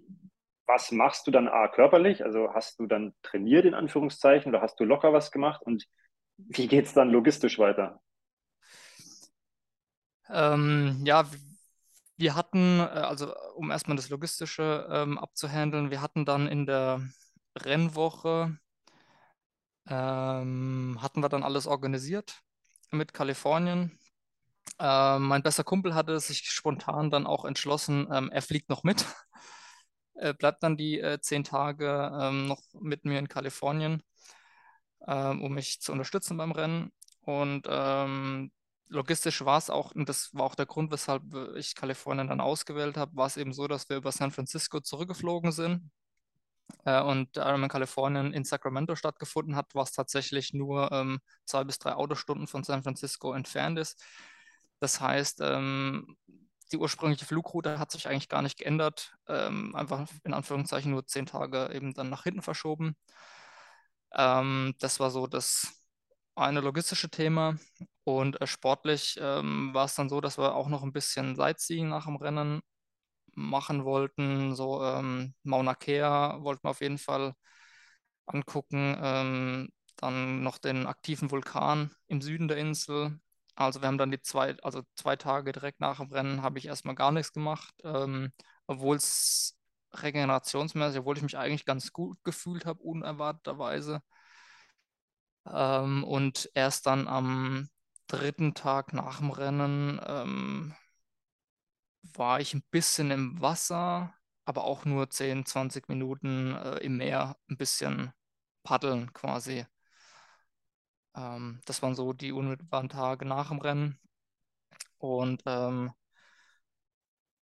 was 0.66 0.92
machst 0.92 1.26
du 1.26 1.30
dann 1.30 1.48
A, 1.48 1.68
körperlich? 1.68 2.24
Also 2.24 2.52
hast 2.54 2.78
du 2.78 2.86
dann 2.86 3.14
trainiert 3.22 3.64
in 3.64 3.74
Anführungszeichen 3.74 4.50
oder 4.52 4.62
hast 4.62 4.78
du 4.80 4.84
locker 4.84 5.12
was 5.12 5.30
gemacht 5.30 5.62
und 5.62 5.86
wie 6.36 6.68
geht 6.68 6.86
es 6.86 6.94
dann 6.94 7.10
logistisch 7.10 7.58
weiter? 7.58 8.00
Ähm, 10.28 11.02
ja, 11.04 11.26
wir 12.16 12.34
hatten, 12.34 12.80
äh, 12.80 12.82
also 12.82 13.34
um 13.56 13.70
erstmal 13.70 13.96
das 13.96 14.08
Logistische 14.08 14.88
ähm, 14.90 15.18
abzuhandeln, 15.18 15.90
wir 15.90 16.00
hatten 16.00 16.24
dann 16.24 16.46
in 16.48 16.66
der 16.66 17.02
Rennwoche, 17.58 18.56
ähm, 19.88 20.98
hatten 21.02 21.20
wir 21.20 21.28
dann 21.28 21.42
alles 21.42 21.66
organisiert 21.66 22.40
mit 22.90 23.12
Kalifornien. 23.12 23.98
Ähm, 24.82 25.22
mein 25.28 25.44
bester 25.44 25.62
Kumpel 25.62 25.94
hatte 25.94 26.18
sich 26.18 26.50
spontan 26.50 27.10
dann 27.10 27.24
auch 27.26 27.44
entschlossen, 27.44 28.08
ähm, 28.12 28.30
er 28.32 28.42
fliegt 28.42 28.68
noch 28.68 28.82
mit. 28.82 29.06
er 30.14 30.34
bleibt 30.34 30.62
dann 30.64 30.76
die 30.76 30.98
äh, 31.00 31.20
zehn 31.20 31.44
Tage 31.44 32.10
ähm, 32.20 32.48
noch 32.48 32.60
mit 32.74 33.04
mir 33.04 33.20
in 33.20 33.28
Kalifornien, 33.28 34.02
ähm, 35.06 35.42
um 35.42 35.54
mich 35.54 35.80
zu 35.80 35.92
unterstützen 35.92 36.36
beim 36.36 36.50
Rennen. 36.50 36.92
Und 37.20 37.66
ähm, 37.70 38.50
logistisch 38.88 39.44
war 39.44 39.58
es 39.58 39.70
auch, 39.70 39.92
und 39.92 40.08
das 40.08 40.34
war 40.34 40.44
auch 40.44 40.56
der 40.56 40.66
Grund, 40.66 40.90
weshalb 40.90 41.22
ich 41.56 41.76
Kalifornien 41.76 42.26
dann 42.28 42.40
ausgewählt 42.40 42.96
habe, 42.96 43.14
war 43.16 43.26
es 43.28 43.36
eben 43.36 43.52
so, 43.52 43.68
dass 43.68 43.88
wir 43.88 43.98
über 43.98 44.10
San 44.10 44.32
Francisco 44.32 44.80
zurückgeflogen 44.80 45.52
sind. 45.52 45.92
Äh, 46.84 47.02
und 47.02 47.36
Ironman 47.36 47.70
Kalifornien 47.70 48.34
in 48.34 48.44
Sacramento 48.44 48.96
stattgefunden 48.96 49.54
hat, 49.54 49.74
was 49.74 49.92
tatsächlich 49.92 50.52
nur 50.54 50.90
ähm, 50.90 51.20
zwei 51.44 51.62
bis 51.62 51.78
drei 51.78 51.94
Autostunden 51.94 52.48
von 52.48 52.64
San 52.64 52.82
Francisco 52.82 53.32
entfernt 53.32 53.78
ist. 53.78 54.02
Das 54.82 55.00
heißt, 55.00 55.40
ähm, 55.42 56.16
die 56.72 56.76
ursprüngliche 56.78 57.24
Flugroute 57.26 57.78
hat 57.78 57.92
sich 57.92 58.08
eigentlich 58.08 58.28
gar 58.28 58.42
nicht 58.42 58.58
geändert, 58.58 59.14
ähm, 59.28 59.74
einfach 59.76 60.08
in 60.24 60.34
Anführungszeichen 60.34 60.90
nur 60.90 61.06
zehn 61.06 61.26
Tage 61.26 61.70
eben 61.72 61.94
dann 61.94 62.10
nach 62.10 62.24
hinten 62.24 62.42
verschoben. 62.42 62.96
Ähm, 64.14 64.74
das 64.80 65.00
war 65.00 65.10
so 65.10 65.26
das 65.26 65.66
eine 66.34 66.60
logistische 66.60 67.10
Thema. 67.10 67.56
Und 68.04 68.40
äh, 68.40 68.46
sportlich 68.46 69.18
ähm, 69.20 69.70
war 69.74 69.84
es 69.86 69.94
dann 69.94 70.08
so, 70.08 70.20
dass 70.20 70.38
wir 70.38 70.54
auch 70.54 70.68
noch 70.68 70.82
ein 70.82 70.92
bisschen 70.92 71.36
Sightseeing 71.36 71.88
nach 71.88 72.06
dem 72.06 72.16
Rennen 72.16 72.60
machen 73.34 73.84
wollten. 73.84 74.54
So 74.56 74.82
ähm, 74.84 75.34
Mauna 75.44 75.74
Kea 75.74 76.38
wollten 76.42 76.64
wir 76.64 76.70
auf 76.70 76.80
jeden 76.82 76.98
Fall 76.98 77.34
angucken. 78.26 78.96
Ähm, 79.02 79.70
dann 79.96 80.42
noch 80.42 80.58
den 80.58 80.86
aktiven 80.86 81.30
Vulkan 81.30 81.92
im 82.08 82.22
Süden 82.22 82.48
der 82.48 82.58
Insel. 82.58 83.20
Also 83.54 83.80
wir 83.82 83.88
haben 83.88 83.98
dann 83.98 84.10
die 84.10 84.20
zwei, 84.20 84.56
also 84.62 84.82
zwei 84.94 85.16
Tage 85.16 85.52
direkt 85.52 85.80
nach 85.80 85.98
dem 85.98 86.10
Rennen 86.12 86.42
habe 86.42 86.58
ich 86.58 86.66
erstmal 86.66 86.94
gar 86.94 87.12
nichts 87.12 87.32
gemacht, 87.32 87.74
ähm, 87.84 88.32
obwohl 88.66 88.96
es 88.96 89.58
regenerationsmäßig, 89.94 91.00
obwohl 91.00 91.16
ich 91.18 91.22
mich 91.22 91.36
eigentlich 91.36 91.64
ganz 91.66 91.92
gut 91.92 92.18
gefühlt 92.24 92.64
habe, 92.66 92.80
unerwarteterweise. 92.82 94.02
Ähm, 95.46 96.02
und 96.04 96.50
erst 96.54 96.86
dann 96.86 97.06
am 97.08 97.68
dritten 98.08 98.54
Tag 98.54 98.92
nach 98.92 99.18
dem 99.18 99.30
Rennen 99.30 100.00
ähm, 100.06 100.74
war 102.14 102.40
ich 102.40 102.54
ein 102.54 102.62
bisschen 102.70 103.10
im 103.10 103.40
Wasser, 103.40 104.14
aber 104.44 104.64
auch 104.64 104.84
nur 104.84 105.10
10, 105.10 105.44
20 105.46 105.88
Minuten 105.88 106.54
äh, 106.54 106.78
im 106.78 106.96
Meer, 106.98 107.36
ein 107.50 107.56
bisschen 107.56 108.12
paddeln 108.62 109.12
quasi. 109.12 109.66
Ähm, 111.16 111.60
das 111.66 111.82
waren 111.82 111.94
so 111.94 112.12
die 112.12 112.32
unmittelbaren 112.32 112.88
Tage 112.88 113.24
nach 113.24 113.48
dem 113.48 113.58
Rennen. 113.60 113.98
Und 114.98 115.42
ähm, 115.46 115.92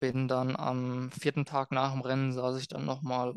bin 0.01 0.29
dann 0.29 0.57
am 0.57 1.11
vierten 1.13 1.45
Tag 1.45 1.73
nach 1.73 1.93
dem 1.93 2.01
Rennen, 2.01 2.33
saß 2.33 2.59
ich 2.61 2.69
dann 2.69 2.85
nochmal 2.85 3.35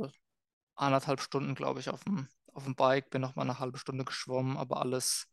anderthalb 0.76 1.22
Stunden, 1.22 1.56
glaube 1.56 1.80
ich, 1.80 1.90
auf 1.90 2.04
dem, 2.06 2.28
auf 2.54 2.64
dem 2.66 2.76
Bike, 2.76 3.10
bin 3.10 3.22
nochmal 3.22 3.46
eine 3.50 3.60
halbe 3.60 3.78
Stunde 3.78 4.06
geschwommen, 4.06 4.58
aber 4.58 4.82
alles, 4.82 5.28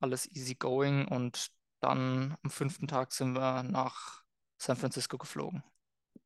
alles 0.00 0.26
easy 0.30 0.54
going. 0.54 1.06
Und 1.08 1.50
dann 1.80 2.36
am 2.42 2.50
fünften 2.50 2.88
Tag 2.88 3.12
sind 3.12 3.34
wir 3.34 3.62
nach 3.64 4.22
San 4.58 4.76
Francisco 4.76 5.18
geflogen. 5.18 5.62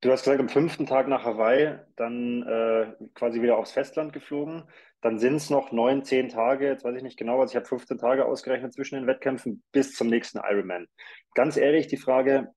Du 0.05 0.13
hast 0.13 0.25
gesagt, 0.25 0.41
am 0.41 0.51
fünften 0.51 0.85
Tag 0.85 1.09
nach 1.09 1.25
Hawaii, 1.25 1.79
dann 1.97 2.43
äh, 2.43 2.93
quasi 3.15 3.41
wieder 3.41 3.57
aufs 3.57 3.73
Festland 3.73 4.13
geflogen. 4.13 4.65
Dann 5.01 5.19
sind 5.19 5.37
es 5.37 5.49
noch 5.49 5.73
neun, 5.73 6.05
zehn 6.05 6.29
Tage, 6.29 6.67
jetzt 6.67 6.85
weiß 6.85 6.95
ich 6.97 7.03
nicht 7.03 7.17
genau, 7.17 7.41
also 7.41 7.53
ich 7.53 7.57
habe 7.57 7.65
15 7.65 7.97
Tage 7.97 8.27
ausgerechnet 8.27 8.75
zwischen 8.75 8.97
den 8.97 9.07
Wettkämpfen 9.07 9.63
bis 9.73 9.95
zum 9.95 10.09
nächsten 10.09 10.41
Ironman. 10.47 10.89
Ganz 11.35 11.57
ehrlich, 11.57 11.87
die 11.87 11.97
Frage, 11.97 12.53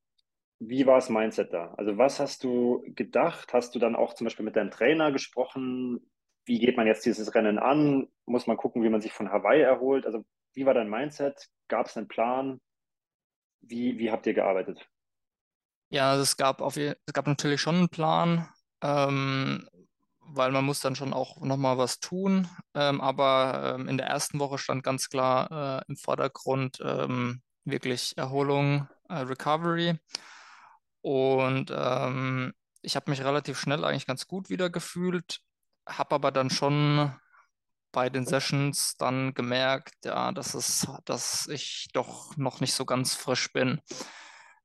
wie 0.60 0.86
war 0.88 0.95
das 0.95 1.10
Mindset 1.10 1.53
da? 1.53 1.73
Also 1.77 1.97
was 1.97 2.19
hast 2.19 2.43
du 2.43 2.83
gedacht? 2.86 3.53
Hast 3.53 3.73
du 3.75 3.79
dann 3.79 3.95
auch 3.95 4.13
zum 4.13 4.25
Beispiel 4.25 4.43
mit 4.43 4.57
deinem 4.57 4.71
Trainer 4.71 5.13
gesprochen? 5.13 6.01
Wie 6.43 6.60
geht 6.60 6.75
man 6.75 6.86
jetzt 6.86 7.05
dieses 7.05 7.33
Rennen 7.33 7.60
an? 7.60 8.10
Muss 8.25 8.47
man 8.47 8.57
gucken, 8.57 8.83
wie 8.83 8.89
man 8.89 8.99
sich 8.99 9.13
von 9.13 9.31
Hawaii 9.31 9.62
erholt? 9.62 10.05
Also 10.05 10.25
wie 10.53 10.65
war 10.65 10.73
dein 10.73 10.89
Mindset? 10.89 11.47
Gab 11.69 11.86
es 11.86 11.95
einen 11.95 12.10
Plan? 12.10 12.60
Wie, 13.62 13.97
wie 13.99 14.12
habt 14.12 14.27
ihr 14.27 14.33
gearbeitet? 14.33 14.89
Ja, 15.89 16.12
also 16.12 16.23
es 16.23 16.38
gab 16.38 16.62
auf, 16.62 16.78
es 16.78 16.95
gab 17.13 17.28
natürlich 17.28 17.62
schon 17.62 17.76
einen 17.76 17.89
Plan, 17.89 18.47
ähm, 18.82 19.67
weil 20.19 20.52
man 20.52 20.65
muss 20.65 20.82
dann 20.82 20.95
schon 20.95 21.13
auch 21.13 21.39
nochmal 21.41 21.78
was 21.78 22.00
tun. 22.00 22.47
Ähm, 22.73 23.00
aber 23.02 23.76
ähm, 23.80 23.88
in 23.88 23.97
der 23.97 24.08
ersten 24.08 24.39
Woche 24.39 24.58
stand 24.58 24.84
ganz 24.84 25.10
klar 25.10 25.82
äh, 25.82 25.86
im 25.88 25.95
Vordergrund 25.97 26.80
ähm, 26.84 27.41
wirklich 27.63 28.17
Erholung, 28.17 28.88
äh, 29.10 29.15
Recovery. 29.19 29.97
Und 31.02 31.71
ähm, 31.76 32.54
ich 32.82 32.95
habe 32.95 33.10
mich 33.12 33.23
relativ 33.23 33.60
schnell 33.60 33.86
eigentlich 33.86 34.08
ganz 34.08 34.28
gut 34.28 34.50
wieder 34.50 34.69
gefühlt, 34.69 35.39
habe 35.88 36.15
aber 36.15 36.32
dann 36.32 36.50
schon 36.50 37.12
bei 37.91 38.10
den 38.10 38.26
Sessions 38.26 38.95
dann 38.97 39.34
gemerkt, 39.34 39.95
ja, 40.06 40.32
dass 40.32 40.54
es, 40.54 40.88
dass 41.06 41.47
ich 41.47 41.89
doch 41.93 42.38
noch 42.38 42.62
nicht 42.62 42.73
so 42.73 42.86
ganz 42.86 43.15
frisch 43.15 43.52
bin. 43.54 43.82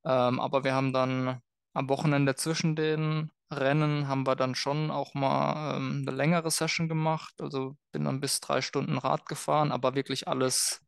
Ähm, 0.05 0.41
aber 0.41 0.65
wir 0.65 0.75
haben 0.75 0.93
dann 0.93 1.41
am 1.75 1.89
Wochenende 1.89 2.35
zwischen 2.35 2.77
den 2.77 3.31
Rennen 3.53 4.09
haben 4.09 4.27
wir 4.27 4.37
dann 4.37 4.55
schon 4.55 4.91
auch 4.91 5.15
mal 5.15 5.77
ähm, 5.77 6.05
eine 6.07 6.17
längere 6.17 6.51
Session 6.51 6.89
gemacht. 6.89 7.35
Also 7.41 7.77
bin 7.93 8.05
dann 8.05 8.21
bis 8.21 8.41
drei 8.41 8.63
Stunden 8.63 8.99
Rad 8.99 9.27
gefahren, 9.27 9.73
aber 9.73 9.95
wirklich 9.95 10.29
alles, 10.29 10.81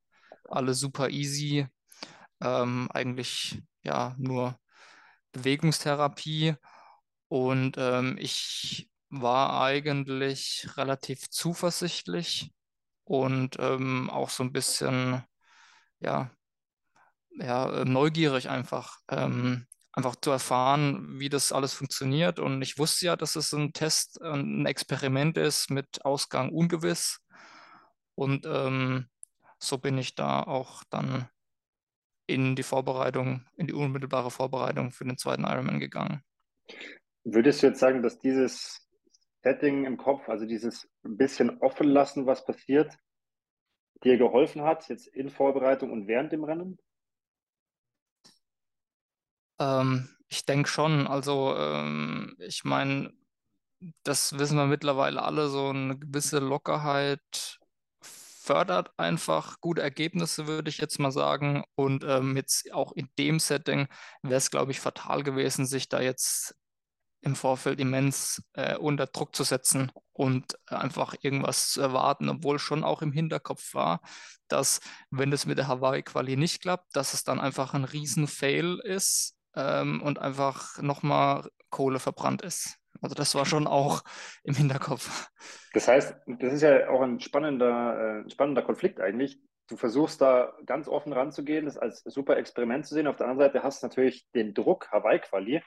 alles 0.48 0.81
super 0.81 1.11
easy. 1.11 1.66
Ähm, 2.40 2.88
eigentlich 2.92 3.62
ja 3.83 4.14
nur 4.18 4.59
Bewegungstherapie. 5.33 6.57
Und 7.29 7.77
ähm, 7.79 8.16
ich 8.18 8.90
war 9.11 9.61
eigentlich 9.62 10.68
relativ 10.77 11.31
zuversichtlich 11.31 12.53
und 13.05 13.57
ähm, 13.61 14.11
auch 14.11 14.31
so 14.31 14.42
ein 14.42 14.53
bisschen 14.53 15.22
ja, 16.00 16.31
ja, 17.38 17.81
äh, 17.81 17.85
neugierig 17.85 18.49
einfach, 18.49 18.99
ähm, 19.09 19.66
einfach 19.92 20.16
zu 20.16 20.31
erfahren, 20.31 21.18
wie 21.18 21.29
das 21.29 21.53
alles 21.53 21.73
funktioniert. 21.73 22.38
Und 22.38 22.62
ich 22.62 22.79
wusste 22.79 23.07
ja, 23.07 23.16
dass 23.16 23.37
es 23.37 23.53
ein 23.53 23.73
Test, 23.73 24.20
äh, 24.20 24.33
ein 24.33 24.66
Experiment 24.66 25.38
ist 25.38 25.70
mit 25.70 26.05
Ausgang 26.05 26.51
ungewiss. 26.51 27.20
Und 28.14 28.47
ähm, 28.47 29.09
so 29.59 29.79
bin 29.79 29.99
ich 29.99 30.14
da 30.14 30.42
auch 30.42 30.83
dann 30.90 31.29
in 32.27 32.57
die 32.57 32.62
Vorbereitung, 32.62 33.47
in 33.57 33.66
die 33.66 33.75
unmittelbare 33.75 34.31
Vorbereitung 34.31 34.90
für 34.90 35.05
den 35.05 35.18
zweiten 35.18 35.44
Ironman 35.44 35.81
gegangen. 35.81 36.23
Würdest 37.25 37.62
du 37.62 37.68
jetzt 37.68 37.81
sagen, 37.81 38.03
dass 38.03 38.18
dieses 38.18 38.88
Setting 39.42 39.85
im 39.85 39.97
Kopf, 39.97 40.29
also 40.29 40.47
dieses 40.47 40.88
bisschen 41.03 41.61
offen 41.61 41.88
lassen, 41.88 42.26
was 42.26 42.45
passiert, 42.45 42.97
dir 44.03 44.16
geholfen 44.16 44.62
hat, 44.62 44.89
jetzt 44.89 45.07
in 45.07 45.28
Vorbereitung 45.28 45.93
und 45.93 46.07
während 46.07 46.32
dem 46.32 46.45
Rennen? 46.45 46.78
Ähm, 49.64 50.08
ich 50.28 50.44
denke 50.44 50.68
schon. 50.68 51.06
Also, 51.06 51.56
ähm, 51.56 52.36
ich 52.38 52.64
meine, 52.64 53.12
das 54.02 54.38
wissen 54.38 54.56
wir 54.56 54.66
mittlerweile 54.66 55.22
alle, 55.22 55.48
so 55.48 55.68
eine 55.68 55.98
gewisse 55.98 56.38
Lockerheit 56.38 57.58
fördert 58.02 58.90
einfach 58.98 59.60
gute 59.60 59.80
Ergebnisse, 59.82 60.46
würde 60.46 60.68
ich 60.70 60.78
jetzt 60.78 60.98
mal 60.98 61.12
sagen. 61.12 61.64
Und 61.76 62.04
ähm, 62.04 62.36
jetzt 62.36 62.72
auch 62.72 62.92
in 62.92 63.08
dem 63.18 63.40
Setting 63.40 63.88
wäre 64.22 64.36
es, 64.36 64.50
glaube 64.50 64.72
ich, 64.72 64.80
fatal 64.80 65.22
gewesen, 65.22 65.66
sich 65.66 65.88
da 65.88 66.00
jetzt 66.00 66.54
im 67.22 67.36
Vorfeld 67.36 67.80
immens 67.80 68.42
äh, 68.52 68.76
unter 68.76 69.06
Druck 69.06 69.34
zu 69.34 69.44
setzen 69.44 69.90
und 70.12 70.58
einfach 70.66 71.14
irgendwas 71.22 71.70
zu 71.70 71.80
erwarten, 71.80 72.28
obwohl 72.28 72.58
schon 72.58 72.84
auch 72.84 73.00
im 73.00 73.12
Hinterkopf 73.12 73.72
war, 73.72 74.02
dass 74.48 74.80
wenn 75.10 75.32
es 75.32 75.46
mit 75.46 75.56
der 75.56 75.68
Hawaii-Quali 75.68 76.36
nicht 76.36 76.60
klappt, 76.60 76.94
dass 76.94 77.14
es 77.14 77.24
dann 77.24 77.40
einfach 77.40 77.72
ein 77.72 77.84
Riesen-Fail 77.84 78.78
ist 78.84 79.34
ähm, 79.57 80.02
und 80.02 80.18
einfach 80.18 80.80
nochmal 80.82 81.48
Kohle 81.70 81.98
verbrannt 81.98 82.42
ist. 82.42 82.78
Also 83.00 83.14
das 83.14 83.34
war 83.34 83.44
schon 83.46 83.66
auch 83.66 84.02
im 84.44 84.55
Hinterkopf. 84.55 85.30
Das 85.72 85.88
heißt, 85.88 86.14
das 86.26 86.52
ist 86.52 86.62
ja 86.62 86.88
auch 86.88 87.00
ein 87.00 87.20
spannender, 87.20 88.24
äh, 88.24 88.30
spannender 88.30 88.62
Konflikt 88.62 89.00
eigentlich. 89.00 89.38
Du 89.68 89.76
versuchst 89.76 90.20
da 90.20 90.52
ganz 90.66 90.88
offen 90.88 91.12
ranzugehen, 91.12 91.64
das 91.64 91.78
als 91.78 92.02
super 92.05 92.36
Experiment 92.36 92.86
zu 92.86 92.94
sehen. 92.94 93.07
Auf 93.07 93.16
der 93.16 93.26
anderen 93.26 93.48
Seite 93.48 93.64
hast 93.64 93.82
du 93.82 93.86
natürlich 93.86 94.28
den 94.34 94.52
Druck 94.55 94.90
Hawaii-Quali. 94.92 95.62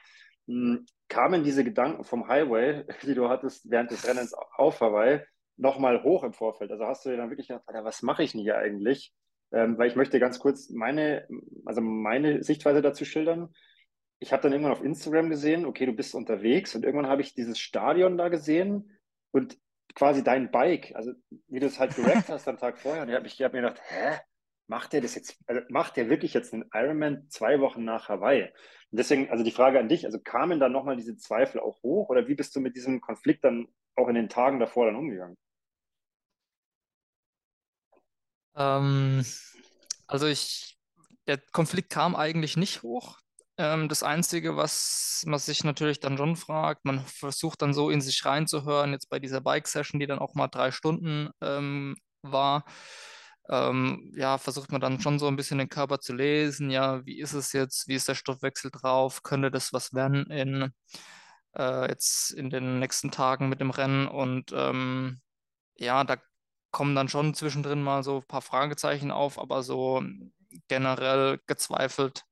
Hm, 0.46 0.86
kamen 1.08 1.44
diese 1.44 1.64
Gedanken 1.64 2.04
vom 2.04 2.28
Highway, 2.28 2.84
die 3.02 3.14
du 3.14 3.28
hattest 3.28 3.70
während 3.70 3.90
des 3.90 4.06
Rennens 4.06 4.34
auf 4.34 4.80
Hawaii, 4.80 5.20
nochmal 5.56 6.02
hoch 6.02 6.24
im 6.24 6.32
Vorfeld? 6.32 6.70
Also 6.70 6.86
hast 6.86 7.04
du 7.04 7.10
dir 7.10 7.16
dann 7.16 7.30
wirklich 7.30 7.48
gedacht, 7.48 7.64
Alter, 7.66 7.84
was 7.84 8.02
mache 8.02 8.22
ich 8.22 8.32
denn 8.32 8.40
hier 8.40 8.56
eigentlich? 8.56 9.12
Ähm, 9.50 9.78
weil 9.78 9.88
ich 9.88 9.96
möchte 9.96 10.20
ganz 10.20 10.38
kurz 10.38 10.70
meine, 10.70 11.26
also 11.64 11.80
meine 11.80 12.42
Sichtweise 12.42 12.82
dazu 12.82 13.04
schildern. 13.04 13.54
Ich 14.20 14.32
habe 14.32 14.42
dann 14.42 14.52
irgendwann 14.52 14.72
auf 14.72 14.82
Instagram 14.82 15.30
gesehen, 15.30 15.64
okay, 15.64 15.86
du 15.86 15.92
bist 15.92 16.14
unterwegs 16.14 16.74
und 16.74 16.84
irgendwann 16.84 17.10
habe 17.10 17.22
ich 17.22 17.34
dieses 17.34 17.58
Stadion 17.58 18.18
da 18.18 18.28
gesehen 18.28 18.98
und 19.30 19.58
quasi 19.94 20.22
dein 20.22 20.50
Bike, 20.50 20.92
also 20.94 21.12
wie 21.48 21.60
du 21.60 21.66
es 21.66 21.78
halt 21.78 21.94
gerackt 21.94 22.28
hast 22.28 22.48
am 22.48 22.58
Tag 22.58 22.78
vorher. 22.78 23.02
Und 23.02 23.08
ich 23.08 23.14
habe 23.14 23.28
hab 23.28 23.52
mir 23.52 23.62
gedacht, 23.62 23.80
hä, 23.88 24.18
macht 24.66 24.92
der 24.92 25.00
das 25.00 25.14
jetzt, 25.14 25.38
also 25.46 25.62
macht 25.70 25.96
der 25.96 26.08
wirklich 26.08 26.34
jetzt 26.34 26.52
einen 26.52 26.68
Ironman 26.72 27.28
zwei 27.30 27.60
Wochen 27.60 27.84
nach 27.84 28.08
Hawaii? 28.08 28.44
Und 28.90 28.98
deswegen, 28.98 29.30
also 29.30 29.44
die 29.44 29.50
Frage 29.50 29.78
an 29.78 29.88
dich, 29.88 30.04
also 30.04 30.18
kamen 30.20 30.60
dann 30.60 30.72
nochmal 30.72 30.96
diese 30.96 31.16
Zweifel 31.16 31.60
auch 31.60 31.82
hoch 31.82 32.08
oder 32.08 32.28
wie 32.28 32.34
bist 32.34 32.54
du 32.54 32.60
mit 32.60 32.76
diesem 32.76 33.00
Konflikt 33.00 33.44
dann 33.44 33.68
auch 33.96 34.08
in 34.08 34.14
den 34.14 34.28
Tagen 34.28 34.60
davor 34.60 34.86
dann 34.86 34.96
umgegangen? 34.96 35.36
Ähm, 38.56 39.24
also 40.06 40.26
ich, 40.26 40.78
der 41.26 41.38
Konflikt 41.38 41.90
kam 41.90 42.14
eigentlich 42.14 42.56
nicht 42.56 42.82
hoch. 42.82 43.18
Ähm, 43.58 43.88
das 43.88 44.02
Einzige, 44.04 44.56
was 44.56 45.24
man 45.26 45.38
sich 45.40 45.64
natürlich 45.64 45.98
dann 46.00 46.16
schon 46.16 46.36
fragt, 46.36 46.84
man 46.84 47.04
versucht 47.06 47.60
dann 47.62 47.74
so 47.74 47.90
in 47.90 48.00
sich 48.00 48.24
reinzuhören, 48.24 48.92
jetzt 48.92 49.10
bei 49.10 49.18
dieser 49.18 49.40
Bike-Session, 49.40 49.98
die 50.00 50.06
dann 50.06 50.20
auch 50.20 50.34
mal 50.34 50.48
drei 50.48 50.70
Stunden 50.70 51.30
ähm, 51.40 51.96
war, 52.22 52.64
ähm, 53.50 54.12
ja, 54.16 54.38
versucht 54.38 54.70
man 54.72 54.80
dann 54.80 55.00
schon 55.00 55.18
so 55.18 55.26
ein 55.26 55.36
bisschen 55.36 55.58
den 55.58 55.68
Körper 55.68 56.00
zu 56.00 56.14
lesen, 56.14 56.70
ja, 56.70 57.04
wie 57.06 57.18
ist 57.20 57.32
es 57.32 57.52
jetzt, 57.52 57.88
wie 57.88 57.94
ist 57.94 58.08
der 58.08 58.14
Stoffwechsel 58.14 58.70
drauf, 58.70 59.22
könnte 59.24 59.50
das 59.50 59.72
was 59.72 59.92
werden 59.94 60.26
in 60.30 60.72
äh, 61.56 61.88
jetzt 61.88 62.32
in 62.32 62.50
den 62.50 62.78
nächsten 62.80 63.10
Tagen 63.10 63.48
mit 63.48 63.60
dem 63.60 63.70
Rennen 63.70 64.06
und 64.08 64.52
ähm, 64.54 65.20
ja, 65.76 66.04
da 66.04 66.16
kommen 66.72 66.94
dann 66.94 67.08
schon 67.08 67.34
zwischendrin 67.34 67.82
mal 67.82 68.02
so 68.04 68.18
ein 68.18 68.26
paar 68.26 68.42
Fragezeichen 68.42 69.10
auf, 69.10 69.38
aber 69.38 69.62
so 69.62 70.02
generell 70.68 71.40
gezweifelt 71.46 72.24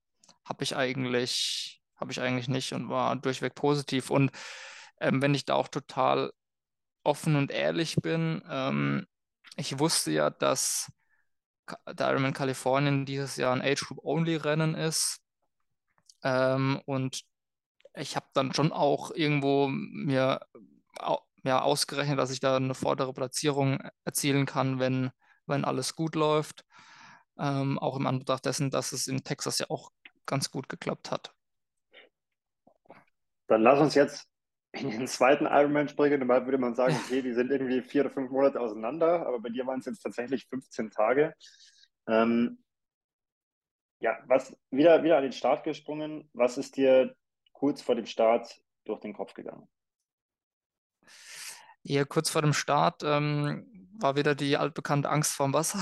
habe 0.46 0.64
ich 0.64 0.76
eigentlich, 0.76 1.82
habe 1.96 2.12
ich 2.12 2.20
eigentlich 2.20 2.48
nicht 2.48 2.72
und 2.72 2.88
war 2.88 3.16
durchweg 3.16 3.54
positiv. 3.54 4.10
Und 4.10 4.30
ähm, 5.00 5.20
wenn 5.22 5.34
ich 5.34 5.44
da 5.44 5.54
auch 5.54 5.68
total 5.68 6.32
offen 7.04 7.36
und 7.36 7.50
ehrlich 7.50 7.96
bin, 7.96 8.42
ähm, 8.48 9.06
ich 9.56 9.78
wusste 9.78 10.10
ja, 10.10 10.30
dass 10.30 10.90
der 11.88 12.10
Ironman 12.10 12.32
Kalifornien 12.32 13.06
dieses 13.06 13.36
Jahr 13.36 13.54
ein 13.54 13.62
Age 13.62 13.84
Group 13.86 14.04
Only 14.04 14.36
Rennen 14.36 14.74
ist. 14.74 15.20
Ähm, 16.22 16.80
und 16.86 17.22
ich 17.94 18.16
habe 18.16 18.26
dann 18.34 18.54
schon 18.54 18.72
auch 18.72 19.10
irgendwo 19.10 19.68
mir 19.68 20.40
ja, 21.44 21.62
ausgerechnet, 21.62 22.18
dass 22.18 22.30
ich 22.30 22.40
da 22.40 22.56
eine 22.56 22.74
vordere 22.74 23.12
Platzierung 23.12 23.78
erzielen 24.04 24.46
kann, 24.46 24.78
wenn, 24.78 25.10
wenn 25.46 25.64
alles 25.64 25.94
gut 25.94 26.14
läuft. 26.14 26.64
Ähm, 27.38 27.78
auch 27.78 27.96
im 27.96 28.06
Anbetracht 28.06 28.44
dessen, 28.46 28.70
dass 28.70 28.92
es 28.92 29.06
in 29.06 29.22
Texas 29.22 29.58
ja 29.58 29.66
auch 29.68 29.90
ganz 30.26 30.50
gut 30.50 30.68
geklappt 30.68 31.10
hat. 31.10 31.34
Dann 33.48 33.62
lass 33.62 33.78
uns 33.78 33.94
jetzt 33.94 34.28
in 34.72 34.90
den 34.90 35.06
zweiten 35.06 35.46
Ironman 35.46 35.88
springen. 35.88 36.20
Normal 36.20 36.44
würde 36.44 36.58
man 36.58 36.74
sagen, 36.74 36.96
okay, 37.04 37.22
die 37.22 37.32
sind 37.32 37.50
irgendwie 37.50 37.80
vier 37.82 38.02
oder 38.02 38.10
fünf 38.10 38.30
Monate 38.30 38.60
auseinander, 38.60 39.26
aber 39.26 39.40
bei 39.40 39.48
dir 39.48 39.66
waren 39.66 39.80
es 39.80 39.86
jetzt 39.86 40.02
tatsächlich 40.02 40.46
15 40.48 40.90
Tage. 40.90 41.34
Ähm, 42.08 42.62
ja, 44.00 44.18
was 44.26 44.56
wieder, 44.70 45.02
wieder 45.02 45.16
an 45.16 45.22
den 45.22 45.32
Start 45.32 45.64
gesprungen. 45.64 46.28
Was 46.34 46.58
ist 46.58 46.76
dir 46.76 47.14
kurz 47.52 47.80
vor 47.80 47.94
dem 47.94 48.06
Start 48.06 48.60
durch 48.84 49.00
den 49.00 49.14
Kopf 49.14 49.34
gegangen? 49.34 49.68
Hier 51.82 52.04
kurz 52.04 52.30
vor 52.30 52.42
dem 52.42 52.52
Start 52.52 53.02
ähm, 53.04 53.88
war 53.98 54.16
wieder 54.16 54.34
die 54.34 54.56
altbekannte 54.56 55.08
Angst 55.08 55.32
vorm 55.32 55.54
Wasser. 55.54 55.78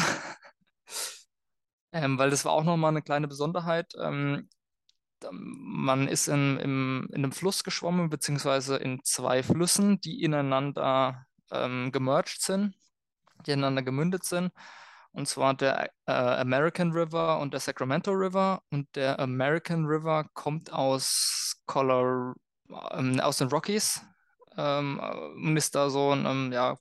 ähm, 1.94 2.18
weil 2.18 2.30
das 2.30 2.44
war 2.44 2.52
auch 2.52 2.64
nochmal 2.64 2.90
eine 2.90 3.02
kleine 3.02 3.28
Besonderheit. 3.28 3.94
Ähm, 3.98 4.48
man 5.30 6.08
ist 6.08 6.28
in, 6.28 6.58
im, 6.58 7.08
in 7.10 7.16
einem 7.16 7.32
Fluss 7.32 7.64
geschwommen, 7.64 8.10
beziehungsweise 8.10 8.76
in 8.76 9.02
zwei 9.04 9.42
Flüssen, 9.42 10.00
die 10.00 10.22
ineinander 10.22 11.24
ähm, 11.50 11.92
gemerged 11.92 12.42
sind, 12.42 12.74
die 13.46 13.52
ineinander 13.52 13.82
gemündet 13.82 14.24
sind. 14.24 14.52
Und 15.12 15.28
zwar 15.28 15.54
der 15.54 15.90
äh, 16.06 16.12
American 16.12 16.90
River 16.92 17.38
und 17.38 17.52
der 17.54 17.60
Sacramento 17.60 18.10
River. 18.10 18.60
Und 18.70 18.88
der 18.96 19.20
American 19.20 19.86
River 19.86 20.26
kommt 20.34 20.72
aus, 20.72 21.62
Color, 21.66 22.34
ähm, 22.90 23.20
aus 23.20 23.38
den 23.38 23.48
Rockies, 23.48 24.02
ähm, 24.56 25.00
und 25.36 25.56
ist 25.56 25.74
da 25.76 25.90
so 25.90 26.10
ein, 26.12 26.26
ähm, 26.26 26.52
ja, 26.52 26.76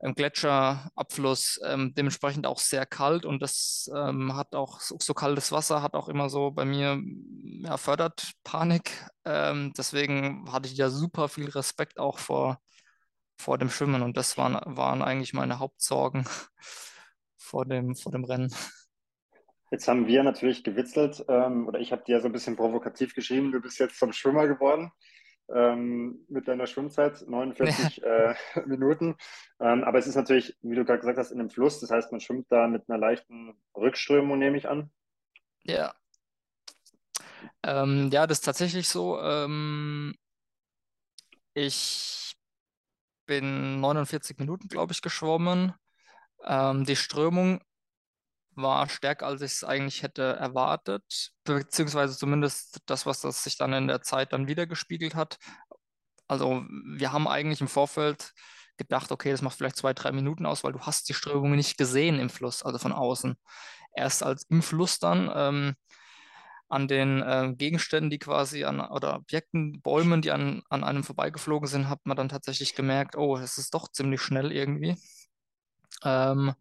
Gletscherabfluss, 0.00 1.60
ähm, 1.64 1.92
dementsprechend 1.94 2.46
auch 2.46 2.58
sehr 2.58 2.86
kalt 2.86 3.24
und 3.24 3.42
das 3.42 3.90
ähm, 3.94 4.36
hat 4.36 4.54
auch 4.54 4.80
so, 4.80 4.96
so, 5.00 5.12
kaltes 5.12 5.50
Wasser, 5.50 5.82
hat 5.82 5.94
auch 5.94 6.08
immer 6.08 6.28
so 6.28 6.52
bei 6.52 6.64
mir, 6.64 7.00
ja, 7.64 7.76
fördert 7.76 8.32
Panik. 8.44 8.92
Ähm, 9.24 9.72
deswegen 9.76 10.50
hatte 10.52 10.68
ich 10.68 10.76
ja 10.76 10.88
super 10.88 11.28
viel 11.28 11.48
Respekt 11.50 11.98
auch 11.98 12.18
vor, 12.18 12.60
vor 13.36 13.58
dem 13.58 13.70
Schwimmen 13.70 14.02
und 14.02 14.16
das 14.16 14.38
waren, 14.38 14.54
waren 14.76 15.02
eigentlich 15.02 15.34
meine 15.34 15.58
Hauptsorgen 15.58 16.28
vor 17.36 17.66
dem, 17.66 17.96
vor 17.96 18.12
dem 18.12 18.24
Rennen. 18.24 18.54
Jetzt 19.70 19.88
haben 19.88 20.06
wir 20.06 20.22
natürlich 20.22 20.62
gewitzelt, 20.62 21.24
ähm, 21.28 21.66
oder 21.66 21.80
ich 21.80 21.90
habe 21.92 22.04
dir 22.04 22.20
so 22.20 22.26
ein 22.26 22.32
bisschen 22.32 22.56
provokativ 22.56 23.14
geschrieben, 23.14 23.52
du 23.52 23.60
bist 23.60 23.78
jetzt 23.80 23.98
zum 23.98 24.12
Schwimmer 24.12 24.46
geworden 24.46 24.92
ähm, 25.54 26.24
mit 26.28 26.48
deiner 26.48 26.66
Schwimmzeit, 26.66 27.26
49 27.26 28.02
äh, 28.02 28.34
Minuten. 28.66 29.16
Ähm, 29.60 29.84
aber 29.84 29.98
es 29.98 30.06
ist 30.06 30.16
natürlich, 30.16 30.56
wie 30.62 30.74
du 30.74 30.84
gerade 30.84 31.00
gesagt 31.00 31.18
hast, 31.18 31.30
in 31.30 31.40
einem 31.40 31.50
Fluss. 31.50 31.80
Das 31.80 31.90
heißt, 31.90 32.12
man 32.12 32.20
schwimmt 32.20 32.46
da 32.50 32.66
mit 32.66 32.88
einer 32.88 32.98
leichten 32.98 33.54
Rückströmung, 33.76 34.38
nehme 34.38 34.56
ich 34.56 34.68
an. 34.68 34.90
Ja. 35.62 35.94
Ähm, 37.62 38.10
ja, 38.12 38.26
das 38.26 38.38
ist 38.38 38.44
tatsächlich 38.44 38.88
so. 38.88 39.20
Ähm, 39.20 40.14
ich 41.54 42.36
bin 43.26 43.80
49 43.80 44.38
Minuten, 44.38 44.68
glaube 44.68 44.92
ich, 44.92 45.02
geschwommen. 45.02 45.72
Ähm, 46.44 46.84
die 46.84 46.96
Strömung 46.96 47.60
war 48.62 48.88
stärker, 48.88 49.26
als 49.26 49.42
ich 49.42 49.52
es 49.52 49.64
eigentlich 49.64 50.02
hätte 50.02 50.22
erwartet, 50.22 51.30
beziehungsweise 51.44 52.16
zumindest 52.16 52.80
das, 52.86 53.06
was 53.06 53.20
das 53.20 53.44
sich 53.44 53.56
dann 53.56 53.72
in 53.72 53.88
der 53.88 54.02
Zeit 54.02 54.32
dann 54.32 54.48
wieder 54.48 54.66
gespiegelt 54.66 55.14
hat. 55.14 55.38
Also 56.26 56.64
wir 56.96 57.12
haben 57.12 57.26
eigentlich 57.26 57.60
im 57.60 57.68
Vorfeld 57.68 58.32
gedacht, 58.76 59.10
okay, 59.10 59.30
das 59.30 59.42
macht 59.42 59.56
vielleicht 59.56 59.76
zwei, 59.76 59.92
drei 59.92 60.12
Minuten 60.12 60.46
aus, 60.46 60.64
weil 60.64 60.72
du 60.72 60.80
hast 60.80 61.08
die 61.08 61.14
Strömung 61.14 61.52
nicht 61.56 61.78
gesehen 61.78 62.18
im 62.18 62.30
Fluss, 62.30 62.62
also 62.62 62.78
von 62.78 62.92
außen. 62.92 63.36
Erst 63.94 64.22
als 64.22 64.44
im 64.48 64.62
Fluss 64.62 64.98
dann 64.98 65.30
ähm, 65.34 65.74
an 66.68 66.86
den 66.86 67.22
äh, 67.22 67.54
Gegenständen, 67.56 68.10
die 68.10 68.18
quasi 68.18 68.64
an, 68.64 68.80
oder 68.80 69.16
Objekten, 69.16 69.80
Bäumen, 69.80 70.22
die 70.22 70.30
an, 70.30 70.62
an 70.68 70.84
einem 70.84 71.02
vorbeigeflogen 71.02 71.68
sind, 71.68 71.88
hat 71.88 72.00
man 72.04 72.16
dann 72.16 72.28
tatsächlich 72.28 72.74
gemerkt, 72.74 73.16
oh, 73.16 73.36
es 73.36 73.58
ist 73.58 73.74
doch 73.74 73.88
ziemlich 73.90 74.20
schnell 74.20 74.52
irgendwie. 74.52 74.96
Ähm, 76.04 76.54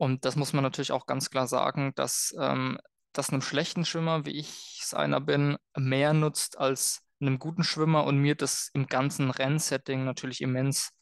und 0.00 0.24
das 0.24 0.34
muss 0.34 0.54
man 0.54 0.62
natürlich 0.62 0.92
auch 0.92 1.04
ganz 1.04 1.28
klar 1.28 1.46
sagen, 1.46 1.92
dass 1.94 2.34
ähm, 2.40 2.78
das 3.12 3.28
einem 3.28 3.42
schlechten 3.42 3.84
Schwimmer, 3.84 4.24
wie 4.24 4.38
ich 4.38 4.80
es 4.82 4.94
einer 4.94 5.20
bin, 5.20 5.58
mehr 5.76 6.14
nutzt 6.14 6.58
als 6.58 7.02
einem 7.20 7.38
guten 7.38 7.64
Schwimmer 7.64 8.04
und 8.04 8.16
mir 8.16 8.34
das 8.34 8.70
im 8.72 8.86
ganzen 8.86 9.30
Rennsetting 9.30 10.06
natürlich 10.06 10.40
immens 10.40 10.92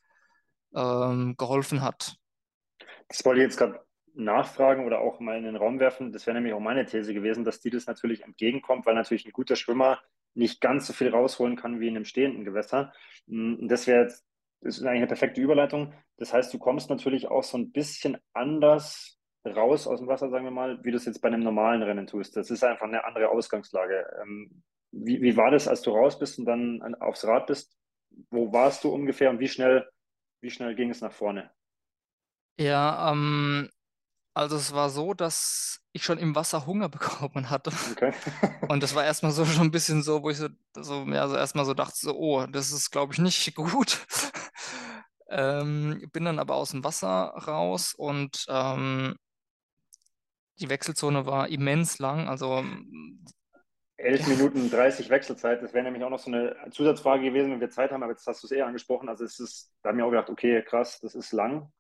ähm, 0.75 1.37
geholfen 1.39 1.81
hat. 1.81 2.17
Das 3.07 3.25
wollte 3.25 3.41
ich 3.41 3.45
jetzt 3.45 3.59
gerade 3.59 3.81
nachfragen 4.15 4.85
oder 4.85 4.99
auch 4.99 5.21
mal 5.21 5.39
in 5.39 5.45
den 5.45 5.55
Raum 5.55 5.79
werfen. 5.79 6.11
Das 6.13 6.27
wäre 6.27 6.35
nämlich 6.35 6.53
auch 6.53 6.59
meine 6.59 6.85
These 6.85 7.15
gewesen, 7.15 7.45
dass 7.45 7.61
die 7.61 7.71
das 7.71 7.87
natürlich 7.87 8.25
entgegenkommt, 8.25 8.85
weil 8.85 8.97
natürlich 8.97 9.27
ein 9.27 9.33
guter 9.33 9.55
Schwimmer 9.55 10.01
nicht 10.35 10.61
ganz 10.61 10.89
so 10.89 10.93
viel 10.93 11.11
rausholen 11.11 11.55
kann 11.55 11.79
wie 11.79 11.87
in 11.87 11.95
einem 11.95 12.05
stehenden 12.05 12.45
Gewässer. 12.45 12.93
Und 13.29 13.69
das 13.69 13.87
wäre 13.87 14.03
jetzt 14.03 14.28
das 14.61 14.77
ist 14.79 14.83
eigentlich 14.85 14.99
eine 14.99 15.07
perfekte 15.07 15.41
Überleitung. 15.41 15.95
Das 16.17 16.33
heißt, 16.33 16.53
du 16.53 16.59
kommst 16.59 16.91
natürlich 16.91 17.29
auch 17.29 17.45
so 17.45 17.59
ein 17.59 17.73
bisschen 17.73 18.19
anders 18.33 19.19
raus 19.47 19.87
aus 19.87 20.01
dem 20.01 20.09
Wasser, 20.09 20.31
sagen 20.31 20.45
wir 20.45 20.51
mal, 20.51 20.83
wie 20.85 20.91
du 20.91 20.97
es 20.97 21.07
jetzt 21.07 21.21
bei 21.23 21.29
einem 21.29 21.43
normalen 21.43 21.83
Rennen 21.83 22.07
tust. 22.07 22.37
Das 22.37 22.51
ist 22.51 22.65
einfach 22.65 22.87
eine 22.87 23.05
andere 23.05 23.31
Ausgangslage. 23.31 24.05
Ähm, 24.23 24.63
wie, 24.93 25.23
wie 25.23 25.37
war 25.37 25.51
das, 25.51 25.69
als 25.69 25.83
du 25.83 25.91
raus 25.93 26.19
bist 26.19 26.39
und 26.39 26.47
dann 26.47 26.95
aufs 27.01 27.25
Rad 27.25 27.47
bist? 27.47 27.77
Wo 28.31 28.53
warst 28.53 28.85
du 28.85 28.91
ungefähr 28.91 29.31
und 29.31 29.39
wie 29.41 29.49
schnell, 29.49 29.89
wie 30.41 30.51
schnell 30.51 30.75
ging 30.75 30.91
es 30.91 31.01
nach 31.01 31.13
vorne? 31.13 31.51
Ja, 32.59 33.13
ähm, 33.13 33.69
Also 34.35 34.57
es 34.57 34.73
war 34.75 34.91
so, 34.91 35.15
dass 35.15 35.83
ich 35.93 36.05
schon 36.05 36.19
im 36.19 36.35
Wasser 36.37 36.67
Hunger 36.67 36.89
bekommen 36.91 37.51
hatte. 37.51 37.73
Okay. 37.91 38.13
Und 38.69 38.83
das 38.83 38.95
war 38.95 39.05
erstmal 39.05 39.33
so 39.33 39.47
schon 39.47 39.69
ein 39.69 39.71
bisschen 39.73 40.03
so, 40.03 40.23
wo 40.23 40.31
ich 40.31 40.39
so, 40.39 40.49
so 40.77 41.05
ja, 41.09 41.29
so 41.29 41.37
erstmal 41.37 41.65
so 41.67 41.75
dachte, 41.75 41.97
so, 41.99 42.17
oh, 42.17 42.47
das 42.47 42.73
ist, 42.73 42.91
glaube 42.91 43.15
ich, 43.15 43.21
nicht 43.21 43.55
gut. 43.57 44.07
Ähm, 45.29 46.09
bin 46.13 46.25
dann 46.25 46.39
aber 46.39 46.55
aus 46.55 46.71
dem 46.71 46.85
Wasser 46.85 47.35
raus 47.47 47.95
und 47.95 48.47
ähm, 48.49 49.17
die 50.59 50.69
Wechselzone 50.69 51.27
war 51.27 51.49
immens 51.49 51.99
lang. 51.99 52.29
Also 52.29 52.65
11 53.99 54.21
ja. 54.21 54.29
Minuten 54.29 54.71
30 54.71 55.11
Wechselzeit, 55.11 55.63
das 55.63 55.75
wäre 55.75 55.85
nämlich 55.85 56.05
auch 56.05 56.11
noch 56.11 56.19
so 56.19 56.31
eine 56.31 56.57
Zusatzfrage 56.71 57.25
gewesen, 57.25 57.51
wenn 57.51 57.61
wir 57.61 57.71
Zeit 57.71 57.91
haben, 57.91 58.03
aber 58.03 58.13
jetzt 58.13 58.27
hast 58.27 58.43
du 58.43 58.47
es 58.47 58.53
eher 58.53 58.67
angesprochen. 58.67 59.09
Also 59.09 59.25
es 59.25 59.39
ist, 59.41 59.73
da 59.83 59.91
haben 59.91 59.99
wir 59.99 60.07
auch 60.07 60.11
gedacht, 60.11 60.31
okay, 60.31 60.63
krass, 60.63 61.01
das 61.01 61.15
ist 61.15 61.33
lang. 61.33 61.73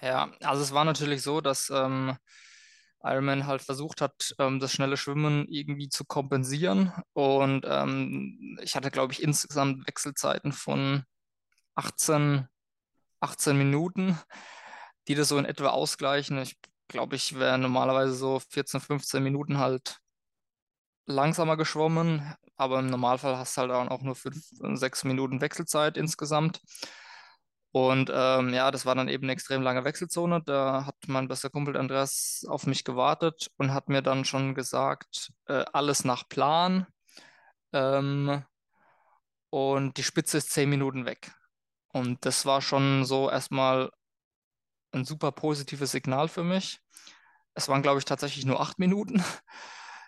Ja, 0.00 0.30
also 0.42 0.62
es 0.62 0.72
war 0.72 0.84
natürlich 0.84 1.22
so, 1.22 1.40
dass 1.40 1.70
ähm, 1.70 2.16
Ironman 3.02 3.46
halt 3.46 3.62
versucht 3.62 4.00
hat, 4.00 4.34
ähm, 4.38 4.58
das 4.58 4.72
schnelle 4.72 4.96
Schwimmen 4.96 5.46
irgendwie 5.48 5.88
zu 5.88 6.04
kompensieren. 6.04 6.92
Und 7.12 7.64
ähm, 7.68 8.58
ich 8.62 8.74
hatte, 8.74 8.90
glaube 8.90 9.12
ich, 9.12 9.22
insgesamt 9.22 9.86
Wechselzeiten 9.86 10.52
von 10.52 11.04
18, 11.74 12.48
18 13.24 13.56
Minuten, 13.56 14.18
die 15.08 15.14
das 15.14 15.28
so 15.28 15.38
in 15.38 15.44
etwa 15.46 15.68
ausgleichen. 15.70 16.38
Ich 16.38 16.56
glaube, 16.88 17.16
ich 17.16 17.38
wäre 17.38 17.58
normalerweise 17.58 18.14
so 18.14 18.40
14, 18.50 18.80
15 18.80 19.22
Minuten 19.22 19.58
halt 19.58 19.98
langsamer 21.06 21.56
geschwommen, 21.56 22.34
aber 22.56 22.78
im 22.80 22.86
Normalfall 22.86 23.36
hast 23.36 23.56
du 23.56 23.62
halt 23.62 23.70
auch 23.72 24.02
nur 24.02 24.14
5, 24.14 24.36
6 24.74 25.04
Minuten 25.04 25.40
Wechselzeit 25.40 25.96
insgesamt. 25.96 26.60
Und 27.72 28.08
ähm, 28.14 28.54
ja, 28.54 28.70
das 28.70 28.86
war 28.86 28.94
dann 28.94 29.08
eben 29.08 29.24
eine 29.24 29.32
extrem 29.32 29.60
lange 29.60 29.84
Wechselzone. 29.84 30.42
Da 30.46 30.86
hat 30.86 30.94
mein 31.08 31.26
bester 31.26 31.50
Kumpel 31.50 31.76
Andreas 31.76 32.46
auf 32.48 32.66
mich 32.66 32.84
gewartet 32.84 33.50
und 33.56 33.74
hat 33.74 33.88
mir 33.88 34.00
dann 34.00 34.24
schon 34.24 34.54
gesagt, 34.54 35.32
äh, 35.46 35.64
alles 35.72 36.04
nach 36.04 36.28
Plan. 36.28 36.86
Ähm, 37.72 38.44
und 39.50 39.96
die 39.96 40.04
Spitze 40.04 40.38
ist 40.38 40.50
zehn 40.50 40.70
Minuten 40.70 41.04
weg. 41.04 41.32
Und 41.94 42.24
das 42.26 42.44
war 42.44 42.60
schon 42.60 43.04
so 43.04 43.30
erstmal 43.30 43.88
ein 44.90 45.04
super 45.04 45.30
positives 45.30 45.92
Signal 45.92 46.26
für 46.26 46.42
mich. 46.42 46.80
Es 47.54 47.68
waren, 47.68 47.82
glaube 47.82 48.00
ich, 48.00 48.04
tatsächlich 48.04 48.44
nur 48.44 48.60
acht 48.60 48.78
Minuten. 48.78 49.22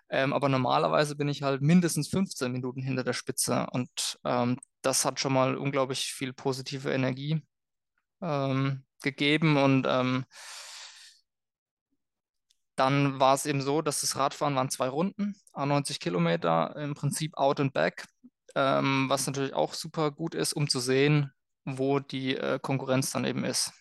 Ähm, 0.09 0.33
aber 0.33 0.49
normalerweise 0.49 1.17
bin 1.17 1.27
ich 1.27 1.43
halt 1.43 1.63
mindestens 1.63 2.07
15 2.07 2.53
Minuten 2.53 2.81
hinter 2.81 3.03
der 3.03 3.13
Spitze. 3.13 3.67
Und 3.73 4.21
ähm, 4.25 4.57
das 4.81 5.05
hat 5.05 5.19
schon 5.19 5.33
mal 5.33 5.57
unglaublich 5.57 6.13
viel 6.13 6.33
positive 6.33 6.93
Energie 6.93 7.43
ähm, 8.23 8.85
gegeben. 9.03 9.57
Und 9.57 9.85
ähm, 9.89 10.25
dann 12.77 13.19
war 13.19 13.35
es 13.35 13.47
eben 13.47 13.61
so, 13.61 13.83
dass 13.83 14.03
das 14.03 14.15
Radfahren 14.15 14.55
waren 14.55 14.71
zwei 14.71 14.89
Runden, 14.89 15.35
90 15.57 15.99
Kilometer, 15.99 16.77
im 16.77 16.95
Prinzip 16.95 17.37
out 17.37 17.59
and 17.59 17.73
back, 17.73 18.07
ähm, 18.55 19.07
was 19.09 19.27
natürlich 19.27 19.55
auch 19.55 19.75
super 19.75 20.13
gut 20.13 20.37
ist, 20.37 20.53
um 20.53 20.69
zu 20.69 20.79
sehen, 20.79 21.33
wo 21.67 21.99
die 21.99 22.37
äh, 22.37 22.59
Konkurrenz 22.61 23.11
dann 23.11 23.25
eben 23.25 23.45
ist. 23.45 23.73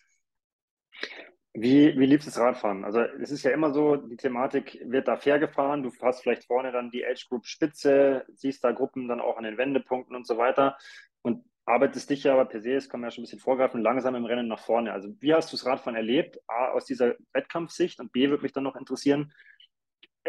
Wie, 1.54 1.98
wie 1.98 2.06
liebst 2.06 2.26
du 2.26 2.30
das 2.30 2.38
Radfahren? 2.38 2.84
Also 2.84 3.00
es 3.00 3.30
ist 3.30 3.42
ja 3.42 3.50
immer 3.50 3.72
so, 3.72 3.96
die 3.96 4.18
Thematik 4.18 4.78
wird 4.84 5.08
da 5.08 5.16
fair 5.16 5.38
gefahren. 5.38 5.82
Du 5.82 5.90
hast 6.02 6.20
vielleicht 6.20 6.44
vorne 6.44 6.70
dann 6.70 6.90
die 6.90 7.06
Age 7.06 7.26
Group 7.28 7.46
Spitze, 7.46 8.26
siehst 8.34 8.62
da 8.62 8.72
Gruppen 8.72 9.08
dann 9.08 9.22
auch 9.22 9.38
an 9.38 9.44
den 9.44 9.56
Wendepunkten 9.56 10.14
und 10.14 10.26
so 10.26 10.36
weiter 10.36 10.76
und 11.22 11.44
arbeitest 11.64 12.10
dich 12.10 12.24
ja 12.24 12.34
aber 12.34 12.44
per 12.44 12.60
se, 12.60 12.74
das 12.74 12.88
kann 12.88 13.00
man 13.00 13.08
ja 13.08 13.10
schon 13.12 13.22
ein 13.22 13.24
bisschen 13.24 13.40
vorgreifen, 13.40 13.80
langsam 13.80 14.14
im 14.14 14.26
Rennen 14.26 14.48
nach 14.48 14.60
vorne. 14.60 14.92
Also 14.92 15.08
wie 15.20 15.32
hast 15.32 15.50
du 15.50 15.56
das 15.56 15.64
Radfahren 15.64 15.96
erlebt? 15.96 16.38
A, 16.46 16.72
aus 16.72 16.84
dieser 16.84 17.14
Wettkampfsicht 17.32 18.00
und 18.00 18.12
B, 18.12 18.28
würde 18.28 18.42
mich 18.42 18.52
dann 18.52 18.64
noch 18.64 18.76
interessieren, 18.76 19.32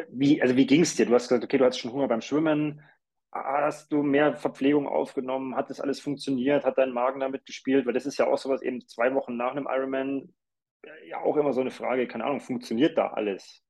wie, 0.09 0.41
also 0.41 0.55
wie 0.55 0.65
ging 0.65 0.81
es 0.81 0.95
dir? 0.95 1.05
Du 1.05 1.13
hast 1.13 1.27
gesagt, 1.27 1.43
okay, 1.43 1.57
du 1.57 1.65
hattest 1.65 1.79
schon 1.79 1.91
Hunger 1.91 2.07
beim 2.07 2.21
Schwimmen. 2.21 2.81
Hast 3.31 3.91
du 3.91 4.03
mehr 4.03 4.35
Verpflegung 4.35 4.87
aufgenommen? 4.87 5.55
Hat 5.55 5.69
das 5.69 5.81
alles 5.81 5.99
funktioniert? 5.99 6.65
Hat 6.65 6.77
dein 6.77 6.91
Magen 6.91 7.19
damit 7.19 7.45
gespielt? 7.45 7.85
Weil 7.85 7.93
das 7.93 8.05
ist 8.05 8.17
ja 8.17 8.27
auch 8.27 8.37
sowas 8.37 8.61
eben 8.61 8.87
zwei 8.87 9.13
Wochen 9.13 9.35
nach 9.37 9.51
einem 9.51 9.67
Ironman 9.69 10.33
ja 11.07 11.19
auch 11.21 11.37
immer 11.37 11.53
so 11.53 11.61
eine 11.61 11.71
Frage, 11.71 12.07
keine 12.07 12.25
Ahnung, 12.25 12.39
funktioniert 12.39 12.97
da 12.97 13.07
alles? 13.07 13.61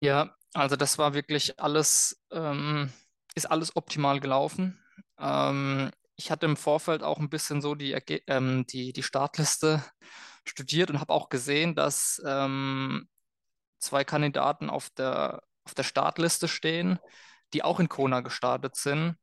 Ja, 0.00 0.34
also 0.54 0.76
das 0.76 0.98
war 0.98 1.14
wirklich 1.14 1.58
alles, 1.60 2.22
ähm, 2.30 2.92
ist 3.34 3.50
alles 3.50 3.76
optimal 3.76 4.20
gelaufen. 4.20 4.82
Ähm, 5.18 5.90
ich 6.16 6.30
hatte 6.30 6.46
im 6.46 6.56
Vorfeld 6.56 7.02
auch 7.02 7.18
ein 7.18 7.30
bisschen 7.30 7.60
so 7.60 7.74
die, 7.74 7.92
ähm, 8.26 8.66
die, 8.66 8.92
die 8.92 9.02
Startliste 9.02 9.84
studiert 10.44 10.90
und 10.90 11.00
habe 11.00 11.12
auch 11.12 11.28
gesehen, 11.28 11.74
dass 11.74 12.22
ähm, 12.26 13.08
zwei 13.78 14.04
Kandidaten 14.04 14.70
auf 14.70 14.90
der, 14.90 15.42
auf 15.64 15.74
der 15.74 15.82
Startliste 15.82 16.48
stehen, 16.48 16.98
die 17.52 17.62
auch 17.62 17.80
in 17.80 17.88
Kona 17.88 18.20
gestartet 18.20 18.76
sind 18.76 19.16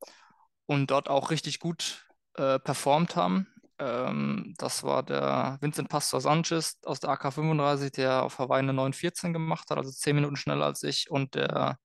und 0.65 0.91
dort 0.91 1.09
auch 1.09 1.31
richtig 1.31 1.59
gut 1.59 2.05
äh, 2.35 2.59
performt 2.59 3.15
haben. 3.15 3.47
Ähm, 3.79 4.53
das 4.57 4.83
war 4.83 5.03
der 5.03 5.57
Vincent 5.61 5.89
Pastor 5.89 6.21
Sanchez 6.21 6.79
aus 6.85 6.99
der 6.99 7.11
AK35, 7.11 7.91
der 7.91 8.23
auf 8.23 8.39
Hawaii 8.39 8.59
eine 8.59 8.73
914 8.73 9.33
gemacht 9.33 9.69
hat, 9.69 9.77
also 9.77 9.91
zehn 9.91 10.15
Minuten 10.15 10.35
schneller 10.35 10.65
als 10.65 10.83
ich. 10.83 11.09
Und, 11.09 11.35
der, 11.35 11.77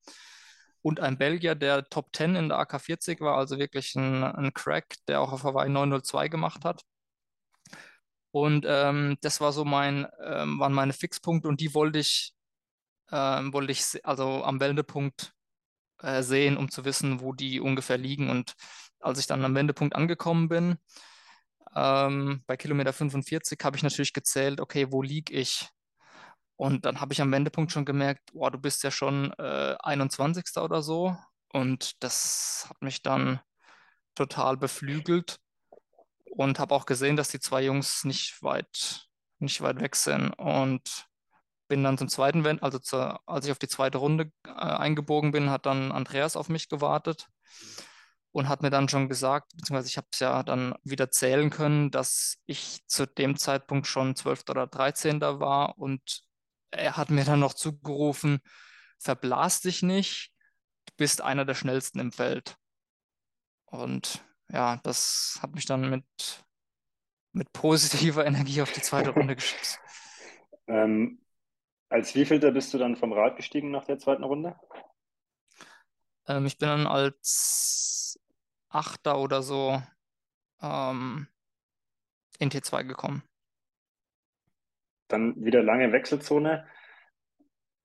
und 0.83 1.01
ein 1.01 1.19
Belgier, 1.19 1.55
der 1.55 1.89
Top 1.89 2.15
10 2.15 2.37
in 2.37 2.49
der 2.51 2.59
AK40 2.61 3.21
war, 3.21 3.37
also 3.37 3.59
wirklich 3.59 3.95
ein, 3.97 4.23
ein 4.23 4.55
Crack, 4.55 4.97
der 5.09 5.21
auch 5.21 5.33
auf 5.33 5.45
Hawaii 5.45 5.69
902 5.69 6.29
gemacht 6.29 6.65
hat. 6.65 6.83
Und 8.31 8.65
ähm, 8.69 9.17
das 9.23 9.41
war 9.41 9.53
so 9.53 9.65
mein, 9.65 10.07
ähm, 10.25 10.61
waren 10.61 10.73
meine 10.73 10.93
Fixpunkte 10.93 11.49
und 11.49 11.61
die 11.61 11.75
wollte 11.75 11.99
ich, 11.99 12.35
ähm, 13.11 13.53
wollte 13.53 13.73
ich 13.73 14.05
also 14.05 14.45
am 14.45 14.61
Wendepunkt 14.61 15.33
äh, 16.03 16.23
sehen, 16.23 16.57
um 16.57 16.71
zu 16.71 16.85
wissen, 16.85 17.21
wo 17.21 17.33
die 17.33 17.61
ungefähr 17.61 17.99
liegen. 17.99 18.31
Und 18.31 18.55
als 19.01 19.19
ich 19.19 19.27
dann 19.27 19.45
am 19.45 19.55
Wendepunkt 19.55 19.95
angekommen 19.95 20.49
bin, 20.49 20.79
ähm, 21.75 22.43
bei 22.47 22.57
Kilometer 22.57 22.93
45 22.93 23.59
habe 23.65 23.77
ich 23.77 23.83
natürlich 23.83 24.13
gezählt, 24.13 24.61
okay, 24.61 24.91
wo 24.91 25.03
liege 25.03 25.33
ich? 25.33 25.69
Und 26.57 26.87
dann 26.87 27.01
habe 27.01 27.13
ich 27.13 27.21
am 27.21 27.31
Wendepunkt 27.31 27.71
schon 27.71 27.85
gemerkt, 27.85 28.33
boah, 28.33 28.51
du 28.51 28.59
bist 28.59 28.83
ja 28.83 28.91
schon 28.91 29.33
äh, 29.39 29.77
21. 29.81 30.45
oder 30.57 30.83
so. 30.83 31.17
Und 31.53 32.03
das 32.03 32.67
hat 32.69 32.83
mich 32.83 33.03
dann 33.03 33.41
total 34.15 34.57
beflügelt 34.57 35.39
und 36.33 36.59
habe 36.59 36.75
auch 36.75 36.87
gesehen, 36.87 37.17
dass 37.17 37.29
die 37.29 37.41
zwei 37.41 37.63
Jungs 37.65 38.05
nicht 38.05 38.43
weit, 38.43 39.09
nicht 39.39 39.61
weit 39.61 39.81
weg 39.81 39.95
sind. 39.95 40.31
Und 40.33 41.08
bin 41.69 41.85
dann 41.85 41.99
zum 41.99 42.09
zweiten 42.09 42.45
Wend, 42.45 42.63
also 42.63 42.79
zur, 42.79 43.21
als 43.29 43.47
ich 43.47 43.53
auf 43.53 43.59
die 43.59 43.69
zweite 43.69 43.99
Runde 43.99 44.33
äh, 44.47 44.51
eingebogen 44.51 45.33
bin, 45.33 45.51
hat 45.51 45.67
dann 45.67 45.93
Andreas 45.93 46.37
auf 46.37 46.49
mich 46.49 46.69
gewartet 46.69 47.29
und 48.33 48.49
hat 48.49 48.63
mir 48.63 48.71
dann 48.71 48.89
schon 48.89 49.09
gesagt, 49.09 49.53
beziehungsweise 49.57 49.89
ich 49.89 49.97
habe 49.97 50.09
es 50.13 50.19
ja 50.21 50.43
dann 50.43 50.75
wieder 50.85 51.11
zählen 51.11 51.51
können, 51.51 51.91
dass 51.91 52.39
ich 52.47 52.81
zu 52.87 53.07
dem 53.07 53.37
Zeitpunkt 53.37 53.87
schon 53.87 54.17
12. 54.17 54.45
oder 54.51 54.67
13. 54.67 55.21
war 55.21 55.79
und 55.79 56.23
er 56.71 56.97
hat 56.97 57.11
mir 57.11 57.25
dann 57.25 57.41
noch 57.41 57.55
zugerufen, 57.55 58.41
verblas 58.99 59.61
dich 59.61 59.83
nicht, 59.83 60.33
du 60.87 60.93
bist 60.97 61.21
einer 61.21 61.45
der 61.45 61.55
schnellsten 61.55 61.99
im 61.99 62.13
Feld. 62.13 62.57
Und 63.65 64.25
ja, 64.51 64.77
das 64.83 65.39
hat 65.43 65.55
mich 65.55 65.67
dann 65.67 65.89
mit, 65.89 66.05
mit 67.33 67.53
positiver 67.53 68.27
Energie 68.27 68.63
auf 68.63 68.73
die 68.73 68.83
zweite 68.83 69.11
Runde 69.11 69.37
geschickt. 69.37 69.81
Ähm, 70.67 71.21
als 71.89 72.15
wievielter 72.15 72.51
bist 72.51 72.73
du 72.75 72.79
dann 72.79 72.97
vom 72.97 73.13
Rad 73.13 73.37
gestiegen 73.37 73.71
nach 73.71 73.85
der 73.85 73.99
zweiten 73.99 74.25
Runde? 74.25 74.57
Ähm, 76.27 76.47
ich 76.47 76.59
bin 76.59 76.69
dann 76.69 76.87
als 76.87 78.21
Achter 78.69 79.19
oder 79.19 79.43
so 79.43 79.83
ähm, 80.61 81.27
in 82.39 82.51
T2 82.51 82.85
gekommen. 82.85 83.23
Dann 85.09 85.43
wieder 85.43 85.63
lange 85.63 85.93
Wechselzone. 85.93 86.67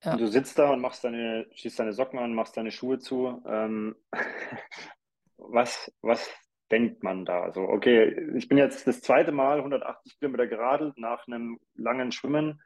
Ja. 0.03 0.17
du 0.17 0.27
sitzt 0.27 0.59
da 0.59 0.71
und 0.71 0.81
machst 0.81 1.05
deine, 1.05 1.47
schießt 1.53 1.79
deine 1.79 1.93
Socken 1.93 2.19
an, 2.19 2.33
machst 2.33 2.57
deine 2.57 2.71
Schuhe 2.71 2.99
zu. 2.99 3.41
Ähm, 3.47 3.95
was, 5.37 5.93
was 6.01 6.29
denkt 6.71 7.03
man 7.03 7.23
da? 7.23 7.43
Also, 7.43 7.61
okay, 7.61 8.35
ich 8.35 8.49
bin 8.49 8.57
jetzt 8.57 8.85
das 8.85 8.99
zweite 8.99 9.31
Mal 9.31 9.59
180 9.59 10.19
Kilometer 10.19 10.47
geradelt 10.47 10.97
nach 10.97 11.25
einem 11.27 11.57
langen 11.75 12.11
Schwimmen 12.11 12.61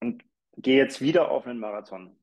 und 0.00 0.24
gehe 0.56 0.76
jetzt 0.76 1.00
wieder 1.00 1.30
auf 1.30 1.46
einen 1.46 1.58
Marathon. 1.58 2.16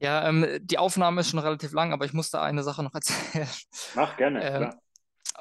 Ja, 0.00 0.28
ähm, 0.28 0.46
die 0.62 0.78
Aufnahme 0.78 1.22
ist 1.22 1.30
schon 1.30 1.40
relativ 1.40 1.72
lang, 1.72 1.92
aber 1.92 2.04
ich 2.04 2.12
musste 2.12 2.40
eine 2.40 2.62
Sache 2.62 2.82
noch 2.82 2.94
erzählen. 2.94 3.48
Mach 3.94 4.16
gerne, 4.16 4.42
ähm, 4.44 4.70
klar. 4.70 4.82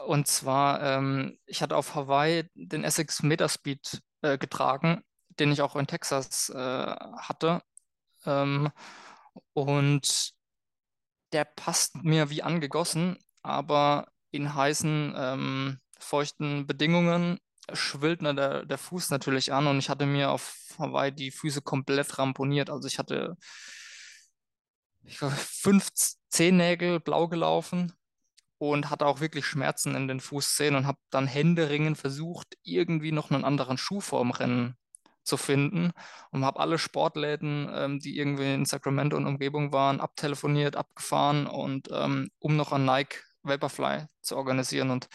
Und 0.06 0.28
zwar, 0.28 0.82
ähm, 0.82 1.40
ich 1.46 1.62
hatte 1.62 1.76
auf 1.76 1.96
Hawaii 1.96 2.50
den 2.54 2.84
Essex 2.84 3.24
Metaspeed 3.24 4.02
äh, 4.22 4.38
getragen, 4.38 5.04
den 5.40 5.52
ich 5.52 5.62
auch 5.62 5.76
in 5.76 5.88
Texas 5.88 6.50
äh, 6.50 6.56
hatte. 6.58 7.62
Ähm, 8.26 8.70
und 9.54 10.34
der 11.34 11.46
passt 11.46 12.04
mir 12.04 12.30
wie 12.30 12.44
angegossen, 12.44 13.18
aber 13.42 14.08
in 14.32 14.54
heißen, 14.54 15.14
ähm, 15.18 15.80
feuchten 16.00 16.68
Bedingungen 16.68 17.40
schwillt 17.74 18.22
ne, 18.22 18.36
der, 18.36 18.66
der 18.66 18.78
Fuß 18.78 19.10
natürlich 19.10 19.54
an 19.54 19.68
und 19.68 19.80
ich 19.80 19.90
hatte 19.90 20.06
mir 20.06 20.32
auf 20.32 20.56
Hawaii 20.80 21.12
die 21.12 21.32
Füße 21.32 21.62
komplett 21.62 22.18
ramponiert. 22.18 22.70
Also 22.70 22.88
ich 22.88 23.00
hatte 23.00 23.36
ich 25.04 25.22
war 25.22 25.32
fünf 25.32 25.90
Zehennägel 26.30 27.00
blau 27.00 27.28
gelaufen 27.28 27.94
und 28.58 28.90
hatte 28.90 29.06
auch 29.06 29.20
wirklich 29.20 29.46
Schmerzen 29.46 29.96
in 29.96 30.08
den 30.08 30.20
Fußzehen 30.20 30.76
und 30.76 30.88
habe 30.88 31.00
dann 31.10 31.28
händeringend 31.28 31.98
versucht, 31.98 32.58
irgendwie 32.64 33.12
noch 33.12 33.32
einen 33.32 33.46
anderen 33.46 33.78
Schuh 33.78 34.02
vorm 34.02 34.32
Rennen 34.32 34.76
zu 35.24 35.38
finden 35.38 35.92
und 36.32 36.46
habe 36.46 36.60
alle 36.60 36.78
Sportläden, 36.78 37.70
ähm, 37.74 38.00
die 38.00 38.18
irgendwie 38.18 38.54
in 38.54 38.66
Sacramento 38.66 39.18
und 39.18 39.28
Umgebung 39.28 39.72
waren, 39.74 40.00
abtelefoniert, 40.00 40.76
abgefahren 40.76 41.48
und 41.48 41.90
ähm, 41.92 42.30
um 42.40 42.56
noch 42.56 42.72
an 42.72 42.86
Nike 42.86 43.24
Vaporfly 43.44 44.06
zu 44.22 44.38
organisieren 44.38 44.90
und 44.90 45.08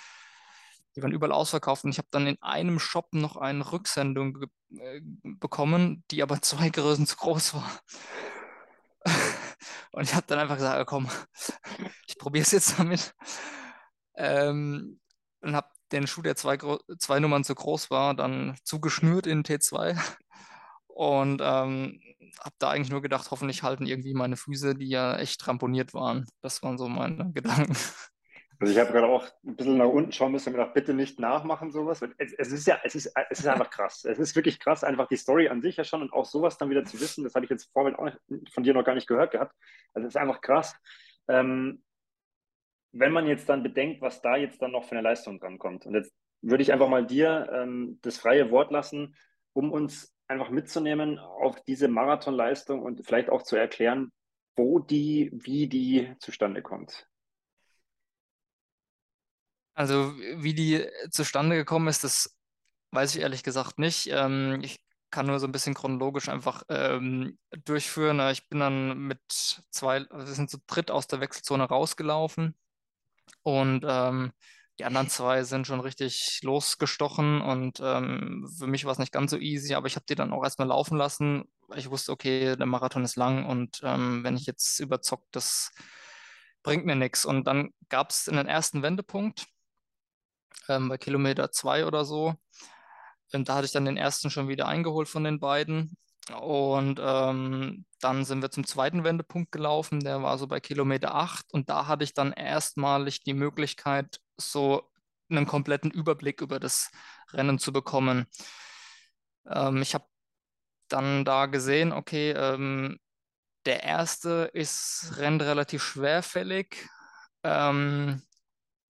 die 0.95 1.03
waren 1.03 1.13
überall 1.13 1.33
ausverkauft 1.33 1.85
und 1.85 1.91
ich 1.91 1.99
habe 1.99 2.09
dann 2.11 2.27
in 2.27 2.41
einem 2.43 2.79
Shop 2.79 3.09
noch 3.13 3.37
eine 3.37 3.73
Rücksendung 3.73 4.39
äh, 4.77 5.01
bekommen, 5.23 6.05
die 6.11 6.23
aber 6.23 6.41
zwei 6.43 6.69
Größen 6.69 7.07
zu 7.07 7.17
groß 7.17 7.55
war. 7.55 7.71
und 9.93 10.05
ich 10.05 10.15
habe 10.15 10.27
dann 10.27 10.39
einfach 10.39 10.57
gesagt, 10.57 10.87
komm, 10.87 11.09
ich 12.07 12.19
probiere 12.19 12.43
es 12.43 12.53
jetzt 12.53 12.79
damit. 12.79 13.15
Ähm, 14.17 15.01
und 15.41 15.57
habe 15.57 15.69
den 15.91 16.07
Schuh, 16.07 16.23
der 16.23 16.37
zwei, 16.37 16.59
zwei 16.99 17.21
Nummern 17.21 17.45
zu 17.45 17.55
groß 17.55 17.91
war, 17.91 18.15
dann 18.15 18.57
zugeschnürt 18.65 19.27
in 19.27 19.43
T2 19.43 19.99
und 20.87 21.41
ähm, 21.43 22.01
habe 22.41 22.55
da 22.59 22.71
eigentlich 22.71 22.91
nur 22.91 23.03
gedacht, 23.03 23.31
hoffentlich 23.31 23.63
halten 23.63 23.87
irgendwie 23.87 24.15
meine 24.15 24.37
Füße, 24.37 24.75
die 24.75 24.89
ja 24.89 25.17
echt 25.17 25.47
ramponiert 25.47 25.95
waren. 25.95 26.27
Das 26.41 26.63
waren 26.63 26.79
so 26.79 26.89
meine 26.89 27.33
Gedanken. 27.33 27.77
Also 28.63 28.75
ich 28.75 28.79
habe 28.79 28.93
gerade 28.93 29.09
auch 29.09 29.27
ein 29.45 29.57
bisschen 29.57 29.77
nach 29.77 29.89
unten 29.89 30.13
schauen 30.13 30.31
müssen 30.31 30.51
und 30.51 30.53
gedacht, 30.55 30.73
bitte 30.73 30.95
nicht 30.95 31.19
nachmachen 31.19 31.73
sowas. 31.73 32.01
Es, 32.17 32.33
es, 32.33 32.53
ist 32.53 32.69
ja, 32.69 32.79
es 32.85 32.95
ist, 32.95 33.13
es 33.29 33.41
ist 33.41 33.47
einfach 33.49 33.71
krass. 33.71 34.05
Es 34.05 34.21
ist 34.21 34.37
wirklich 34.37 34.61
krass, 34.61 34.85
einfach 34.85 35.09
die 35.09 35.17
Story 35.17 35.49
an 35.49 35.63
sich 35.63 35.77
ja 35.77 35.83
schon 35.83 36.01
und 36.01 36.13
auch 36.13 36.27
sowas 36.27 36.59
dann 36.59 36.71
wieder 36.71 36.85
zu 36.85 37.01
wissen. 37.01 37.25
Das 37.25 37.35
habe 37.35 37.45
ich 37.45 37.51
jetzt 37.51 37.73
vorhin 37.73 37.97
auch 37.97 38.09
von 38.53 38.63
dir 38.63 38.73
noch 38.73 38.85
gar 38.85 38.95
nicht 38.95 39.09
gehört 39.09 39.33
gehabt. 39.33 39.53
Also 39.95 40.07
es 40.07 40.15
ist 40.15 40.21
einfach 40.21 40.41
krass. 40.41 40.77
Ähm, 41.27 41.83
wenn 42.93 43.11
man 43.11 43.27
jetzt 43.27 43.49
dann 43.49 43.65
bedenkt, 43.65 44.01
was 44.01 44.23
da 44.23 44.37
jetzt 44.37 44.63
dann 44.63 44.71
noch 44.71 44.85
für 44.85 44.93
eine 44.93 45.03
Leistung 45.03 45.41
drankommt. 45.41 45.85
Und 45.85 45.95
jetzt 45.95 46.15
würde 46.41 46.63
ich 46.63 46.73
einfach 46.73 46.89
mal 46.89 47.05
dir 47.05 47.51
ähm, 47.53 47.99
das 48.03 48.19
freie 48.19 48.53
Wort 48.53 48.71
lassen, 48.71 49.17
um 49.55 49.73
uns 49.73 50.15
einfach 50.29 50.51
mitzunehmen 50.51 51.19
auf 51.19 51.61
diese 51.65 51.89
Marathonleistung 51.89 52.81
und 52.81 53.05
vielleicht 53.05 53.29
auch 53.29 53.43
zu 53.43 53.57
erklären, 53.57 54.13
wo 54.55 54.79
die, 54.79 55.33
wie 55.33 55.67
die 55.67 56.15
zustande 56.21 56.63
kommt. 56.63 57.09
Also 59.75 60.15
wie 60.17 60.55
die 60.55 60.87
zustande 61.11 61.57
gekommen 61.57 61.89
ist, 61.89 62.05
das 62.05 62.37
weiß 62.91 63.15
ich 63.15 63.23
ehrlich 63.23 63.43
gesagt 63.43 63.79
nicht. 63.79 64.09
Ähm, 64.11 64.61
ich 64.63 64.81
kann 65.11 65.27
nur 65.27 65.41
so 65.41 65.47
ein 65.47 65.53
bisschen 65.53 65.75
chronologisch 65.75 66.29
einfach 66.29 66.63
ähm, 66.69 67.39
durchführen. 67.65 68.21
Ich 68.31 68.49
bin 68.49 68.61
dann 68.61 68.99
mit 68.99 69.21
zwei, 69.29 70.07
also 70.09 70.27
wir 70.27 70.35
sind 70.35 70.51
zu 70.51 70.59
dritt 70.67 70.91
aus 70.91 71.07
der 71.07 71.21
Wechselzone 71.21 71.65
rausgelaufen 71.65 72.57
und 73.43 73.85
ähm, 73.87 74.33
die 74.79 74.85
anderen 74.85 75.09
zwei 75.09 75.45
sind 75.45 75.67
schon 75.67 75.81
richtig 75.81 76.41
losgestochen 76.43 77.41
und 77.43 77.79
ähm, 77.83 78.49
für 78.59 78.67
mich 78.67 78.85
war 78.85 78.93
es 78.93 78.99
nicht 78.99 79.13
ganz 79.13 79.31
so 79.31 79.37
easy, 79.39 79.75
aber 79.75 79.87
ich 79.87 79.97
habe 79.97 80.07
die 80.09 80.15
dann 80.15 80.33
auch 80.33 80.43
erstmal 80.45 80.69
laufen 80.69 80.97
lassen. 80.97 81.45
Ich 81.77 81.91
wusste, 81.91 82.13
okay, 82.13 82.57
der 82.57 82.67
Marathon 82.67 83.05
ist 83.05 83.17
lang 83.17 83.45
und 83.47 83.81
ähm, 83.85 84.25
wenn 84.25 84.37
ich 84.37 84.47
jetzt 84.47 84.81
überzockt, 84.81 85.37
das 85.37 85.73
bringt 86.63 86.87
mir 86.87 86.97
nichts. 86.97 87.25
Und 87.25 87.47
dann 87.47 87.71
gab 87.89 88.11
es 88.11 88.27
in 88.27 88.37
den 88.37 88.49
ersten 88.49 88.83
Wendepunkt, 88.83 89.47
ähm, 90.69 90.89
bei 90.89 90.99
Kilometer 90.99 91.51
zwei 91.51 91.87
oder 91.87 92.05
so. 92.05 92.35
Und 93.33 93.49
da 93.49 93.57
hatte 93.57 93.67
ich 93.67 93.73
dann 93.73 93.85
den 93.85 93.97
ersten 93.97 94.31
schon 94.31 94.49
wieder 94.49 94.69
eingeholt 94.69 95.09
von 95.09 95.25
den 95.25 95.41
beiden. 95.41 95.97
Und 96.41 97.01
ähm, 97.03 97.85
dann 98.01 98.25
sind 98.25 98.43
wir 98.43 98.51
zum 98.51 98.67
zweiten 98.67 99.05
Wendepunkt 99.05 99.51
gelaufen, 99.51 100.01
der 100.01 100.23
war 100.23 100.39
so 100.39 100.47
bei 100.47 100.61
Kilometer 100.61 101.15
8. 101.15 101.53
Und 101.53 101.69
da 101.69 101.87
hatte 101.87 102.05
ich 102.05 102.15
dann 102.15 102.33
erstmalig 102.33 103.23
die 103.23 103.35
Möglichkeit, 103.35 104.21
so 104.37 104.89
einen 105.31 105.47
kompletten 105.47 105.91
Überblick 105.91 106.41
über 106.41 106.61
das 106.61 106.91
Rennen 107.33 107.59
zu 107.59 107.73
bekommen. 107.73 108.27
Ähm, 109.49 109.83
ich 109.83 109.95
habe 109.95 110.07
dann 110.89 111.25
da 111.25 111.47
gesehen, 111.47 111.93
okay, 111.93 112.33
ähm, 112.33 112.99
der 113.67 113.83
erste 113.83 114.51
ist, 114.53 115.15
rennt 115.17 115.43
relativ 115.43 115.83
schwerfällig. 115.83 116.89
Ähm, 117.45 118.23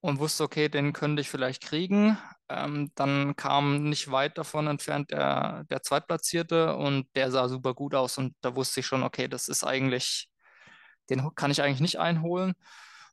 und 0.02 0.18
wusste, 0.18 0.44
okay, 0.44 0.68
den 0.68 0.92
könnte 0.92 1.22
ich 1.22 1.30
vielleicht 1.30 1.62
kriegen. 1.62 2.18
Ähm, 2.48 2.90
dann 2.96 3.36
kam 3.36 3.84
nicht 3.88 4.10
weit 4.10 4.36
davon 4.36 4.66
entfernt 4.66 5.12
der, 5.12 5.64
der 5.70 5.82
Zweitplatzierte 5.82 6.76
und 6.76 7.06
der 7.14 7.30
sah 7.30 7.48
super 7.48 7.72
gut 7.72 7.94
aus 7.94 8.18
und 8.18 8.34
da 8.42 8.56
wusste 8.56 8.80
ich 8.80 8.86
schon, 8.86 9.04
okay, 9.04 9.28
das 9.28 9.48
ist 9.48 9.64
eigentlich, 9.64 10.28
den 11.08 11.34
kann 11.36 11.52
ich 11.52 11.62
eigentlich 11.62 11.80
nicht 11.80 12.00
einholen. 12.00 12.54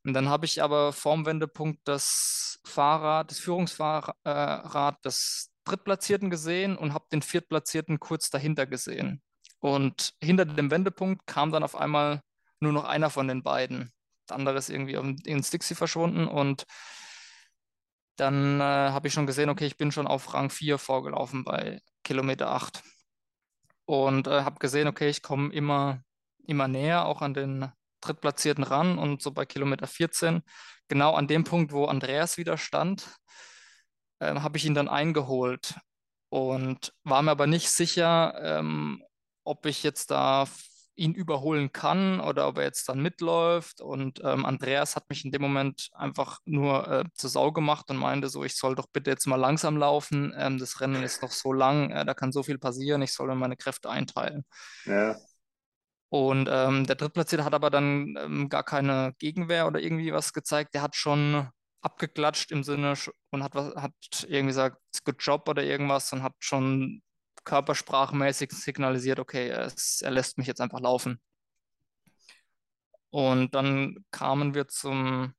Und 0.03 0.13
dann 0.13 0.29
habe 0.29 0.45
ich 0.45 0.63
aber 0.63 0.91
vorm 0.93 1.25
Wendepunkt 1.25 1.81
das 1.85 2.59
Fahrrad, 2.65 3.31
das 3.31 3.39
Führungsfahrrad 3.39 5.05
des 5.05 5.51
Drittplatzierten 5.65 6.29
gesehen 6.31 6.75
und 6.75 6.93
habe 6.93 7.05
den 7.11 7.21
Viertplatzierten 7.21 7.99
kurz 7.99 8.29
dahinter 8.31 8.65
gesehen. 8.65 9.21
Und 9.59 10.13
hinter 10.21 10.45
dem 10.45 10.71
Wendepunkt 10.71 11.27
kam 11.27 11.51
dann 11.51 11.63
auf 11.63 11.75
einmal 11.75 12.21
nur 12.59 12.73
noch 12.73 12.85
einer 12.85 13.09
von 13.09 13.27
den 13.27 13.43
beiden. 13.43 13.91
Der 14.29 14.37
andere 14.37 14.57
ist 14.57 14.69
irgendwie 14.69 14.93
in 14.93 15.43
Stixi 15.43 15.75
verschwunden 15.75 16.27
und 16.27 16.65
dann 18.19 18.59
äh, 18.59 18.63
habe 18.63 19.07
ich 19.07 19.13
schon 19.13 19.27
gesehen, 19.27 19.49
okay, 19.49 19.65
ich 19.65 19.77
bin 19.77 19.91
schon 19.91 20.07
auf 20.07 20.33
Rang 20.33 20.49
4 20.49 20.77
vorgelaufen 20.77 21.43
bei 21.43 21.81
Kilometer 22.03 22.51
8. 22.51 22.83
Und 23.85 24.27
äh, 24.27 24.43
habe 24.43 24.59
gesehen, 24.59 24.87
okay, 24.87 25.09
ich 25.09 25.23
komme 25.23 25.53
immer, 25.53 26.03
immer 26.45 26.67
näher 26.67 27.05
auch 27.05 27.21
an 27.21 27.33
den 27.33 27.71
Drittplatzierten 28.01 28.63
ran 28.63 28.97
und 28.97 29.21
so 29.21 29.31
bei 29.31 29.45
Kilometer 29.45 29.87
14, 29.87 30.41
genau 30.87 31.13
an 31.15 31.27
dem 31.27 31.43
Punkt, 31.43 31.71
wo 31.71 31.85
Andreas 31.85 32.37
wieder 32.37 32.57
stand, 32.57 33.07
äh, 34.19 34.35
habe 34.35 34.57
ich 34.57 34.65
ihn 34.65 34.75
dann 34.75 34.89
eingeholt 34.89 35.75
und 36.29 36.93
war 37.03 37.21
mir 37.21 37.31
aber 37.31 37.47
nicht 37.47 37.69
sicher, 37.71 38.33
ähm, 38.41 39.03
ob 39.43 39.65
ich 39.65 39.83
jetzt 39.83 40.11
da 40.11 40.45
ihn 40.99 41.13
überholen 41.13 41.71
kann 41.71 42.19
oder 42.19 42.47
ob 42.47 42.57
er 42.57 42.65
jetzt 42.65 42.87
dann 42.89 43.01
mitläuft. 43.01 43.81
Und 43.81 44.21
ähm, 44.23 44.45
Andreas 44.45 44.95
hat 44.95 45.09
mich 45.09 45.25
in 45.25 45.31
dem 45.31 45.41
Moment 45.41 45.89
einfach 45.93 46.39
nur 46.45 46.87
äh, 46.87 47.03
zur 47.13 47.29
Sau 47.29 47.51
gemacht 47.51 47.89
und 47.89 47.97
meinte 47.97 48.29
so, 48.29 48.43
ich 48.43 48.55
soll 48.55 48.75
doch 48.75 48.87
bitte 48.91 49.09
jetzt 49.09 49.25
mal 49.25 49.37
langsam 49.37 49.77
laufen. 49.77 50.33
Ähm, 50.37 50.57
das 50.59 50.81
Rennen 50.81 51.03
ist 51.03 51.21
noch 51.21 51.31
so 51.31 51.53
lang, 51.53 51.91
äh, 51.91 52.05
da 52.05 52.13
kann 52.13 52.31
so 52.31 52.43
viel 52.43 52.57
passieren, 52.59 53.01
ich 53.01 53.13
soll 53.13 53.27
mir 53.27 53.35
meine 53.35 53.57
Kräfte 53.57 53.89
einteilen. 53.89 54.43
Ja. 54.85 55.15
Und 56.09 56.49
ähm, 56.51 56.85
der 56.87 56.95
Drittplatzierte 56.95 57.45
hat 57.45 57.53
aber 57.53 57.69
dann 57.69 58.15
ähm, 58.17 58.49
gar 58.49 58.63
keine 58.63 59.13
Gegenwehr 59.19 59.67
oder 59.67 59.79
irgendwie 59.79 60.11
was 60.11 60.33
gezeigt. 60.33 60.73
Der 60.73 60.81
hat 60.81 60.95
schon 60.95 61.47
abgeklatscht 61.81 62.51
im 62.51 62.63
Sinne 62.63 62.95
und 63.31 63.43
hat, 63.43 63.55
was, 63.55 63.75
hat 63.75 63.93
irgendwie 64.23 64.47
gesagt, 64.47 64.77
good 65.05 65.17
job 65.19 65.47
oder 65.47 65.63
irgendwas 65.63 66.11
und 66.11 66.23
hat 66.23 66.33
schon 66.39 67.01
körpersprachmäßig 67.49 68.51
signalisiert, 68.51 69.19
okay, 69.19 69.49
es, 69.49 70.03
er 70.03 70.11
lässt 70.11 70.37
mich 70.37 70.45
jetzt 70.45 70.61
einfach 70.61 70.79
laufen. 70.79 71.19
Und 73.09 73.55
dann 73.55 74.05
kamen 74.11 74.53
wir 74.53 74.67
zum, 74.67 75.33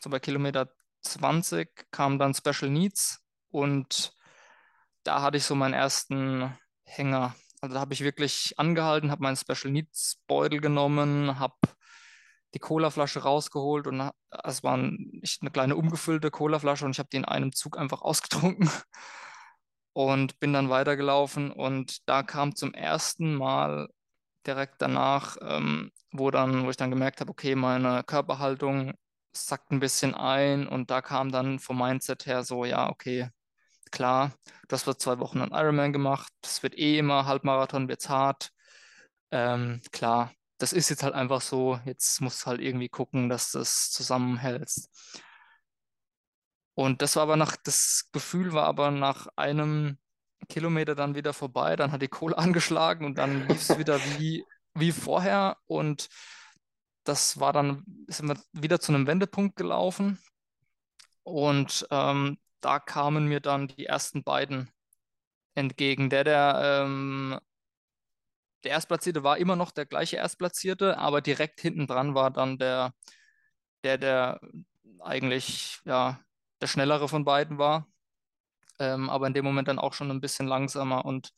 so 0.00 0.08
bei 0.08 0.20
Kilometer 0.20 0.68
20 1.02 1.68
kam 1.90 2.20
dann 2.20 2.34
Special 2.34 2.70
Needs 2.70 3.20
und 3.50 4.12
da 5.02 5.22
hatte 5.22 5.38
ich 5.38 5.44
so 5.44 5.56
meinen 5.56 5.74
ersten 5.74 6.56
Hänger. 6.84 7.34
Also 7.60 7.74
da 7.74 7.80
habe 7.80 7.94
ich 7.94 8.02
wirklich 8.02 8.54
angehalten, 8.58 9.10
habe 9.10 9.24
meinen 9.24 9.36
Special 9.36 9.72
Needs 9.72 10.22
Beutel 10.28 10.60
genommen, 10.60 11.40
habe 11.40 11.56
die 12.54 12.60
Colaflasche 12.60 13.20
rausgeholt 13.24 13.88
und 13.88 14.08
es 14.44 14.62
war 14.62 14.74
eine 14.74 15.50
kleine 15.52 15.74
umgefüllte 15.74 16.30
Colaflasche 16.30 16.84
und 16.84 16.92
ich 16.92 17.00
habe 17.00 17.08
die 17.10 17.16
in 17.16 17.24
einem 17.24 17.52
Zug 17.52 17.76
einfach 17.76 18.02
ausgetrunken 18.02 18.70
und 19.96 20.38
bin 20.40 20.52
dann 20.52 20.68
weitergelaufen 20.68 21.50
und 21.50 22.06
da 22.06 22.22
kam 22.22 22.54
zum 22.54 22.74
ersten 22.74 23.34
Mal 23.34 23.88
direkt 24.46 24.82
danach, 24.82 25.38
ähm, 25.40 25.90
wo 26.12 26.30
dann, 26.30 26.66
wo 26.66 26.70
ich 26.70 26.76
dann 26.76 26.90
gemerkt 26.90 27.20
habe, 27.22 27.30
okay, 27.30 27.54
meine 27.54 28.04
Körperhaltung 28.04 28.92
sackt 29.34 29.70
ein 29.72 29.80
bisschen 29.80 30.14
ein 30.14 30.68
und 30.68 30.90
da 30.90 31.00
kam 31.00 31.32
dann 31.32 31.58
vom 31.60 31.78
Mindset 31.78 32.26
her 32.26 32.44
so, 32.44 32.66
ja, 32.66 32.90
okay, 32.90 33.30
klar, 33.92 34.32
du 34.68 34.74
hast 34.74 34.84
vor 34.84 34.98
zwei 34.98 35.18
Wochen 35.20 35.40
einen 35.42 35.52
Ironman 35.54 35.92
gemacht, 35.94 36.32
das 36.42 36.62
wird 36.62 36.78
eh 36.78 36.98
immer 36.98 37.26
Halbmarathon, 37.26 37.88
wird's 37.88 38.08
hart. 38.10 38.50
Ähm, 39.30 39.80
klar, 39.92 40.32
das 40.58 40.72
ist 40.74 40.90
jetzt 40.90 41.02
halt 41.04 41.14
einfach 41.14 41.40
so, 41.40 41.80
jetzt 41.86 42.20
musst 42.20 42.42
du 42.42 42.46
halt 42.48 42.60
irgendwie 42.60 42.88
gucken, 42.90 43.28
dass 43.30 43.52
du 43.52 43.58
das 43.60 43.90
zusammenhältst. 43.92 44.90
Und 46.76 47.00
das 47.00 47.16
war 47.16 47.22
aber 47.22 47.36
nach, 47.36 47.56
das 47.56 48.10
Gefühl 48.12 48.52
war 48.52 48.64
aber 48.64 48.90
nach 48.90 49.28
einem 49.36 49.98
Kilometer 50.50 50.94
dann 50.94 51.14
wieder 51.14 51.32
vorbei, 51.32 51.74
dann 51.74 51.90
hat 51.90 52.02
die 52.02 52.08
Kohle 52.08 52.36
angeschlagen 52.38 53.06
und 53.06 53.16
dann 53.16 53.48
lief 53.48 53.62
es 53.62 53.78
wieder 53.78 53.98
wie, 54.18 54.44
wie 54.74 54.92
vorher. 54.92 55.56
Und 55.66 56.08
das 57.04 57.40
war 57.40 57.54
dann, 57.54 57.82
sind 58.08 58.28
wir 58.28 58.36
wieder 58.52 58.78
zu 58.78 58.92
einem 58.92 59.06
Wendepunkt 59.06 59.56
gelaufen. 59.56 60.18
Und 61.22 61.86
ähm, 61.90 62.38
da 62.60 62.78
kamen 62.78 63.26
mir 63.26 63.40
dann 63.40 63.68
die 63.68 63.86
ersten 63.86 64.22
beiden 64.22 64.70
entgegen. 65.54 66.10
Der, 66.10 66.24
der, 66.24 66.60
ähm, 66.84 67.38
der 68.64 68.72
Erstplatzierte 68.72 69.24
war 69.24 69.38
immer 69.38 69.56
noch 69.56 69.70
der 69.70 69.86
gleiche 69.86 70.16
Erstplatzierte, 70.16 70.98
aber 70.98 71.22
direkt 71.22 71.60
hinten 71.62 71.86
dran 71.86 72.14
war 72.14 72.30
dann 72.30 72.58
der, 72.58 72.92
der, 73.82 73.96
der 73.96 74.40
eigentlich 75.00 75.80
ja, 75.86 76.20
der 76.66 76.70
schnellere 76.72 77.08
von 77.08 77.24
beiden 77.24 77.58
war. 77.58 77.86
Ähm, 78.78 79.08
aber 79.08 79.28
in 79.28 79.34
dem 79.34 79.44
Moment 79.44 79.68
dann 79.68 79.78
auch 79.78 79.94
schon 79.94 80.10
ein 80.10 80.20
bisschen 80.20 80.48
langsamer 80.48 81.04
und 81.04 81.32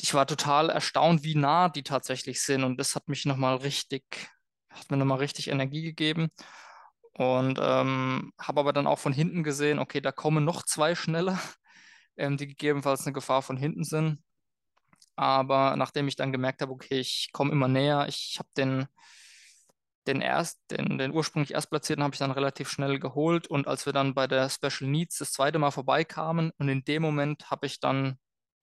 ich 0.00 0.12
war 0.12 0.26
total 0.26 0.68
erstaunt, 0.70 1.24
wie 1.24 1.34
nah 1.34 1.68
die 1.70 1.82
tatsächlich 1.82 2.42
sind 2.42 2.62
und 2.62 2.78
das 2.78 2.94
hat 2.94 3.08
mich 3.08 3.24
nochmal 3.24 3.56
richtig, 3.56 4.04
hat 4.70 4.90
mir 4.90 4.98
nochmal 4.98 5.18
richtig 5.18 5.48
Energie 5.48 5.82
gegeben 5.82 6.28
und 7.14 7.58
ähm, 7.60 8.32
habe 8.38 8.60
aber 8.60 8.72
dann 8.72 8.86
auch 8.86 8.98
von 8.98 9.12
hinten 9.14 9.42
gesehen, 9.42 9.78
okay, 9.78 10.00
da 10.00 10.12
kommen 10.12 10.44
noch 10.44 10.62
zwei 10.64 10.94
schneller, 10.94 11.40
ähm, 12.16 12.36
die 12.36 12.46
gegebenenfalls 12.48 13.06
eine 13.06 13.14
Gefahr 13.14 13.42
von 13.42 13.56
hinten 13.56 13.84
sind. 13.84 14.22
Aber 15.16 15.76
nachdem 15.76 16.06
ich 16.08 16.16
dann 16.16 16.32
gemerkt 16.32 16.60
habe, 16.60 16.72
okay, 16.72 17.00
ich 17.00 17.30
komme 17.32 17.52
immer 17.52 17.68
näher, 17.68 18.06
ich 18.08 18.36
habe 18.38 18.48
den, 18.56 18.86
den, 20.06 20.20
erst, 20.20 20.60
den, 20.70 20.98
den 20.98 21.12
ursprünglich 21.12 21.54
Erstplatzierten 21.54 22.04
habe 22.04 22.14
ich 22.14 22.18
dann 22.18 22.30
relativ 22.30 22.68
schnell 22.68 22.98
geholt. 22.98 23.46
Und 23.46 23.66
als 23.66 23.86
wir 23.86 23.92
dann 23.92 24.14
bei 24.14 24.26
der 24.26 24.48
Special 24.48 24.90
Needs 24.90 25.18
das 25.18 25.32
zweite 25.32 25.58
Mal 25.58 25.70
vorbeikamen, 25.70 26.52
und 26.58 26.68
in 26.68 26.84
dem 26.84 27.02
Moment 27.02 27.50
habe 27.50 27.66
ich 27.66 27.80
dann 27.80 28.18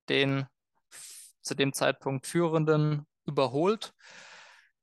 den 0.10 0.46
zu 1.42 1.56
dem 1.56 1.74
Zeitpunkt 1.74 2.28
Führenden 2.28 3.08
überholt, 3.26 3.94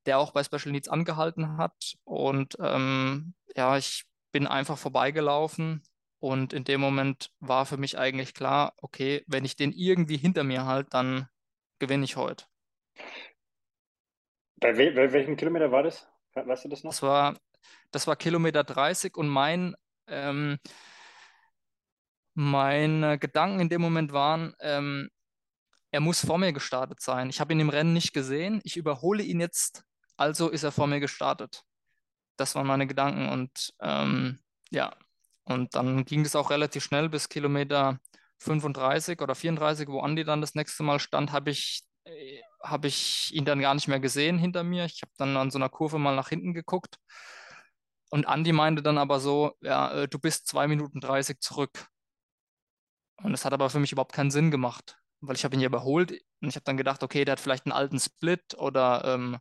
der 0.07 0.19
auch 0.19 0.33
bei 0.33 0.43
Special 0.43 0.73
Needs 0.73 0.89
angehalten 0.89 1.57
hat. 1.57 1.95
Und 2.05 2.57
ähm, 2.61 3.35
ja, 3.57 3.77
ich 3.77 4.05
bin 4.33 4.47
einfach 4.47 4.79
vorbeigelaufen 4.79 5.83
und 6.19 6.53
in 6.53 6.65
dem 6.65 6.81
Moment 6.81 7.31
war 7.39 7.67
für 7.67 7.77
mich 7.77 7.99
eigentlich 7.99 8.35
klar, 8.35 8.75
okay, 8.79 9.25
wenn 9.27 9.45
ich 9.45 9.57
den 9.57 9.73
irgendwie 9.73 10.17
hinter 10.17 10.45
mir 10.45 10.67
halte, 10.67 10.91
dann 10.91 11.29
gewinne 11.79 12.05
ich 12.05 12.17
heute. 12.17 12.45
Bei, 14.57 14.77
wel 14.77 14.93
bei 14.93 15.13
welchem 15.13 15.37
Kilometer 15.37 15.71
war 15.71 15.85
das? 15.85 16.09
Weißt 16.35 16.65
du 16.65 16.69
das 16.69 16.85
noch? 16.85 16.91
Das 16.91 17.03
war, 17.03 17.37
das 17.91 18.07
war 18.07 18.17
Kilometer 18.17 18.65
30 18.65 19.17
und 19.17 19.29
mein, 19.29 19.75
ähm, 20.07 20.59
meine 22.35 23.19
Gedanken 23.19 23.61
in 23.61 23.69
dem 23.69 23.81
Moment 23.81 24.13
waren, 24.13 24.55
ähm, 24.61 25.11
er 25.91 26.01
muss 26.01 26.25
vor 26.25 26.39
mir 26.39 26.53
gestartet 26.53 27.01
sein. 27.01 27.31
Ich 27.31 27.41
habe 27.41 27.53
ihn 27.53 27.61
im 27.61 27.71
Rennen 27.71 27.95
nicht 27.95 28.13
gesehen. 28.13 28.61
Ich 28.63 28.77
überhole 28.77 29.23
ihn 29.23 29.41
jetzt, 29.41 29.85
also 30.17 30.49
ist 30.49 30.63
er 30.63 30.73
vor 30.73 30.87
mir 30.87 31.01
gestartet. 31.01 31.63
Das 32.37 32.55
waren 32.55 32.67
meine 32.67 32.87
Gedanken 32.87 33.29
und 33.29 33.75
ähm, 33.81 34.39
ja, 34.71 34.95
und 35.45 35.75
dann 35.75 36.05
ging 36.05 36.21
es 36.21 36.37
auch 36.37 36.51
relativ 36.51 36.85
schnell 36.85 37.09
bis 37.09 37.29
Kilometer 37.29 37.99
35 38.39 39.21
oder 39.21 39.35
34, 39.35 39.89
wo 39.89 40.01
Andi 40.01 40.25
dann 40.25 40.41
das 40.41 40.55
nächste 40.55 40.83
Mal 40.83 41.01
stand, 41.01 41.33
habe 41.33 41.51
ich, 41.51 41.83
äh, 42.09 42.43
hab 42.61 42.85
ich 42.85 43.35
ihn 43.35 43.45
dann 43.45 43.61
gar 43.61 43.75
nicht 43.75 43.89
mehr 43.89 44.01
gesehen 44.01 44.39
hinter 44.39 44.65
mir. 44.65 44.85
Ich 44.85 45.03
habe 45.03 45.13
dann 45.17 45.37
an 45.37 45.51
so 45.51 45.59
einer 45.59 45.69
Kurve 45.69 45.99
mal 45.99 46.17
nach 46.17 46.29
hinten 46.29 46.55
geguckt. 46.55 46.99
Und 48.11 48.27
Andi 48.27 48.53
meinte 48.53 48.83
dann 48.83 48.99
aber 48.99 49.21
so, 49.21 49.53
ja, 49.61 49.93
äh, 49.93 50.09
du 50.09 50.19
bist 50.19 50.47
2 50.49 50.67
Minuten 50.67 51.01
30 51.01 51.41
zurück. 51.41 51.87
Und 53.23 53.33
das 53.33 53.45
hat 53.45 53.53
aber 53.53 53.69
für 53.71 53.81
mich 53.81 53.93
überhaupt 53.93 54.13
keinen 54.15 54.31
Sinn 54.31 54.51
gemacht, 54.51 54.99
weil 55.21 55.37
ich 55.37 55.45
habe 55.45 55.55
ihn 55.57 55.61
ja 55.61 55.67
überholt 55.67 56.13
und 56.41 56.49
ich 56.49 56.55
habe 56.55 56.65
dann 56.65 56.77
gedacht, 56.77 57.03
okay, 57.03 57.25
der 57.25 57.33
hat 57.33 57.41
vielleicht 57.41 57.67
einen 57.67 57.73
alten 57.73 57.99
Split 57.99 58.55
oder 58.57 59.03
ähm, 59.05 59.39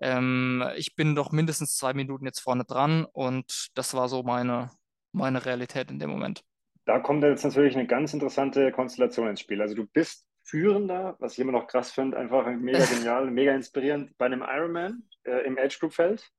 ähm, 0.00 0.64
ich 0.76 0.96
bin 0.96 1.14
doch 1.14 1.30
mindestens 1.30 1.76
zwei 1.76 1.92
Minuten 1.92 2.24
jetzt 2.24 2.40
vorne 2.40 2.64
dran 2.64 3.04
und 3.12 3.68
das 3.74 3.92
war 3.94 4.08
so 4.08 4.22
meine, 4.22 4.70
meine 5.12 5.44
Realität 5.44 5.90
in 5.90 5.98
dem 5.98 6.10
Moment. 6.10 6.42
Da 6.86 6.98
kommt 6.98 7.22
jetzt 7.22 7.44
natürlich 7.44 7.76
eine 7.76 7.86
ganz 7.86 8.12
interessante 8.14 8.72
Konstellation 8.72 9.28
ins 9.28 9.40
Spiel. 9.40 9.60
Also 9.60 9.74
du 9.74 9.86
bist 9.86 10.26
Führender, 10.44 11.16
was 11.18 11.32
ich 11.32 11.38
immer 11.40 11.52
noch 11.52 11.66
krass 11.66 11.90
finde, 11.90 12.18
einfach 12.18 12.46
mega 12.46 12.78
genial, 12.84 13.30
mega 13.30 13.54
inspirierend 13.54 14.16
bei 14.18 14.26
einem 14.26 14.42
Ironman 14.42 15.08
äh, 15.24 15.44
im 15.46 15.58
Age 15.58 15.78
Group 15.80 15.94
Feld. 15.94 16.30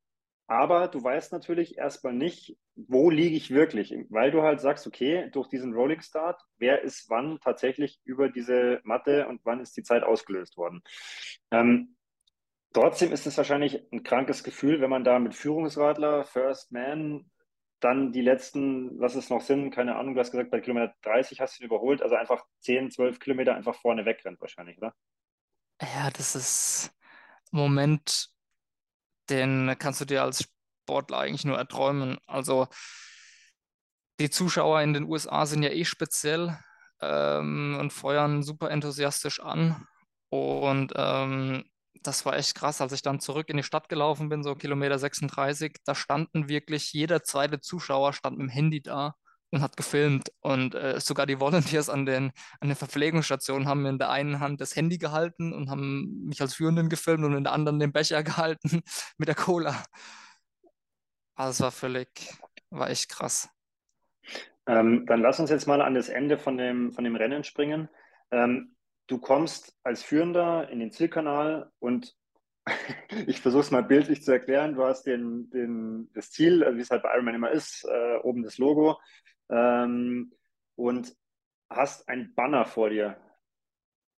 Aber 0.47 0.88
du 0.88 1.03
weißt 1.03 1.34
natürlich 1.34 1.78
erstmal 1.78 2.14
nicht, 2.14 2.56
wo 2.76 3.10
liege 3.10 3.36
ich 3.36 3.49
wirklich, 3.49 3.95
weil 4.10 4.30
du 4.30 4.43
halt 4.43 4.62
sagst, 4.62 4.86
okay, 4.86 5.30
durch 5.32 5.47
diesen 5.47 5.74
Rolling 5.74 6.01
Start, 6.01 6.39
wer 6.58 6.84
ist 6.84 7.10
wann 7.10 7.39
tatsächlich 7.39 7.99
über 8.03 8.30
diese 8.30 8.80
Matte 8.84 9.28
und 9.28 9.41
wann 9.43 9.60
ist 9.60 9.76
die 9.76 9.82
Zeit 9.82 10.03
ausgelöst 10.03 10.56
worden. 10.56 10.84
Ähm, 11.49 11.95
trotzdem 12.74 13.12
ist 13.12 13.26
es 13.26 13.38
wahrscheinlich 13.38 13.91
ein 13.91 14.03
krankes 14.03 14.43
Gefühl, 14.43 14.82
wenn 14.82 14.89
man 14.91 15.03
da 15.03 15.18
mit 15.18 15.34
Führungsradler, 15.34 16.26
First 16.26 16.72
Man, 16.72 17.32
dann 17.80 18.11
die 18.11 18.21
letzten, 18.21 18.99
was 18.99 19.15
es 19.15 19.30
noch 19.30 19.41
sind, 19.41 19.71
keine 19.71 19.95
Ahnung, 19.95 20.13
du 20.13 20.19
hast 20.19 20.32
gesagt, 20.32 20.51
bei 20.51 20.61
Kilometer 20.61 20.93
30 21.01 21.41
hast 21.41 21.57
du 21.59 21.63
ihn 21.63 21.67
überholt, 21.67 22.01
also 22.01 22.15
einfach 22.15 22.43
10, 22.59 22.91
12 22.91 23.19
Kilometer 23.19 23.55
einfach 23.55 23.76
vorne 23.76 24.05
wegrennt 24.05 24.39
wahrscheinlich, 24.41 24.78
oder? 24.78 24.93
Ja, 25.82 26.09
das 26.09 26.36
ist 26.36 26.91
ein 27.51 27.59
Moment, 27.59 28.30
den 29.30 29.76
kannst 29.78 30.01
du 30.01 30.05
dir 30.05 30.23
als 30.23 30.49
Sportler 30.86 31.19
eigentlich 31.19 31.45
nur 31.45 31.57
erträumen. 31.57 32.17
Also 32.28 32.67
die 34.19 34.30
Zuschauer 34.30 34.82
in 34.82 34.93
den 34.93 35.03
USA 35.03 35.45
sind 35.45 35.63
ja 35.63 35.69
eh 35.69 35.84
speziell 35.84 36.57
ähm, 37.01 37.78
und 37.80 37.91
feuern 37.91 38.43
super 38.43 38.71
enthusiastisch 38.71 39.41
an. 39.41 39.86
Und 40.30 40.93
ähm, 40.95 41.65
das 42.08 42.26
war 42.26 42.36
echt 42.36 42.56
krass, 42.56 42.82
als 42.82 42.93
ich 42.93 43.01
dann 43.01 43.20
zurück 43.20 43.49
in 43.49 43.58
die 43.58 43.64
Stadt 43.64 43.89
gelaufen 43.89 44.30
bin, 44.30 44.43
so 44.43 44.56
Kilometer 44.56 44.99
36, 44.99 45.78
da 45.86 45.95
standen 45.95 46.49
wirklich, 46.49 46.93
jeder 46.93 47.24
zweite 47.24 47.60
Zuschauer 47.60 48.14
stand 48.14 48.38
mit 48.38 48.47
dem 48.47 48.51
Handy 48.51 48.82
da 48.82 49.16
und 49.51 49.62
hat 49.62 49.78
gefilmt. 49.78 50.32
Und 50.41 50.76
äh, 50.76 50.99
sogar 50.99 51.26
die 51.26 51.39
Volunteers 51.39 51.89
an 51.89 52.06
den, 52.06 52.32
an 52.60 52.68
den 52.68 52.76
Verpflegungsstationen 52.76 53.68
haben 53.68 53.86
in 53.86 53.97
der 53.97 54.10
einen 54.10 54.39
Hand 54.39 54.62
das 54.62 54.76
Handy 54.76 54.97
gehalten 54.97 55.53
und 55.53 55.70
haben 55.70 56.26
mich 56.26 56.41
als 56.41 56.56
Führenden 56.56 56.89
gefilmt 56.89 57.24
und 57.24 57.36
in 57.36 57.43
der 57.43 57.53
anderen 57.53 57.80
den 57.80 57.91
Becher 57.91 58.24
gehalten 58.24 58.82
mit 59.18 59.28
der 59.28 59.36
Cola. 59.36 59.84
Also 61.36 61.51
es 61.51 61.62
war 61.62 61.72
völlig, 61.72 62.10
war 62.70 62.89
echt 62.89 63.10
krass. 63.10 63.49
Ähm, 64.68 65.06
dann 65.06 65.22
lass 65.22 65.39
uns 65.39 65.49
jetzt 65.49 65.68
mal 65.68 65.82
an 65.82 65.93
das 65.93 66.10
Ende 66.10 66.38
von 66.38 66.58
dem, 66.58 66.91
von 66.91 67.03
dem 67.03 67.16
Rennen 67.16 67.43
springen. 67.43 67.89
Ähm, 68.32 68.74
du 69.08 69.20
kommst 69.20 69.76
als 69.84 70.03
Führender 70.03 70.70
in 70.70 70.80
den 70.80 70.91
Zielkanal 70.91 71.72
und 71.80 72.16
ich 73.28 73.41
versuche 73.41 73.62
es 73.62 73.72
mal 73.72 73.84
bildlich 73.84 74.24
zu 74.24 74.32
erklären. 74.32 74.76
Du 74.76 74.84
hast 74.84 75.03
den, 75.03 75.49
den, 75.51 76.10
das 76.14 76.32
Ziel, 76.32 76.64
also 76.64 76.78
wie 76.78 76.82
es 76.82 76.89
halt 76.89 77.03
bei 77.03 77.14
Ironman 77.14 77.36
immer 77.36 77.51
ist, 77.51 77.86
äh, 77.86 78.18
oben 78.24 78.43
das 78.43 78.58
Logo 78.58 78.99
ähm, 79.49 80.34
und 80.76 81.16
hast 81.70 82.08
ein 82.10 82.34
Banner 82.36 82.66
vor 82.66 82.89
dir. 82.89 83.18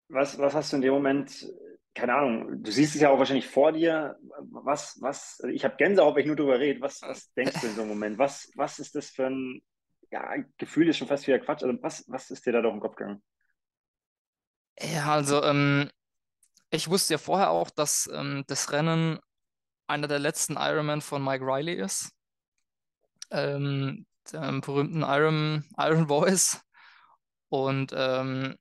Was, 0.10 0.38
was 0.38 0.54
hast 0.54 0.72
du 0.72 0.76
in 0.78 0.84
dem 0.84 0.94
Moment, 0.94 1.52
keine 1.96 2.14
Ahnung, 2.14 2.64
du 2.64 2.72
siehst 2.72 2.94
es 2.94 3.02
ja 3.02 3.10
auch 3.10 3.18
wahrscheinlich 3.18 3.48
vor 3.48 3.72
dir. 3.72 4.18
Was, 4.40 5.02
was, 5.02 5.40
also 5.42 5.54
ich 5.54 5.64
habe 5.64 5.78
Gänsehaut, 5.78 6.16
wenn 6.16 6.22
ich 6.22 6.28
nur 6.28 6.36
darüber 6.36 6.60
rede. 6.60 6.82
Was, 6.82 7.02
was 7.02 7.34
denkst 7.34 7.62
du 7.62 7.68
in 7.68 7.74
so 7.74 7.82
einem 7.82 7.90
Moment? 7.90 8.20
Was, 8.20 8.52
was 8.56 8.78
ist 8.78 8.94
das 8.94 9.10
für 9.10 9.26
ein 9.26 9.64
ja, 10.12 10.36
Gefühl, 10.58 10.88
ist 10.88 10.98
schon 10.98 11.08
fast 11.08 11.26
wieder 11.26 11.40
Quatsch. 11.40 11.64
Also 11.64 11.82
was, 11.82 12.06
was 12.08 12.30
ist 12.30 12.46
dir 12.46 12.52
da 12.52 12.62
durch 12.62 12.74
den 12.74 12.80
Kopf 12.82 12.96
gegangen? 12.96 13.24
Ja, 14.80 15.14
also 15.14 15.42
ähm, 15.44 15.90
ich 16.72 16.90
wusste 16.90 17.16
ja 17.16 17.18
vorher 17.18 17.50
auch, 17.52 17.70
dass 17.70 18.10
ähm, 18.14 18.44
das 18.48 18.72
Rennen 18.72 19.20
einer 19.88 20.08
der 20.08 20.20
letzten 20.20 20.56
Ironman 20.58 21.02
von 21.02 21.24
Mike 21.24 21.46
Riley 21.46 21.76
ist. 21.76 22.12
Ähm, 23.32 24.06
dem 24.32 24.62
berühmten 24.62 25.02
Iron, 25.04 25.66
Iron 25.78 26.08
Voice. 26.08 26.62
Und 27.50 27.94
ähm, 27.96 28.56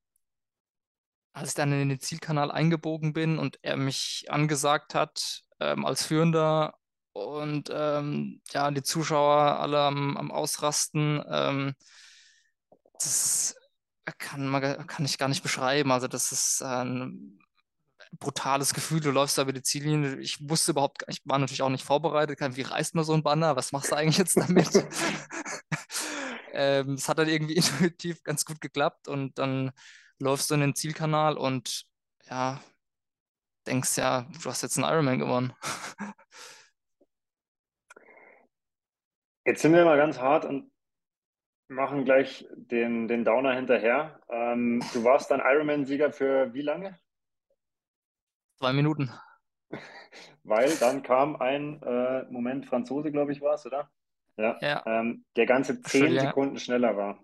als 1.33 1.51
ich 1.51 1.55
dann 1.55 1.73
in 1.73 1.89
den 1.89 2.01
Zielkanal 2.01 2.51
eingebogen 2.51 3.13
bin 3.13 3.39
und 3.39 3.59
er 3.63 3.77
mich 3.77 4.27
angesagt 4.29 4.95
hat 4.95 5.43
ähm, 5.61 5.85
als 5.85 6.07
Führender 6.07 6.75
und 7.13 7.71
ähm, 7.73 8.41
ja, 8.53 8.71
die 8.71 8.83
Zuschauer 8.83 9.59
alle 9.61 9.81
am, 9.81 10.17
am 10.17 10.31
Ausrasten, 10.31 11.23
ähm, 11.29 11.75
das 12.99 13.57
kann, 14.13 14.47
man, 14.47 14.87
kann 14.87 15.05
ich 15.05 15.19
gar 15.19 15.29
nicht 15.29 15.43
beschreiben. 15.43 15.93
Also 15.93 16.09
das 16.09 16.33
ist 16.33 16.63
ein 16.63 17.39
brutales 18.19 18.75
Gefühl. 18.75 19.01
Du 19.01 19.11
läufst 19.11 19.39
da 19.39 19.43
über 19.43 19.53
die 19.53 19.63
Ziellinie. 19.63 20.17
Ich 20.19 20.49
wusste 20.49 20.73
überhaupt, 20.73 21.05
ich 21.09 21.21
war 21.25 21.39
natürlich 21.39 21.63
auch 21.63 21.71
nicht 21.71 21.85
vorbereitet. 21.85 22.39
Wie 22.57 22.63
reißt 22.63 22.95
man 22.95 23.05
so 23.05 23.15
ein 23.15 23.23
Banner? 23.23 23.57
Was 23.57 23.73
machst 23.73 23.91
du 23.91 23.97
eigentlich 23.97 24.19
jetzt 24.19 24.37
damit? 24.37 24.71
ähm, 26.55 26.95
es 26.95 27.09
hat 27.09 27.19
dann 27.19 27.29
irgendwie 27.29 27.57
intuitiv 27.57 28.23
ganz 28.23 28.45
gut 28.45 28.61
geklappt 28.61 29.09
und 29.09 29.39
dann 29.39 29.73
läufst 30.19 30.51
du 30.51 30.55
in 30.55 30.61
den 30.61 30.75
Zielkanal 30.75 31.37
und 31.37 31.87
ja, 32.29 32.61
denkst 33.67 33.97
ja, 33.99 34.27
du 34.43 34.49
hast 34.49 34.63
jetzt 34.63 34.79
einen 34.79 34.91
Ironman 34.91 35.19
gewonnen. 35.19 35.53
Jetzt 39.45 39.61
sind 39.61 39.75
wir 39.75 39.85
mal 39.85 39.99
ganz 39.99 40.19
hart 40.19 40.47
und 40.47 40.71
machen 41.69 42.05
gleich 42.05 42.47
den, 42.55 43.09
den 43.09 43.25
Downer 43.25 43.55
hinterher. 43.55 44.21
Ähm, 44.29 44.83
du 44.93 45.05
warst 45.05 45.31
dann 45.31 45.41
Ironman-Sieger 45.41 46.13
für 46.13 46.53
wie 46.55 46.63
lange? 46.63 46.99
Zwei 48.59 48.73
Minuten. 48.73 49.11
Weil 50.45 50.75
dann 50.77 51.03
kam 51.03 51.37
ein 51.37 51.83
äh, 51.83 52.25
Moment, 52.31 52.67
Franzose, 52.67 53.11
glaube 53.11 53.33
ich, 53.33 53.41
war 53.41 53.55
es, 53.55 53.67
oder? 53.67 53.91
ja, 54.37 54.59
ja. 54.61 54.83
Ähm, 54.87 55.25
der 55.37 55.47
ganze 55.47 55.81
zehn 55.83 56.07
Julien. 56.07 56.27
Sekunden 56.27 56.59
schneller 56.59 56.97
war. 56.97 57.19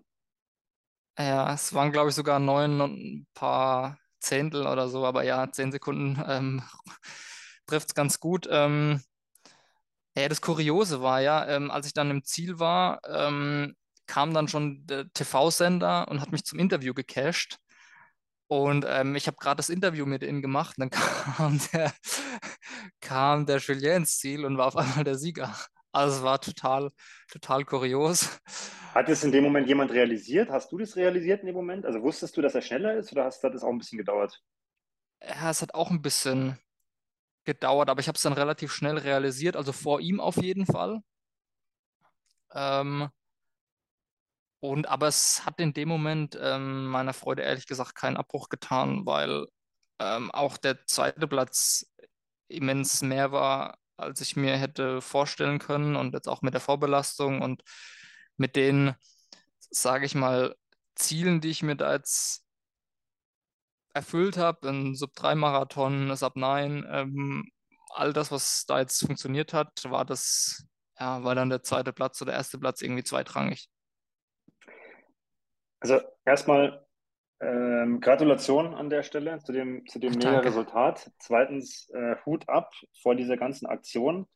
Ja, 1.17 1.53
es 1.53 1.73
waren, 1.73 1.91
glaube 1.91 2.09
ich, 2.09 2.15
sogar 2.15 2.39
neun 2.39 2.81
und 2.81 2.93
ein 2.93 3.27
paar 3.33 3.97
Zehntel 4.19 4.65
oder 4.65 4.87
so, 4.87 5.05
aber 5.05 5.23
ja, 5.23 5.51
zehn 5.51 5.71
Sekunden 5.71 6.21
ähm, 6.27 6.63
trifft 7.67 7.89
es 7.89 7.95
ganz 7.95 8.19
gut. 8.19 8.47
Ähm, 8.49 9.01
ja, 10.15 10.27
das 10.27 10.41
Kuriose 10.41 11.01
war 11.01 11.21
ja, 11.21 11.47
ähm, 11.47 11.71
als 11.71 11.87
ich 11.87 11.93
dann 11.93 12.11
im 12.11 12.23
Ziel 12.23 12.59
war, 12.59 12.99
ähm, 13.05 13.75
kam 14.11 14.33
dann 14.33 14.49
schon 14.49 14.85
der 14.87 15.09
TV-Sender 15.13 16.09
und 16.09 16.19
hat 16.19 16.33
mich 16.33 16.43
zum 16.43 16.59
Interview 16.59 16.93
gecached. 16.93 17.57
Und 18.47 18.85
ähm, 18.85 19.15
ich 19.15 19.27
habe 19.27 19.37
gerade 19.37 19.55
das 19.55 19.69
Interview 19.69 20.05
mit 20.05 20.21
ihnen 20.21 20.41
gemacht. 20.41 20.77
Und 20.77 20.93
dann 20.93 21.01
kam 21.37 21.61
der, 21.71 21.93
kam 22.99 23.45
der 23.45 23.59
Julien 23.59 24.01
ins 24.01 24.17
Ziel 24.17 24.43
und 24.43 24.57
war 24.57 24.67
auf 24.67 24.75
einmal 24.75 25.05
der 25.05 25.15
Sieger. 25.15 25.55
Also 25.93 26.17
es 26.17 26.23
war 26.23 26.41
total, 26.41 26.91
total 27.31 27.63
kurios. 27.63 28.37
Hat 28.93 29.07
es 29.07 29.23
in 29.23 29.31
dem 29.31 29.45
Moment 29.45 29.69
jemand 29.69 29.91
realisiert? 29.91 30.49
Hast 30.49 30.73
du 30.73 30.77
das 30.77 30.97
realisiert 30.97 31.39
in 31.39 31.45
dem 31.45 31.55
Moment? 31.55 31.85
Also 31.85 32.01
wusstest 32.01 32.35
du, 32.35 32.41
dass 32.41 32.53
er 32.53 32.61
schneller 32.61 32.95
ist 32.97 33.13
oder 33.13 33.23
hast, 33.23 33.41
hat 33.45 33.53
das 33.53 33.63
auch 33.63 33.69
ein 33.69 33.77
bisschen 33.77 33.97
gedauert? 33.97 34.41
Ja, 35.23 35.51
es 35.51 35.61
hat 35.61 35.73
auch 35.73 35.89
ein 35.89 36.01
bisschen 36.01 36.59
gedauert, 37.45 37.89
aber 37.89 38.01
ich 38.01 38.09
habe 38.09 38.17
es 38.17 38.23
dann 38.23 38.33
relativ 38.33 38.73
schnell 38.73 38.97
realisiert, 38.97 39.55
also 39.55 39.71
vor 39.71 40.01
ihm 40.01 40.19
auf 40.19 40.35
jeden 40.35 40.65
Fall. 40.65 40.99
Ähm, 42.53 43.09
und 44.61 44.87
aber 44.87 45.07
es 45.07 45.45
hat 45.45 45.59
in 45.59 45.73
dem 45.73 45.89
Moment 45.89 46.37
ähm, 46.39 46.85
meiner 46.87 47.13
Freude 47.13 47.41
ehrlich 47.41 47.67
gesagt 47.67 47.95
keinen 47.95 48.17
Abbruch 48.17 48.47
getan, 48.49 49.05
weil 49.05 49.47
ähm, 49.99 50.31
auch 50.31 50.57
der 50.57 50.85
zweite 50.85 51.27
Platz 51.27 51.85
immens 52.47 53.01
mehr 53.01 53.31
war, 53.31 53.77
als 53.97 54.21
ich 54.21 54.35
mir 54.35 54.57
hätte 54.57 55.01
vorstellen 55.01 55.59
können 55.59 55.95
und 55.95 56.13
jetzt 56.13 56.27
auch 56.27 56.41
mit 56.43 56.53
der 56.53 56.61
Vorbelastung 56.61 57.41
und 57.41 57.63
mit 58.37 58.55
den, 58.55 58.95
sage 59.71 60.05
ich 60.05 60.15
mal, 60.15 60.55
Zielen, 60.95 61.41
die 61.41 61.49
ich 61.49 61.63
mir 61.63 61.75
da 61.75 61.93
jetzt 61.93 62.45
erfüllt 63.93 64.37
habe, 64.37 64.69
ein 64.69 64.95
Sub-3-Marathon, 64.95 66.15
Sub-9, 66.15 66.85
ähm, 66.91 67.49
all 67.89 68.13
das, 68.13 68.31
was 68.31 68.65
da 68.65 68.79
jetzt 68.79 68.99
funktioniert 69.05 69.53
hat, 69.53 69.83
war 69.89 70.05
das, 70.05 70.65
ja, 70.99 71.23
war 71.23 71.35
dann 71.35 71.49
der 71.49 71.63
zweite 71.63 71.93
Platz 71.93 72.21
oder 72.21 72.33
erste 72.33 72.59
Platz 72.59 72.81
irgendwie 72.81 73.03
zweitrangig. 73.03 73.69
Also 75.81 75.99
erstmal 76.25 76.85
ähm, 77.41 77.99
Gratulation 77.99 78.73
an 78.73 78.89
der 78.89 79.03
Stelle 79.03 79.39
zu 79.39 79.51
dem, 79.51 79.85
zu 79.87 79.99
dem 79.99 80.13
mega 80.13 80.39
Resultat. 80.39 81.11
Zweitens 81.17 81.89
äh, 81.89 82.15
Hut 82.25 82.47
ab 82.47 82.71
vor 83.01 83.15
dieser 83.15 83.35
ganzen 83.35 83.65
Aktion. 83.65 84.27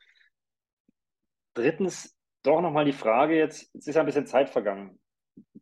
Drittens 1.53 2.17
doch 2.43 2.61
nochmal 2.61 2.85
die 2.85 2.93
Frage 2.93 3.37
jetzt, 3.37 3.73
jetzt 3.73 3.87
ist 3.87 3.95
ja 3.95 4.01
ein 4.01 4.05
bisschen 4.05 4.27
Zeit 4.27 4.49
vergangen 4.49 4.99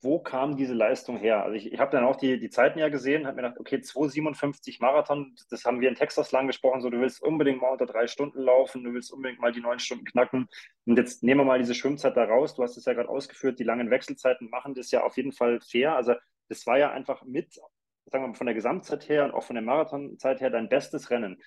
wo 0.03 0.19
kam 0.19 0.57
diese 0.57 0.73
Leistung 0.73 1.17
her? 1.17 1.43
Also 1.43 1.55
ich, 1.55 1.71
ich 1.71 1.79
habe 1.79 1.91
dann 1.91 2.03
auch 2.03 2.17
die, 2.17 2.37
die 2.37 2.49
Zeiten 2.49 2.77
ja 2.77 2.89
gesehen, 2.89 3.25
habe 3.25 3.37
mir 3.37 3.43
gedacht, 3.43 3.59
okay, 3.59 3.77
2,57 3.77 4.77
Marathon, 4.81 5.35
das 5.49 5.63
haben 5.63 5.79
wir 5.79 5.89
in 5.89 5.95
Texas 5.95 6.31
lang 6.31 6.47
gesprochen, 6.47 6.81
so 6.81 6.89
du 6.89 6.99
willst 6.99 7.23
unbedingt 7.23 7.61
mal 7.61 7.69
unter 7.69 7.85
drei 7.85 8.07
Stunden 8.07 8.39
laufen, 8.39 8.83
du 8.83 8.93
willst 8.93 9.13
unbedingt 9.13 9.39
mal 9.39 9.53
die 9.53 9.61
neun 9.61 9.79
Stunden 9.79 10.03
knacken. 10.03 10.47
Und 10.85 10.97
jetzt 10.97 11.23
nehmen 11.23 11.41
wir 11.41 11.45
mal 11.45 11.59
diese 11.59 11.73
Schwimmzeit 11.73 12.17
da 12.17 12.25
raus, 12.25 12.53
du 12.53 12.63
hast 12.63 12.75
es 12.77 12.85
ja 12.85 12.93
gerade 12.93 13.09
ausgeführt, 13.09 13.59
die 13.59 13.63
langen 13.63 13.89
Wechselzeiten 13.89 14.49
machen 14.49 14.73
das 14.73 14.91
ja 14.91 15.03
auf 15.03 15.15
jeden 15.15 15.31
Fall 15.31 15.61
fair. 15.61 15.95
Also 15.95 16.15
das 16.49 16.67
war 16.67 16.77
ja 16.77 16.91
einfach 16.91 17.23
mit, 17.23 17.53
sagen 17.53 18.23
wir 18.23 18.27
mal, 18.27 18.35
von 18.35 18.47
der 18.47 18.55
Gesamtzeit 18.55 19.07
her 19.07 19.25
und 19.25 19.31
auch 19.31 19.43
von 19.43 19.55
der 19.55 19.63
Marathonzeit 19.63 20.41
her 20.41 20.49
dein 20.49 20.67
bestes 20.67 21.09
Rennen. 21.11 21.41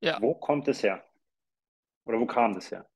Ja. 0.00 0.18
Wo 0.20 0.34
kommt 0.34 0.68
es 0.68 0.82
her? 0.82 1.02
Oder 2.04 2.20
wo 2.20 2.26
kam 2.26 2.54
das 2.54 2.70
her? 2.70 2.86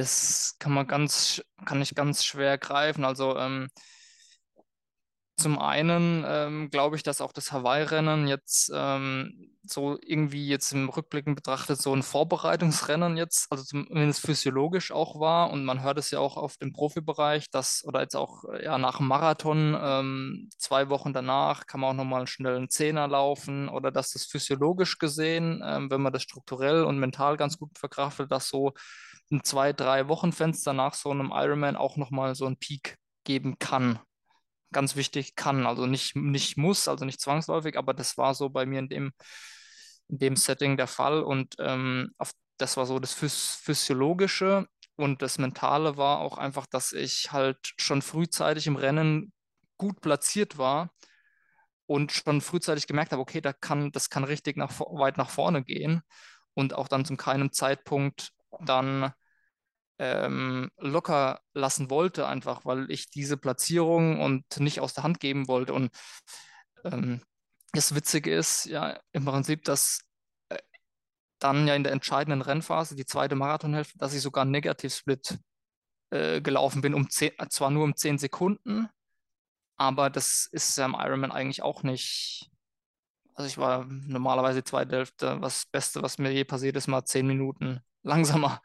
Das 0.00 0.56
kann 0.58 0.72
man 0.72 0.86
ganz, 0.86 1.42
kann 1.66 1.82
ich 1.82 1.94
ganz 1.94 2.24
schwer 2.24 2.56
greifen. 2.56 3.04
Also 3.04 3.36
ähm, 3.36 3.68
zum 5.36 5.58
einen 5.58 6.24
ähm, 6.26 6.70
glaube 6.70 6.96
ich, 6.96 7.02
dass 7.02 7.20
auch 7.20 7.32
das 7.32 7.52
Hawaii-Rennen 7.52 8.26
jetzt 8.26 8.72
ähm, 8.74 9.52
so 9.62 9.98
irgendwie 10.00 10.48
jetzt 10.48 10.72
im 10.72 10.88
Rückblicken 10.88 11.34
betrachtet 11.34 11.82
so 11.82 11.94
ein 11.94 12.02
Vorbereitungsrennen 12.02 13.18
jetzt, 13.18 13.52
also 13.52 13.62
zumindest 13.62 14.22
physiologisch 14.22 14.90
auch 14.90 15.20
war. 15.20 15.50
Und 15.50 15.66
man 15.66 15.82
hört 15.82 15.98
es 15.98 16.10
ja 16.10 16.18
auch 16.18 16.38
auf 16.38 16.56
dem 16.56 16.72
Profibereich, 16.72 17.50
dass, 17.50 17.84
oder 17.84 18.00
jetzt 18.00 18.16
auch 18.16 18.44
ja, 18.62 18.78
nach 18.78 18.96
dem 18.98 19.08
Marathon, 19.08 19.76
ähm, 19.78 20.48
zwei 20.56 20.88
Wochen 20.88 21.12
danach, 21.12 21.66
kann 21.66 21.80
man 21.80 21.90
auch 21.90 22.04
nochmal 22.04 22.20
einen 22.20 22.26
schnellen 22.26 22.70
Zehner 22.70 23.06
laufen 23.06 23.68
oder 23.68 23.90
dass 23.90 24.12
das 24.12 24.24
physiologisch 24.24 24.96
gesehen, 24.96 25.62
ähm, 25.62 25.90
wenn 25.90 26.00
man 26.00 26.12
das 26.14 26.22
strukturell 26.22 26.84
und 26.84 26.98
mental 26.98 27.36
ganz 27.36 27.58
gut 27.58 27.78
verkraftet, 27.78 28.32
dass 28.32 28.48
so 28.48 28.72
ein 29.30 29.44
zwei, 29.44 29.72
drei 29.72 30.08
Wochen 30.08 30.32
Fenster 30.32 30.72
nach 30.72 30.94
so 30.94 31.10
einem 31.10 31.30
Ironman 31.32 31.76
auch 31.76 31.96
nochmal 31.96 32.34
so 32.34 32.46
einen 32.46 32.56
Peak 32.56 32.96
geben 33.24 33.58
kann. 33.58 33.98
Ganz 34.72 34.96
wichtig, 34.96 35.34
kann, 35.34 35.66
also 35.66 35.86
nicht, 35.86 36.16
nicht 36.16 36.56
muss, 36.56 36.88
also 36.88 37.04
nicht 37.04 37.20
zwangsläufig, 37.20 37.76
aber 37.76 37.94
das 37.94 38.16
war 38.18 38.34
so 38.34 38.50
bei 38.50 38.66
mir 38.66 38.78
in 38.78 38.88
dem, 38.88 39.12
in 40.08 40.18
dem 40.18 40.36
Setting 40.36 40.76
der 40.76 40.86
Fall. 40.86 41.22
Und 41.22 41.56
ähm, 41.58 42.12
auf, 42.18 42.32
das 42.56 42.76
war 42.76 42.86
so 42.86 42.98
das 42.98 43.12
Phys 43.12 43.60
Physiologische. 43.62 44.66
Und 44.96 45.22
das 45.22 45.38
Mentale 45.38 45.96
war 45.96 46.18
auch 46.18 46.36
einfach, 46.36 46.66
dass 46.66 46.92
ich 46.92 47.32
halt 47.32 47.58
schon 47.78 48.02
frühzeitig 48.02 48.66
im 48.66 48.76
Rennen 48.76 49.32
gut 49.78 50.00
platziert 50.02 50.58
war 50.58 50.90
und 51.86 52.12
schon 52.12 52.40
frühzeitig 52.40 52.86
gemerkt 52.86 53.12
habe, 53.12 53.22
okay, 53.22 53.40
da 53.40 53.52
kann, 53.52 53.90
das 53.92 54.10
kann 54.10 54.24
richtig 54.24 54.56
nach, 54.56 54.78
weit 54.78 55.16
nach 55.16 55.30
vorne 55.30 55.64
gehen. 55.64 56.02
Und 56.54 56.74
auch 56.74 56.86
dann 56.86 57.04
zu 57.04 57.16
keinem 57.16 57.52
Zeitpunkt 57.52 58.32
dann 58.60 59.12
ähm, 60.00 60.70
locker 60.78 61.42
lassen 61.52 61.90
wollte, 61.90 62.26
einfach 62.26 62.64
weil 62.64 62.90
ich 62.90 63.10
diese 63.10 63.36
Platzierung 63.36 64.18
und 64.18 64.58
nicht 64.58 64.80
aus 64.80 64.94
der 64.94 65.04
Hand 65.04 65.20
geben 65.20 65.46
wollte. 65.46 65.74
Und 65.74 65.90
ähm, 66.84 67.20
das 67.72 67.94
Witzige 67.94 68.34
ist 68.34 68.64
ja 68.64 68.98
im 69.12 69.26
Prinzip, 69.26 69.62
dass 69.64 70.00
äh, 70.48 70.56
dann 71.38 71.68
ja 71.68 71.74
in 71.74 71.84
der 71.84 71.92
entscheidenden 71.92 72.40
Rennphase, 72.40 72.96
die 72.96 73.04
zweite 73.04 73.34
Marathonhälfte, 73.34 73.98
dass 73.98 74.14
ich 74.14 74.22
sogar 74.22 74.42
einen 74.42 74.52
Negativ-Split 74.52 75.38
äh, 76.08 76.40
gelaufen 76.40 76.80
bin, 76.80 76.94
um 76.94 77.10
zehn, 77.10 77.32
zwar 77.50 77.70
nur 77.70 77.84
um 77.84 77.94
10 77.94 78.16
Sekunden, 78.16 78.88
aber 79.76 80.08
das 80.08 80.48
ist 80.50 80.78
ja 80.78 80.86
im 80.86 80.96
Ironman 80.98 81.30
eigentlich 81.30 81.62
auch 81.62 81.82
nicht. 81.82 82.50
Also 83.34 83.48
ich 83.48 83.58
war 83.58 83.84
normalerweise 83.84 84.62
die 84.62 84.68
zweite 84.68 84.96
Hälfte, 84.96 85.42
was 85.42 85.66
Beste, 85.66 86.02
was 86.02 86.16
mir 86.16 86.32
je 86.32 86.44
passiert 86.44 86.76
ist, 86.76 86.86
mal 86.88 87.04
10 87.04 87.26
Minuten 87.26 87.80
langsamer. 88.02 88.62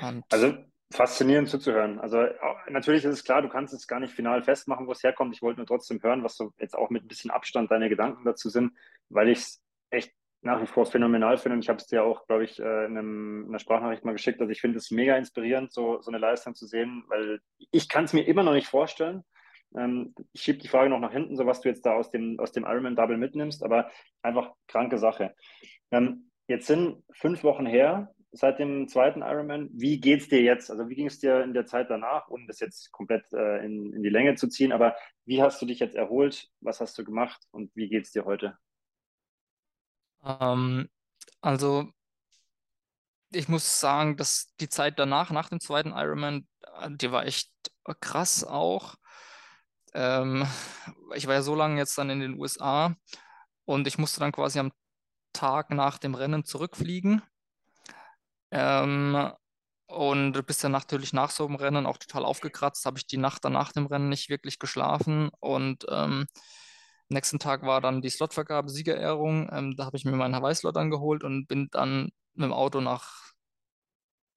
Und 0.00 0.24
also 0.32 0.54
faszinierend 0.92 1.48
zuzuhören. 1.48 1.98
Also 1.98 2.24
natürlich 2.68 3.04
ist 3.04 3.14
es 3.14 3.24
klar, 3.24 3.42
du 3.42 3.48
kannst 3.48 3.74
es 3.74 3.86
gar 3.86 4.00
nicht 4.00 4.14
final 4.14 4.42
festmachen, 4.42 4.86
wo 4.86 4.92
es 4.92 5.02
herkommt. 5.02 5.34
Ich 5.34 5.42
wollte 5.42 5.58
nur 5.58 5.66
trotzdem 5.66 6.02
hören, 6.02 6.22
was 6.22 6.36
so 6.36 6.52
jetzt 6.58 6.76
auch 6.76 6.90
mit 6.90 7.04
ein 7.04 7.08
bisschen 7.08 7.30
Abstand 7.30 7.70
deine 7.70 7.88
Gedanken 7.88 8.24
dazu 8.24 8.48
sind, 8.48 8.72
weil 9.08 9.28
ich 9.28 9.38
es 9.38 9.62
echt 9.90 10.12
nach 10.42 10.60
wie 10.60 10.66
vor 10.66 10.86
phänomenal 10.86 11.38
finde. 11.38 11.56
Und 11.56 11.62
ich 11.64 11.68
habe 11.68 11.78
es 11.78 11.86
dir 11.86 12.04
auch, 12.04 12.26
glaube 12.26 12.44
ich, 12.44 12.60
äh, 12.60 12.84
in, 12.84 12.98
einem, 12.98 13.42
in 13.44 13.48
einer 13.48 13.58
Sprachnachricht 13.58 14.04
mal 14.04 14.12
geschickt. 14.12 14.40
Also 14.40 14.50
ich 14.50 14.60
finde 14.60 14.78
es 14.78 14.90
mega 14.90 15.16
inspirierend, 15.16 15.72
so, 15.72 16.00
so 16.00 16.10
eine 16.10 16.18
Leistung 16.18 16.54
zu 16.54 16.66
sehen, 16.66 17.04
weil 17.08 17.40
ich 17.70 17.88
kann 17.88 18.04
es 18.04 18.12
mir 18.12 18.26
immer 18.26 18.42
noch 18.42 18.52
nicht 18.52 18.68
vorstellen. 18.68 19.24
Ähm, 19.76 20.14
ich 20.32 20.42
schiebe 20.42 20.58
die 20.58 20.68
Frage 20.68 20.90
noch 20.90 21.00
nach 21.00 21.12
hinten, 21.12 21.36
so 21.36 21.46
was 21.46 21.62
du 21.62 21.68
jetzt 21.68 21.86
da 21.86 21.94
aus 21.94 22.10
dem, 22.10 22.38
aus 22.38 22.52
dem 22.52 22.64
Ironman 22.64 22.94
Double 22.94 23.16
mitnimmst, 23.16 23.64
aber 23.64 23.90
einfach 24.22 24.52
kranke 24.68 24.98
Sache. 24.98 25.34
Ähm, 25.90 26.30
jetzt 26.46 26.66
sind 26.66 27.02
fünf 27.12 27.42
Wochen 27.42 27.66
her, 27.66 28.14
seit 28.34 28.58
dem 28.58 28.88
zweiten 28.88 29.22
Ironman. 29.22 29.70
Wie 29.72 30.00
geht 30.00 30.22
es 30.22 30.28
dir 30.28 30.42
jetzt? 30.42 30.70
Also 30.70 30.88
wie 30.88 30.96
ging 30.96 31.06
es 31.06 31.20
dir 31.20 31.42
in 31.42 31.54
der 31.54 31.66
Zeit 31.66 31.88
danach, 31.88 32.28
ohne 32.28 32.46
das 32.46 32.58
jetzt 32.58 32.90
komplett 32.90 33.32
äh, 33.32 33.64
in, 33.64 33.92
in 33.92 34.02
die 34.02 34.10
Länge 34.10 34.34
zu 34.34 34.48
ziehen, 34.48 34.72
aber 34.72 34.96
wie 35.24 35.40
hast 35.40 35.62
du 35.62 35.66
dich 35.66 35.78
jetzt 35.78 35.94
erholt? 35.94 36.50
Was 36.60 36.80
hast 36.80 36.98
du 36.98 37.04
gemacht 37.04 37.46
und 37.52 37.74
wie 37.76 37.88
geht 37.88 38.04
es 38.04 38.10
dir 38.10 38.24
heute? 38.24 38.58
Ähm, 40.24 40.88
also 41.40 41.88
ich 43.30 43.48
muss 43.48 43.80
sagen, 43.80 44.16
dass 44.16 44.52
die 44.60 44.68
Zeit 44.68 44.98
danach, 44.98 45.30
nach 45.30 45.48
dem 45.48 45.60
zweiten 45.60 45.90
Ironman, 45.90 46.48
äh, 46.80 46.90
die 46.90 47.12
war 47.12 47.26
echt 47.26 47.52
krass 48.00 48.42
auch. 48.42 48.96
Ähm, 49.94 50.44
ich 51.14 51.28
war 51.28 51.34
ja 51.34 51.42
so 51.42 51.54
lange 51.54 51.78
jetzt 51.78 51.96
dann 51.96 52.10
in 52.10 52.18
den 52.18 52.38
USA 52.38 52.96
und 53.64 53.86
ich 53.86 53.96
musste 53.96 54.18
dann 54.18 54.32
quasi 54.32 54.58
am 54.58 54.72
Tag 55.32 55.70
nach 55.70 55.98
dem 55.98 56.16
Rennen 56.16 56.44
zurückfliegen 56.44 57.22
ähm, 58.54 59.32
und 59.86 60.32
du 60.34 60.42
bist 60.42 60.62
ja 60.62 60.68
natürlich 60.68 61.12
nach 61.12 61.30
so 61.30 61.46
einem 61.46 61.56
Rennen 61.56 61.86
auch 61.86 61.98
total 61.98 62.24
aufgekratzt. 62.24 62.86
Habe 62.86 62.98
ich 62.98 63.06
die 63.06 63.18
Nacht 63.18 63.44
danach 63.44 63.72
dem 63.72 63.86
Rennen 63.86 64.08
nicht 64.08 64.30
wirklich 64.30 64.58
geschlafen. 64.58 65.30
Und 65.40 65.86
ähm, 65.90 66.26
nächsten 67.08 67.38
Tag 67.38 67.62
war 67.62 67.80
dann 67.80 68.02
die 68.02 68.10
Slotvergabe, 68.10 68.70
Siegerehrung. 68.70 69.50
Ähm, 69.52 69.76
da 69.76 69.86
habe 69.86 69.96
ich 69.96 70.04
mir 70.04 70.12
meinen 70.12 70.36
Hawaii-Slot 70.36 70.76
angeholt 70.76 71.24
und 71.24 71.46
bin 71.48 71.68
dann 71.70 72.10
mit 72.34 72.44
dem 72.46 72.52
Auto 72.52 72.80
nach 72.80 73.32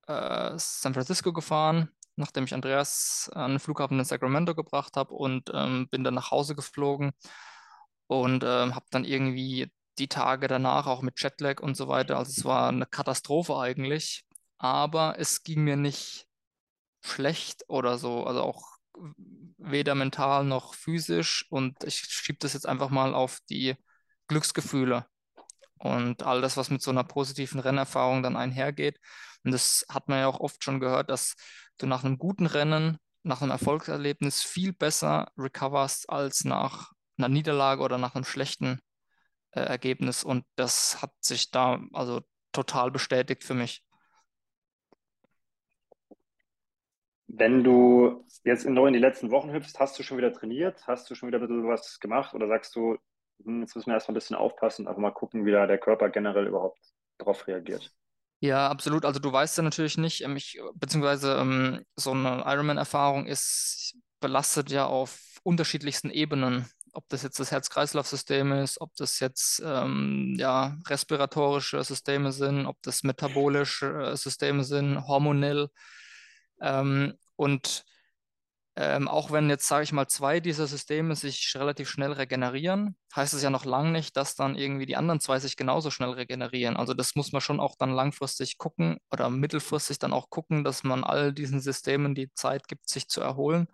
äh, 0.08 0.54
San 0.58 0.94
Francisco 0.94 1.34
gefahren, 1.34 1.90
nachdem 2.16 2.46
ich 2.46 2.54
Andreas 2.54 3.30
an 3.34 3.52
den 3.52 3.60
Flughafen 3.60 4.00
in 4.00 4.06
Sacramento 4.06 4.56
gebracht 4.56 4.98
habe 4.98 5.14
und 5.14 5.52
ähm, 5.54 5.88
bin 5.90 6.04
dann 6.04 6.16
nach 6.16 6.32
Hause 6.32 6.56
geflogen 6.56 7.12
und 8.08 8.44
ähm, 8.44 8.76
habe 8.76 8.86
dann 8.92 9.06
irgendwie 9.06 9.72
die 10.00 10.08
Tage 10.08 10.48
danach 10.48 10.88
auch 10.88 11.02
mit 11.02 11.22
Jetlag 11.22 11.62
und 11.62 11.76
so 11.76 11.88
weiter. 11.88 12.18
Also 12.18 12.32
es 12.38 12.46
war 12.46 12.70
eine 12.70 12.86
Katastrophe 12.86 13.58
eigentlich, 13.58 14.26
aber 14.58 15.16
es 15.20 15.44
ging 15.44 15.64
mir 15.64 15.78
nicht 15.78 16.28
schlecht 17.02 17.64
oder 17.68 17.98
so, 17.98 18.26
also 18.26 18.42
auch 18.42 18.78
weder 19.58 19.96
mental 19.96 20.44
noch 20.44 20.74
physisch 20.74 21.46
und 21.50 21.84
ich 21.84 21.98
schiebe 21.98 22.40
das 22.40 22.54
jetzt 22.54 22.66
einfach 22.68 22.90
mal 22.90 23.14
auf 23.14 23.40
die 23.50 23.76
Glücksgefühle 24.28 25.06
und 25.80 26.24
all 26.24 26.42
das, 26.42 26.58
was 26.58 26.70
mit 26.70 26.82
so 26.82 26.92
einer 26.92 27.04
positiven 27.04 27.60
Rennerfahrung 27.60 28.24
dann 28.24 28.36
einhergeht. 28.36 29.00
Und 29.44 29.52
das 29.52 29.86
hat 29.90 30.10
man 30.10 30.20
ja 30.20 30.28
auch 30.28 30.40
oft 30.40 30.64
schon 30.64 30.80
gehört, 30.80 31.10
dass 31.10 31.36
du 31.78 31.86
nach 31.86 32.04
einem 32.04 32.18
guten 32.18 32.48
Rennen, 32.48 32.98
nach 33.24 33.42
einem 33.42 33.52
Erfolgserlebnis 33.52 34.42
viel 34.42 34.74
besser 34.74 35.32
recoverst 35.38 36.10
als 36.10 36.44
nach 36.44 36.92
einer 37.18 37.30
Niederlage 37.30 37.82
oder 37.82 37.98
nach 37.98 38.16
einem 38.16 38.26
schlechten 38.26 38.80
äh, 39.52 39.62
Ergebnis. 39.62 40.24
Und 40.24 40.46
das 40.56 41.02
hat 41.02 41.12
sich 41.22 41.52
da 41.52 41.82
also 41.94 42.22
total 42.52 42.92
bestätigt 42.92 43.44
für 43.44 43.54
mich. 43.54 43.84
Wenn 47.28 47.64
du 47.64 48.26
jetzt 48.46 48.66
in, 48.66 48.78
in 48.78 48.94
die 48.94 49.00
letzten 49.00 49.32
Wochen 49.32 49.52
hüpfst, 49.52 49.80
hast 49.80 50.00
du 50.00 50.04
schon 50.04 50.18
wieder 50.18 50.32
trainiert? 50.32 50.88
Hast 50.88 51.10
du 51.10 51.16
schon 51.16 51.28
wieder 51.28 51.40
ein 51.40 51.42
bisschen 51.42 51.68
was 51.68 52.00
gemacht? 52.00 52.34
Oder 52.34 52.48
sagst 52.48 52.76
du, 52.76 52.98
hm, 53.44 53.62
jetzt 53.62 53.76
müssen 53.76 53.88
wir 53.88 53.96
erstmal 53.96 54.14
ein 54.14 54.20
bisschen 54.20 54.36
aufpassen, 54.38 54.88
einfach 54.88 55.02
mal 55.02 55.12
gucken, 55.12 55.46
wie 55.46 55.52
da 55.52 55.68
der 55.68 55.78
Körper 55.78 56.10
generell 56.10 56.48
überhaupt 56.48 56.80
darauf 57.18 57.46
reagiert? 57.48 57.92
Ja, 58.40 58.70
absolut. 58.70 59.04
Also 59.04 59.20
du 59.20 59.32
weißt 59.32 59.58
ja 59.58 59.64
natürlich 59.64 59.98
nicht, 59.98 60.24
ähm, 60.24 60.36
ich, 60.38 60.60
beziehungsweise 60.76 61.38
ähm, 61.38 61.84
so 61.96 62.12
eine 62.12 62.44
Ironman-Erfahrung 62.46 63.26
ist 63.26 63.98
belastet 64.20 64.72
ja 64.72 64.86
auf 64.86 65.40
unterschiedlichsten 65.44 66.10
Ebenen. 66.10 66.66
Ob 66.98 67.08
das 67.10 67.22
jetzt 67.22 67.40
das 67.40 67.52
Herz-Kreislauf-System 67.52 68.54
ist, 68.54 68.82
ob 68.82 68.96
das 68.96 69.20
jetzt 69.20 69.62
ähm, 69.64 70.34
ja, 70.40 70.76
respiratorische 70.88 71.84
Systeme 71.84 72.32
sind, 72.32 72.66
ob 72.66 72.82
das 72.82 73.04
metabolische 73.04 73.86
äh, 73.86 74.18
Systeme 74.18 74.64
sind, 74.64 75.08
hormonell. 75.08 75.68
Ähm, 76.60 77.14
und 77.36 77.86
ähm, 78.76 79.08
auch 79.08 79.30
wenn 79.30 79.48
jetzt, 79.48 79.68
sage 79.68 79.84
ich 79.84 79.92
mal, 79.92 80.08
zwei 80.08 80.40
dieser 80.40 80.66
Systeme 80.66 81.16
sich 81.16 81.54
relativ 81.56 81.88
schnell 81.88 82.14
regenerieren, 82.14 82.98
heißt 83.16 83.36
es 83.36 83.44
ja 83.44 83.52
noch 83.52 83.66
lange 83.66 83.92
nicht, 83.92 84.18
dass 84.18 84.34
dann 84.34 84.56
irgendwie 84.56 84.88
die 84.88 84.96
anderen 84.96 85.20
zwei 85.20 85.38
sich 85.38 85.56
genauso 85.56 85.92
schnell 85.92 86.10
regenerieren. 86.10 86.78
Also 86.78 86.96
das 86.96 87.14
muss 87.14 87.32
man 87.32 87.42
schon 87.42 87.60
auch 87.60 87.76
dann 87.78 87.92
langfristig 87.92 88.58
gucken 88.58 88.98
oder 89.12 89.30
mittelfristig 89.30 90.00
dann 90.00 90.14
auch 90.14 90.32
gucken, 90.32 90.64
dass 90.64 90.84
man 90.84 91.04
all 91.04 91.32
diesen 91.32 91.60
Systemen 91.60 92.16
die 92.16 92.34
Zeit 92.34 92.68
gibt, 92.68 92.90
sich 92.90 93.08
zu 93.08 93.22
erholen. 93.22 93.68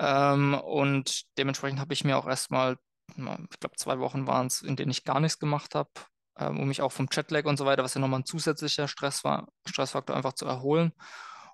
Ähm, 0.00 0.54
und 0.54 1.24
dementsprechend 1.36 1.78
habe 1.78 1.92
ich 1.92 2.04
mir 2.04 2.16
auch 2.16 2.26
erstmal, 2.26 2.78
ich 3.08 3.60
glaube, 3.60 3.76
zwei 3.76 3.98
Wochen 3.98 4.26
waren 4.26 4.46
es, 4.46 4.62
in 4.62 4.76
denen 4.76 4.90
ich 4.90 5.04
gar 5.04 5.20
nichts 5.20 5.38
gemacht 5.38 5.74
habe, 5.74 5.90
ähm, 6.38 6.58
um 6.58 6.68
mich 6.68 6.80
auch 6.80 6.92
vom 6.92 7.08
Jetlag 7.12 7.44
und 7.44 7.58
so 7.58 7.66
weiter, 7.66 7.84
was 7.84 7.94
ja 7.94 8.00
nochmal 8.00 8.20
ein 8.20 8.24
zusätzlicher 8.24 8.88
Stress 8.88 9.24
war, 9.24 9.48
Stressfaktor 9.66 10.16
einfach 10.16 10.32
zu 10.32 10.46
erholen. 10.46 10.92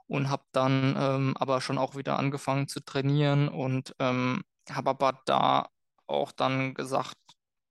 Und 0.06 0.30
habe 0.30 0.44
dann 0.52 0.94
ähm, 0.96 1.36
aber 1.36 1.60
schon 1.60 1.78
auch 1.78 1.96
wieder 1.96 2.16
angefangen 2.16 2.68
zu 2.68 2.78
trainieren 2.78 3.48
und 3.48 3.96
ähm, 3.98 4.44
habe 4.70 4.90
aber 4.90 5.20
da 5.26 5.68
auch 6.06 6.30
dann 6.30 6.74
gesagt, 6.74 7.16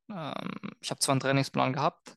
ähm, 0.09 0.51
ich 0.81 0.91
habe 0.91 0.99
zwar 0.99 1.13
einen 1.13 1.21
Trainingsplan 1.21 1.71
gehabt, 1.71 2.15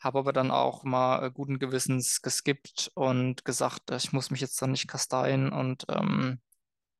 habe 0.00 0.18
aber 0.18 0.34
dann 0.34 0.50
auch 0.50 0.84
mal 0.84 1.24
äh, 1.24 1.30
guten 1.30 1.58
Gewissens 1.58 2.20
geskippt 2.20 2.90
und 2.94 3.46
gesagt, 3.46 3.90
ich 3.90 4.12
muss 4.12 4.30
mich 4.30 4.42
jetzt 4.42 4.60
dann 4.60 4.72
nicht 4.72 4.86
kasteien 4.86 5.50
und 5.50 5.86
ähm, 5.88 6.42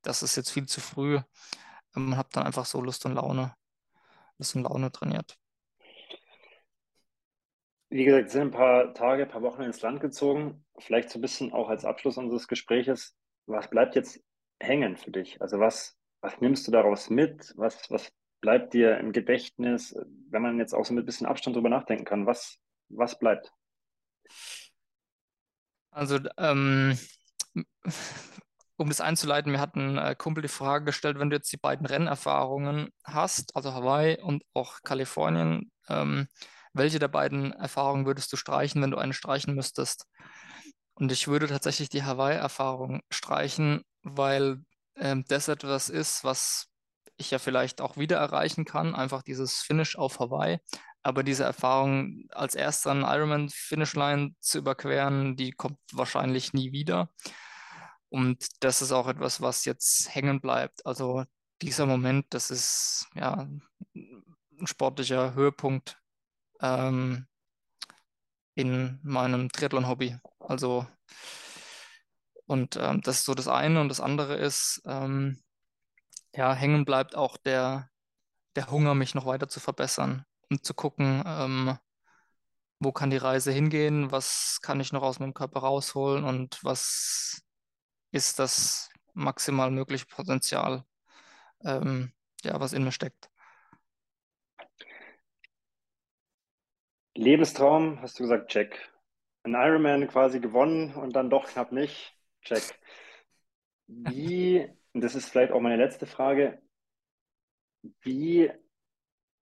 das 0.01 0.23
ist 0.23 0.35
jetzt 0.35 0.51
viel 0.51 0.65
zu 0.65 0.81
früh. 0.81 1.19
Ähm, 1.95 2.17
habe 2.17 2.29
dann 2.31 2.45
einfach 2.45 2.65
so 2.65 2.81
Lust 2.81 3.05
und 3.05 3.15
Laune, 3.15 3.53
Lust 4.37 4.55
und 4.55 4.63
Laune 4.63 4.91
trainiert. 4.91 5.37
Wie 7.91 8.05
gesagt, 8.05 8.29
sind 8.29 8.41
ein 8.41 8.51
paar 8.51 8.93
Tage, 8.93 9.23
ein 9.23 9.29
paar 9.29 9.41
Wochen 9.41 9.63
ins 9.63 9.81
Land 9.81 9.99
gezogen. 9.99 10.63
Vielleicht 10.77 11.09
so 11.09 11.17
ein 11.17 11.21
bisschen 11.21 11.51
auch 11.53 11.69
als 11.69 11.85
Abschluss 11.85 12.17
unseres 12.17 12.47
Gespräches. 12.47 13.15
Was 13.47 13.69
bleibt 13.69 13.95
jetzt 13.95 14.21
hängen 14.59 14.95
für 14.95 15.09
dich? 15.09 15.41
Also 15.41 15.59
was, 15.59 15.97
was 16.21 16.39
nimmst 16.39 16.67
du 16.67 16.71
daraus 16.71 17.09
mit? 17.09 17.51
Was, 17.57 17.89
was 17.89 18.11
bleibt 18.41 18.73
dir 18.73 18.99
im 18.99 19.11
Gedächtnis, 19.11 19.95
wenn 20.29 20.41
man 20.41 20.59
jetzt 20.59 20.73
auch 20.73 20.85
so 20.85 20.93
mit 20.93 21.03
ein 21.03 21.05
bisschen 21.07 21.25
Abstand 21.25 21.55
drüber 21.55 21.69
nachdenken 21.69 22.05
kann? 22.05 22.27
Was, 22.27 22.59
was 22.89 23.17
bleibt? 23.17 23.51
Also, 25.91 26.19
ähm, 26.37 26.97
um 28.79 28.87
das 28.87 29.01
einzuleiten, 29.01 29.51
mir 29.51 29.59
hat 29.59 29.75
ein 29.75 29.97
äh, 29.97 30.15
Kumpel 30.15 30.41
die 30.41 30.47
Frage 30.47 30.85
gestellt, 30.85 31.19
wenn 31.19 31.29
du 31.29 31.35
jetzt 31.35 31.51
die 31.51 31.57
beiden 31.57 31.85
Rennerfahrungen 31.85 32.89
hast, 33.03 33.55
also 33.55 33.73
Hawaii 33.73 34.21
und 34.21 34.43
auch 34.53 34.79
Kalifornien, 34.83 35.69
ähm, 35.89 36.27
welche 36.73 36.99
der 36.99 37.09
beiden 37.09 37.51
Erfahrungen 37.51 38.05
würdest 38.05 38.31
du 38.31 38.37
streichen, 38.37 38.81
wenn 38.81 38.91
du 38.91 38.97
eine 38.97 39.13
streichen 39.13 39.53
müsstest? 39.53 40.05
Und 40.93 41.11
ich 41.11 41.27
würde 41.27 41.47
tatsächlich 41.47 41.89
die 41.89 42.03
Hawaii-Erfahrung 42.03 43.01
streichen, 43.09 43.81
weil 44.03 44.63
ähm, 44.95 45.25
das 45.27 45.49
etwas 45.49 45.89
ist, 45.89 46.23
was 46.23 46.67
ich 47.17 47.31
ja 47.31 47.39
vielleicht 47.39 47.81
auch 47.81 47.97
wieder 47.97 48.17
erreichen 48.17 48.63
kann, 48.63 48.95
einfach 48.95 49.23
dieses 49.23 49.55
Finish 49.55 49.97
auf 49.97 50.19
Hawaii. 50.19 50.59
Aber 51.03 51.23
diese 51.23 51.43
Erfahrung 51.43 52.25
als 52.29 52.55
erster 52.55 52.91
einen 52.91 53.03
Ironman-Finishline 53.03 54.35
zu 54.39 54.59
überqueren, 54.59 55.35
die 55.35 55.51
kommt 55.51 55.79
wahrscheinlich 55.91 56.53
nie 56.53 56.71
wieder. 56.71 57.09
Und 58.09 58.47
das 58.63 58.81
ist 58.81 58.91
auch 58.91 59.07
etwas, 59.07 59.41
was 59.41 59.65
jetzt 59.65 60.13
hängen 60.13 60.41
bleibt. 60.41 60.85
Also 60.85 61.25
dieser 61.61 61.85
Moment, 61.85 62.25
das 62.31 62.49
ist 62.51 63.07
ja 63.15 63.33
ein 63.33 63.61
sportlicher 64.65 65.33
Höhepunkt 65.35 65.97
ähm, 66.61 67.27
in 68.55 68.99
meinem 69.03 69.49
Triathlon-Hobby. 69.51 70.17
Also, 70.39 70.87
und 72.45 72.75
ähm, 72.77 73.01
das 73.01 73.19
ist 73.19 73.25
so 73.25 73.35
das 73.35 73.47
eine. 73.47 73.79
Und 73.81 73.89
das 73.89 74.01
andere 74.01 74.35
ist, 74.35 74.81
ähm, 74.85 75.41
ja, 76.35 76.53
hängen 76.53 76.85
bleibt 76.85 77.15
auch 77.15 77.37
der, 77.37 77.89
der 78.55 78.71
Hunger, 78.71 78.95
mich 78.95 79.15
noch 79.15 79.25
weiter 79.25 79.47
zu 79.49 79.59
verbessern 79.59 80.25
und 80.49 80.65
zu 80.65 80.73
gucken, 80.73 81.23
ähm, 81.25 81.77
wo 82.79 82.91
kann 82.91 83.09
die 83.09 83.17
Reise 83.17 83.51
hingehen, 83.51 84.11
was 84.11 84.59
kann 84.61 84.79
ich 84.79 84.93
noch 84.93 85.03
aus 85.03 85.19
meinem 85.19 85.33
Körper 85.33 85.59
rausholen 85.59 86.23
und 86.23 86.63
was 86.63 87.41
ist 88.11 88.39
das 88.39 88.89
maximal 89.13 89.71
mögliche 89.71 90.05
Potenzial, 90.05 90.83
ähm, 91.63 92.11
ja, 92.43 92.59
was 92.59 92.73
in 92.73 92.83
mir 92.83 92.91
steckt. 92.91 93.29
Lebenstraum, 97.15 98.01
hast 98.01 98.17
du 98.19 98.23
gesagt, 98.23 98.49
check. 98.49 98.89
Ein 99.43 99.53
Ironman 99.53 100.07
quasi 100.07 100.39
gewonnen 100.39 100.93
und 100.95 101.15
dann 101.15 101.29
doch 101.29 101.47
knapp 101.47 101.71
nicht, 101.71 102.15
check. 102.41 102.63
Wie, 103.87 104.69
das 104.93 105.15
ist 105.15 105.29
vielleicht 105.29 105.51
auch 105.51 105.59
meine 105.59 105.77
letzte 105.77 106.05
Frage, 106.05 106.61
wie, 108.01 108.51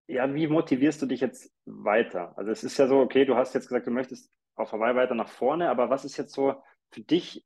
ja, 0.07 0.33
wie 0.33 0.47
motivierst 0.47 1.01
du 1.01 1.05
dich 1.05 1.21
jetzt 1.21 1.51
weiter? 1.65 2.37
Also 2.37 2.51
es 2.51 2.63
ist 2.63 2.77
ja 2.77 2.87
so, 2.87 2.99
okay, 2.99 3.25
du 3.25 3.35
hast 3.35 3.53
jetzt 3.53 3.67
gesagt, 3.67 3.87
du 3.87 3.91
möchtest 3.91 4.31
auf 4.55 4.71
Hawaii 4.71 4.95
weiter 4.95 5.15
nach 5.15 5.29
vorne, 5.29 5.69
aber 5.69 5.89
was 5.89 6.05
ist 6.05 6.17
jetzt 6.17 6.33
so 6.33 6.63
für 6.91 7.01
dich 7.01 7.45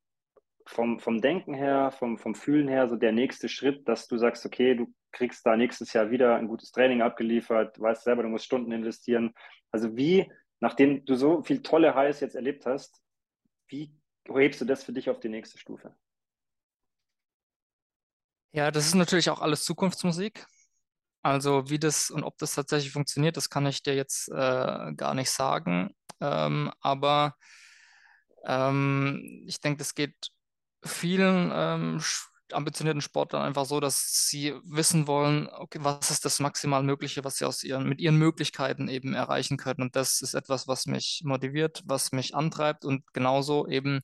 vom, 0.66 0.99
vom 0.99 1.22
Denken 1.22 1.53
her, 1.53 1.91
vom, 1.91 2.18
vom 2.18 2.36
Fühlen 2.36 2.68
her, 2.68 2.88
so 2.88 2.95
der 2.95 3.12
nächste 3.12 3.49
Schritt, 3.49 3.88
dass 3.88 4.07
du 4.07 4.18
sagst, 4.18 4.45
okay, 4.45 4.76
du 4.76 4.93
kriegst 5.12 5.45
da 5.45 5.57
nächstes 5.57 5.93
Jahr 5.93 6.12
wieder 6.12 6.36
ein 6.36 6.47
gutes 6.47 6.72
Training 6.72 7.01
abgeliefert, 7.01 7.80
weißt 7.80 8.03
selber, 8.03 8.24
du 8.24 8.30
musst 8.30 8.45
Stunden 8.45 8.72
investieren. 8.72 9.34
Also 9.72 9.95
wie, 9.95 10.32
nachdem 10.59 11.05
du 11.05 11.16
so 11.16 11.43
viel 11.43 11.62
tolle 11.62 11.95
Highs 11.95 12.20
jetzt 12.20 12.36
erlebt 12.36 12.66
hast, 12.66 13.01
wie 13.68 13.93
hebst 14.28 14.62
du 14.62 14.66
das 14.66 14.84
für 14.84 14.93
dich 14.93 15.09
auf 15.09 15.20
die 15.20 15.30
nächste 15.30 15.57
Stufe? 15.57 15.95
Ja, 18.53 18.70
das 18.70 18.86
ist 18.86 18.95
natürlich 18.95 19.30
auch 19.30 19.41
alles 19.41 19.64
Zukunftsmusik. 19.64 20.45
Also 21.24 21.70
wie 21.70 21.80
das 21.80 22.09
und 22.09 22.24
ob 22.24 22.38
das 22.38 22.55
tatsächlich 22.55 22.91
funktioniert, 22.91 23.38
das 23.38 23.49
kann 23.49 23.66
ich 23.66 23.84
dir 23.84 23.95
jetzt 23.95 24.30
äh, 24.30 24.93
gar 24.93 25.14
nicht 25.14 25.30
sagen. 25.30 25.95
Ähm, 26.20 26.72
aber 26.82 27.36
ähm, 28.45 29.43
ich 29.45 29.62
denke, 29.62 29.78
das 29.78 29.93
geht 29.93 30.32
vielen 30.84 31.51
ähm, 31.53 32.01
ambitionierten 32.53 33.01
Sportlern 33.01 33.43
einfach 33.43 33.65
so, 33.65 33.79
dass 33.79 34.27
sie 34.27 34.53
wissen 34.63 35.07
wollen, 35.07 35.47
okay, 35.47 35.79
was 35.82 36.11
ist 36.11 36.25
das 36.25 36.39
maximal 36.39 36.84
Mögliche, 36.84 37.23
was 37.23 37.38
sie 37.38 37.45
aus 37.45 37.63
ihren, 37.63 37.88
mit 37.88 37.99
ihren 37.99 38.17
Möglichkeiten 38.17 38.88
eben 38.88 39.13
erreichen 39.13 39.57
können. 39.57 39.82
Und 39.82 39.95
das 39.95 40.21
ist 40.21 40.34
etwas, 40.34 40.67
was 40.67 40.86
mich 40.86 41.21
motiviert, 41.23 41.82
was 41.86 42.11
mich 42.11 42.36
antreibt 42.36 42.86
und 42.86 43.03
genauso 43.13 43.67
eben 43.67 44.01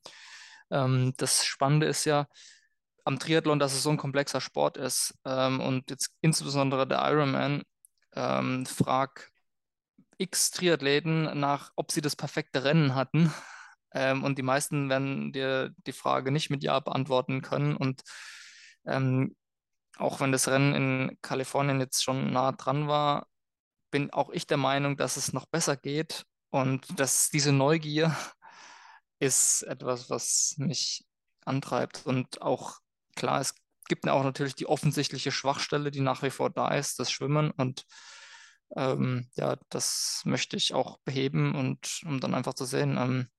ähm, 0.71 1.13
das 1.17 1.45
Spannende 1.45 1.87
ist 1.87 2.05
ja 2.05 2.27
am 3.05 3.19
Triathlon, 3.19 3.59
dass 3.59 3.73
es 3.73 3.83
so 3.83 3.89
ein 3.89 3.97
komplexer 3.97 4.41
Sport 4.41 4.77
ist 4.77 5.13
ähm, 5.25 5.59
und 5.61 5.89
jetzt 5.89 6.11
insbesondere 6.21 6.87
der 6.87 6.99
Ironman 7.09 7.63
ähm, 8.13 8.65
frag 8.65 9.31
x 10.17 10.51
Triathleten 10.51 11.39
nach, 11.39 11.71
ob 11.75 11.91
sie 11.91 12.01
das 12.01 12.15
perfekte 12.15 12.63
Rennen 12.63 12.95
hatten 12.95 13.31
ähm, 13.97 14.23
und 14.23 14.37
die 14.37 14.43
meisten 14.43 14.89
werden 14.89 15.31
dir 15.31 15.73
die 15.87 15.91
Frage 15.91 16.31
nicht 16.31 16.51
mit 16.51 16.63
Ja 16.63 16.79
beantworten 16.79 17.41
können. 17.41 17.75
Und 17.75 18.03
ähm, 18.85 19.35
auch 19.97 20.19
wenn 20.19 20.31
das 20.31 20.47
Rennen 20.47 20.75
in 20.75 21.17
Kalifornien 21.23 21.79
jetzt 21.79 22.03
schon 22.03 22.31
nah 22.31 22.51
dran 22.51 22.87
war, 22.87 23.25
bin 23.89 24.13
auch 24.13 24.29
ich 24.29 24.45
der 24.45 24.57
Meinung, 24.57 24.97
dass 24.97 25.17
es 25.17 25.33
noch 25.33 25.47
besser 25.47 25.75
geht. 25.75 26.25
Und 26.49 26.99
dass 26.99 27.29
diese 27.29 27.51
Neugier 27.51 28.15
ist 29.19 29.63
etwas, 29.63 30.11
was 30.11 30.53
mich 30.57 31.03
antreibt. 31.45 32.05
Und 32.05 32.41
auch 32.43 32.77
klar, 33.15 33.41
es 33.41 33.55
gibt 33.87 34.07
auch 34.07 34.23
natürlich 34.23 34.53
die 34.53 34.67
offensichtliche 34.67 35.31
Schwachstelle, 35.31 35.89
die 35.89 36.01
nach 36.01 36.21
wie 36.21 36.29
vor 36.29 36.51
da 36.51 36.69
ist, 36.69 36.99
das 36.99 37.09
Schwimmen. 37.09 37.49
Und 37.49 37.85
ähm, 38.75 39.27
ja, 39.33 39.57
das 39.69 40.21
möchte 40.25 40.55
ich 40.55 40.75
auch 40.75 40.99
beheben 40.99 41.55
und 41.55 42.01
um 42.05 42.19
dann 42.19 42.35
einfach 42.35 42.53
zu 42.53 42.65
sehen, 42.65 42.97
ähm, 42.97 43.29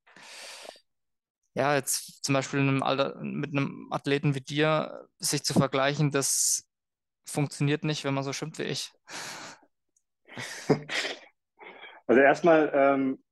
ja, 1.54 1.74
jetzt 1.74 2.24
zum 2.24 2.34
Beispiel 2.34 2.60
einem 2.60 2.82
Alter, 2.82 3.16
mit 3.20 3.50
einem 3.50 3.88
Athleten 3.90 4.34
wie 4.34 4.40
dir 4.40 5.08
sich 5.18 5.42
zu 5.44 5.54
vergleichen, 5.54 6.10
das 6.10 6.68
funktioniert 7.26 7.84
nicht, 7.84 8.04
wenn 8.04 8.14
man 8.14 8.24
so 8.24 8.32
schwimmt 8.32 8.58
wie 8.58 8.64
ich. 8.64 8.92
Also 12.10 12.22
erstmal 12.22 12.70
ähm, 12.72 13.22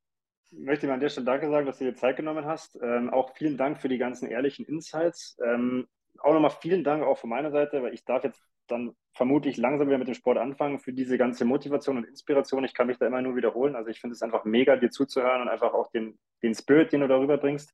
möchte 0.50 0.84
ich 0.84 0.92
an 0.92 1.00
der 1.00 1.08
Stelle 1.08 1.24
Danke 1.24 1.48
sagen, 1.48 1.64
dass 1.64 1.78
du 1.78 1.84
dir 1.84 1.94
Zeit 1.94 2.16
genommen 2.16 2.44
hast. 2.44 2.78
Ähm, 2.82 3.08
auch 3.08 3.34
vielen 3.34 3.56
Dank 3.56 3.80
für 3.80 3.88
die 3.88 3.96
ganzen 3.96 4.28
ehrlichen 4.28 4.66
Insights. 4.66 5.38
Ähm, 5.42 5.88
auch 6.20 6.32
nochmal 6.32 6.52
vielen 6.60 6.84
Dank 6.84 7.04
auch 7.04 7.18
von 7.18 7.30
meiner 7.30 7.50
Seite, 7.50 7.82
weil 7.82 7.94
ich 7.94 8.04
darf 8.04 8.24
jetzt 8.24 8.42
dann 8.68 8.94
vermutlich 9.12 9.56
langsam 9.56 9.88
wieder 9.88 9.98
mit 9.98 10.08
dem 10.08 10.14
Sport 10.14 10.38
anfangen 10.38 10.78
für 10.78 10.92
diese 10.92 11.18
ganze 11.18 11.44
Motivation 11.44 11.98
und 11.98 12.04
Inspiration. 12.04 12.64
Ich 12.64 12.74
kann 12.74 12.88
mich 12.88 12.98
da 12.98 13.06
immer 13.06 13.22
nur 13.22 13.36
wiederholen. 13.36 13.76
Also 13.76 13.90
ich 13.90 14.00
finde 14.00 14.14
es 14.14 14.22
einfach 14.22 14.44
mega, 14.44 14.76
dir 14.76 14.90
zuzuhören 14.90 15.42
und 15.42 15.48
einfach 15.48 15.72
auch 15.72 15.90
den, 15.90 16.18
den 16.42 16.54
Spirit, 16.54 16.92
den 16.92 17.00
du 17.00 17.08
darüber 17.08 17.38
bringst. 17.38 17.72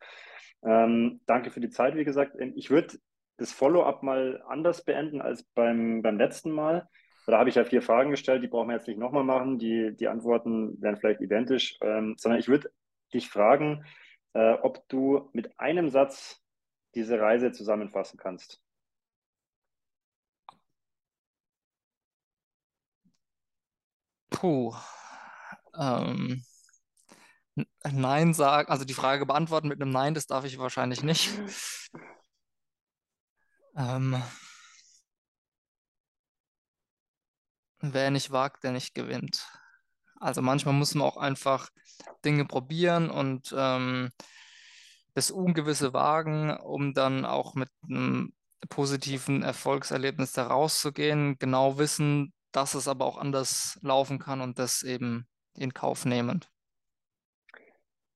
Ähm, 0.64 1.20
danke 1.26 1.50
für 1.50 1.60
die 1.60 1.70
Zeit, 1.70 1.96
wie 1.96 2.04
gesagt. 2.04 2.36
Ich 2.54 2.70
würde 2.70 2.98
das 3.38 3.52
Follow-up 3.52 4.02
mal 4.02 4.42
anders 4.46 4.84
beenden 4.84 5.20
als 5.20 5.42
beim, 5.42 6.02
beim 6.02 6.18
letzten 6.18 6.50
Mal. 6.50 6.88
Da 7.26 7.38
habe 7.38 7.48
ich 7.48 7.54
ja 7.54 7.64
vier 7.64 7.82
Fragen 7.82 8.10
gestellt, 8.10 8.42
die 8.42 8.48
brauchen 8.48 8.68
wir 8.68 8.76
jetzt 8.76 8.88
nicht 8.88 8.98
nochmal 8.98 9.24
machen. 9.24 9.58
Die, 9.58 9.94
die 9.96 10.08
Antworten 10.08 10.80
wären 10.80 10.96
vielleicht 10.96 11.20
identisch, 11.20 11.78
ähm, 11.80 12.14
sondern 12.18 12.40
ich 12.40 12.48
würde 12.48 12.70
dich 13.14 13.28
fragen, 13.28 13.84
äh, 14.34 14.54
ob 14.54 14.88
du 14.88 15.30
mit 15.32 15.58
einem 15.58 15.88
Satz 15.88 16.41
diese 16.94 17.20
Reise 17.20 17.52
zusammenfassen 17.52 18.18
kannst. 18.18 18.60
Puh. 24.30 24.74
Ähm, 25.78 26.44
Nein 27.84 28.34
sagen, 28.34 28.70
also 28.70 28.84
die 28.84 28.94
Frage 28.94 29.26
beantworten 29.26 29.68
mit 29.68 29.80
einem 29.80 29.90
Nein, 29.90 30.14
das 30.14 30.26
darf 30.26 30.44
ich 30.44 30.58
wahrscheinlich 30.58 31.02
nicht. 31.02 31.30
Ähm, 33.76 34.22
wer 37.80 38.10
nicht 38.10 38.30
wagt, 38.30 38.64
der 38.64 38.72
nicht 38.72 38.94
gewinnt. 38.94 39.46
Also 40.16 40.40
manchmal 40.42 40.74
muss 40.74 40.94
man 40.94 41.06
auch 41.06 41.16
einfach 41.16 41.70
Dinge 42.24 42.44
probieren 42.44 43.10
und 43.10 43.54
ähm, 43.56 44.10
das 45.14 45.30
Ungewisse 45.30 45.92
wagen, 45.92 46.56
um 46.56 46.94
dann 46.94 47.24
auch 47.24 47.54
mit 47.54 47.68
einem 47.88 48.32
positiven 48.68 49.42
Erfolgserlebnis 49.42 50.32
da 50.32 50.46
rauszugehen, 50.46 51.36
genau 51.38 51.78
wissen, 51.78 52.32
dass 52.52 52.74
es 52.74 52.88
aber 52.88 53.06
auch 53.06 53.18
anders 53.18 53.78
laufen 53.82 54.18
kann 54.18 54.40
und 54.40 54.58
das 54.58 54.82
eben 54.82 55.26
in 55.56 55.74
Kauf 55.74 56.04
nehmen. 56.04 56.44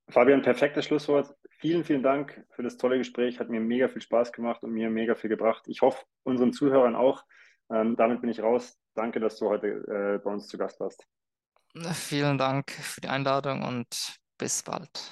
Fabian, 0.09 0.43
perfektes 0.43 0.85
Schlusswort. 0.85 1.35
Vielen, 1.59 1.85
vielen 1.85 2.03
Dank 2.03 2.45
für 2.51 2.63
das 2.63 2.77
tolle 2.77 2.99
Gespräch. 2.99 3.41
Hat 3.41 3.49
mir 3.49 3.61
mega 3.61 3.89
viel 3.89 4.03
Spaß 4.03 4.33
gemacht 4.33 4.63
und 4.63 4.73
mir 4.73 4.89
mega 4.91 5.15
viel 5.15 5.31
gebracht. 5.31 5.65
Ich 5.67 5.81
hoffe, 5.83 6.05
unseren 6.23 6.53
Zuhörern 6.53 6.95
auch. 6.95 7.25
Ähm, 7.71 7.97
damit 7.97 8.21
bin 8.21 8.31
ich 8.31 8.41
raus. 8.41 8.79
Danke, 8.95 9.21
dass 9.21 9.39
du 9.39 9.49
heute 9.49 9.67
äh, 9.67 10.19
bei 10.23 10.31
uns 10.31 10.47
zu 10.47 10.59
Gast 10.59 10.79
warst. 10.81 11.05
Vielen 11.93 12.39
Dank 12.39 12.71
für 12.71 13.01
die 13.01 13.09
Einladung 13.09 13.63
und 13.63 14.19
bis 14.39 14.63
bald. 14.63 15.11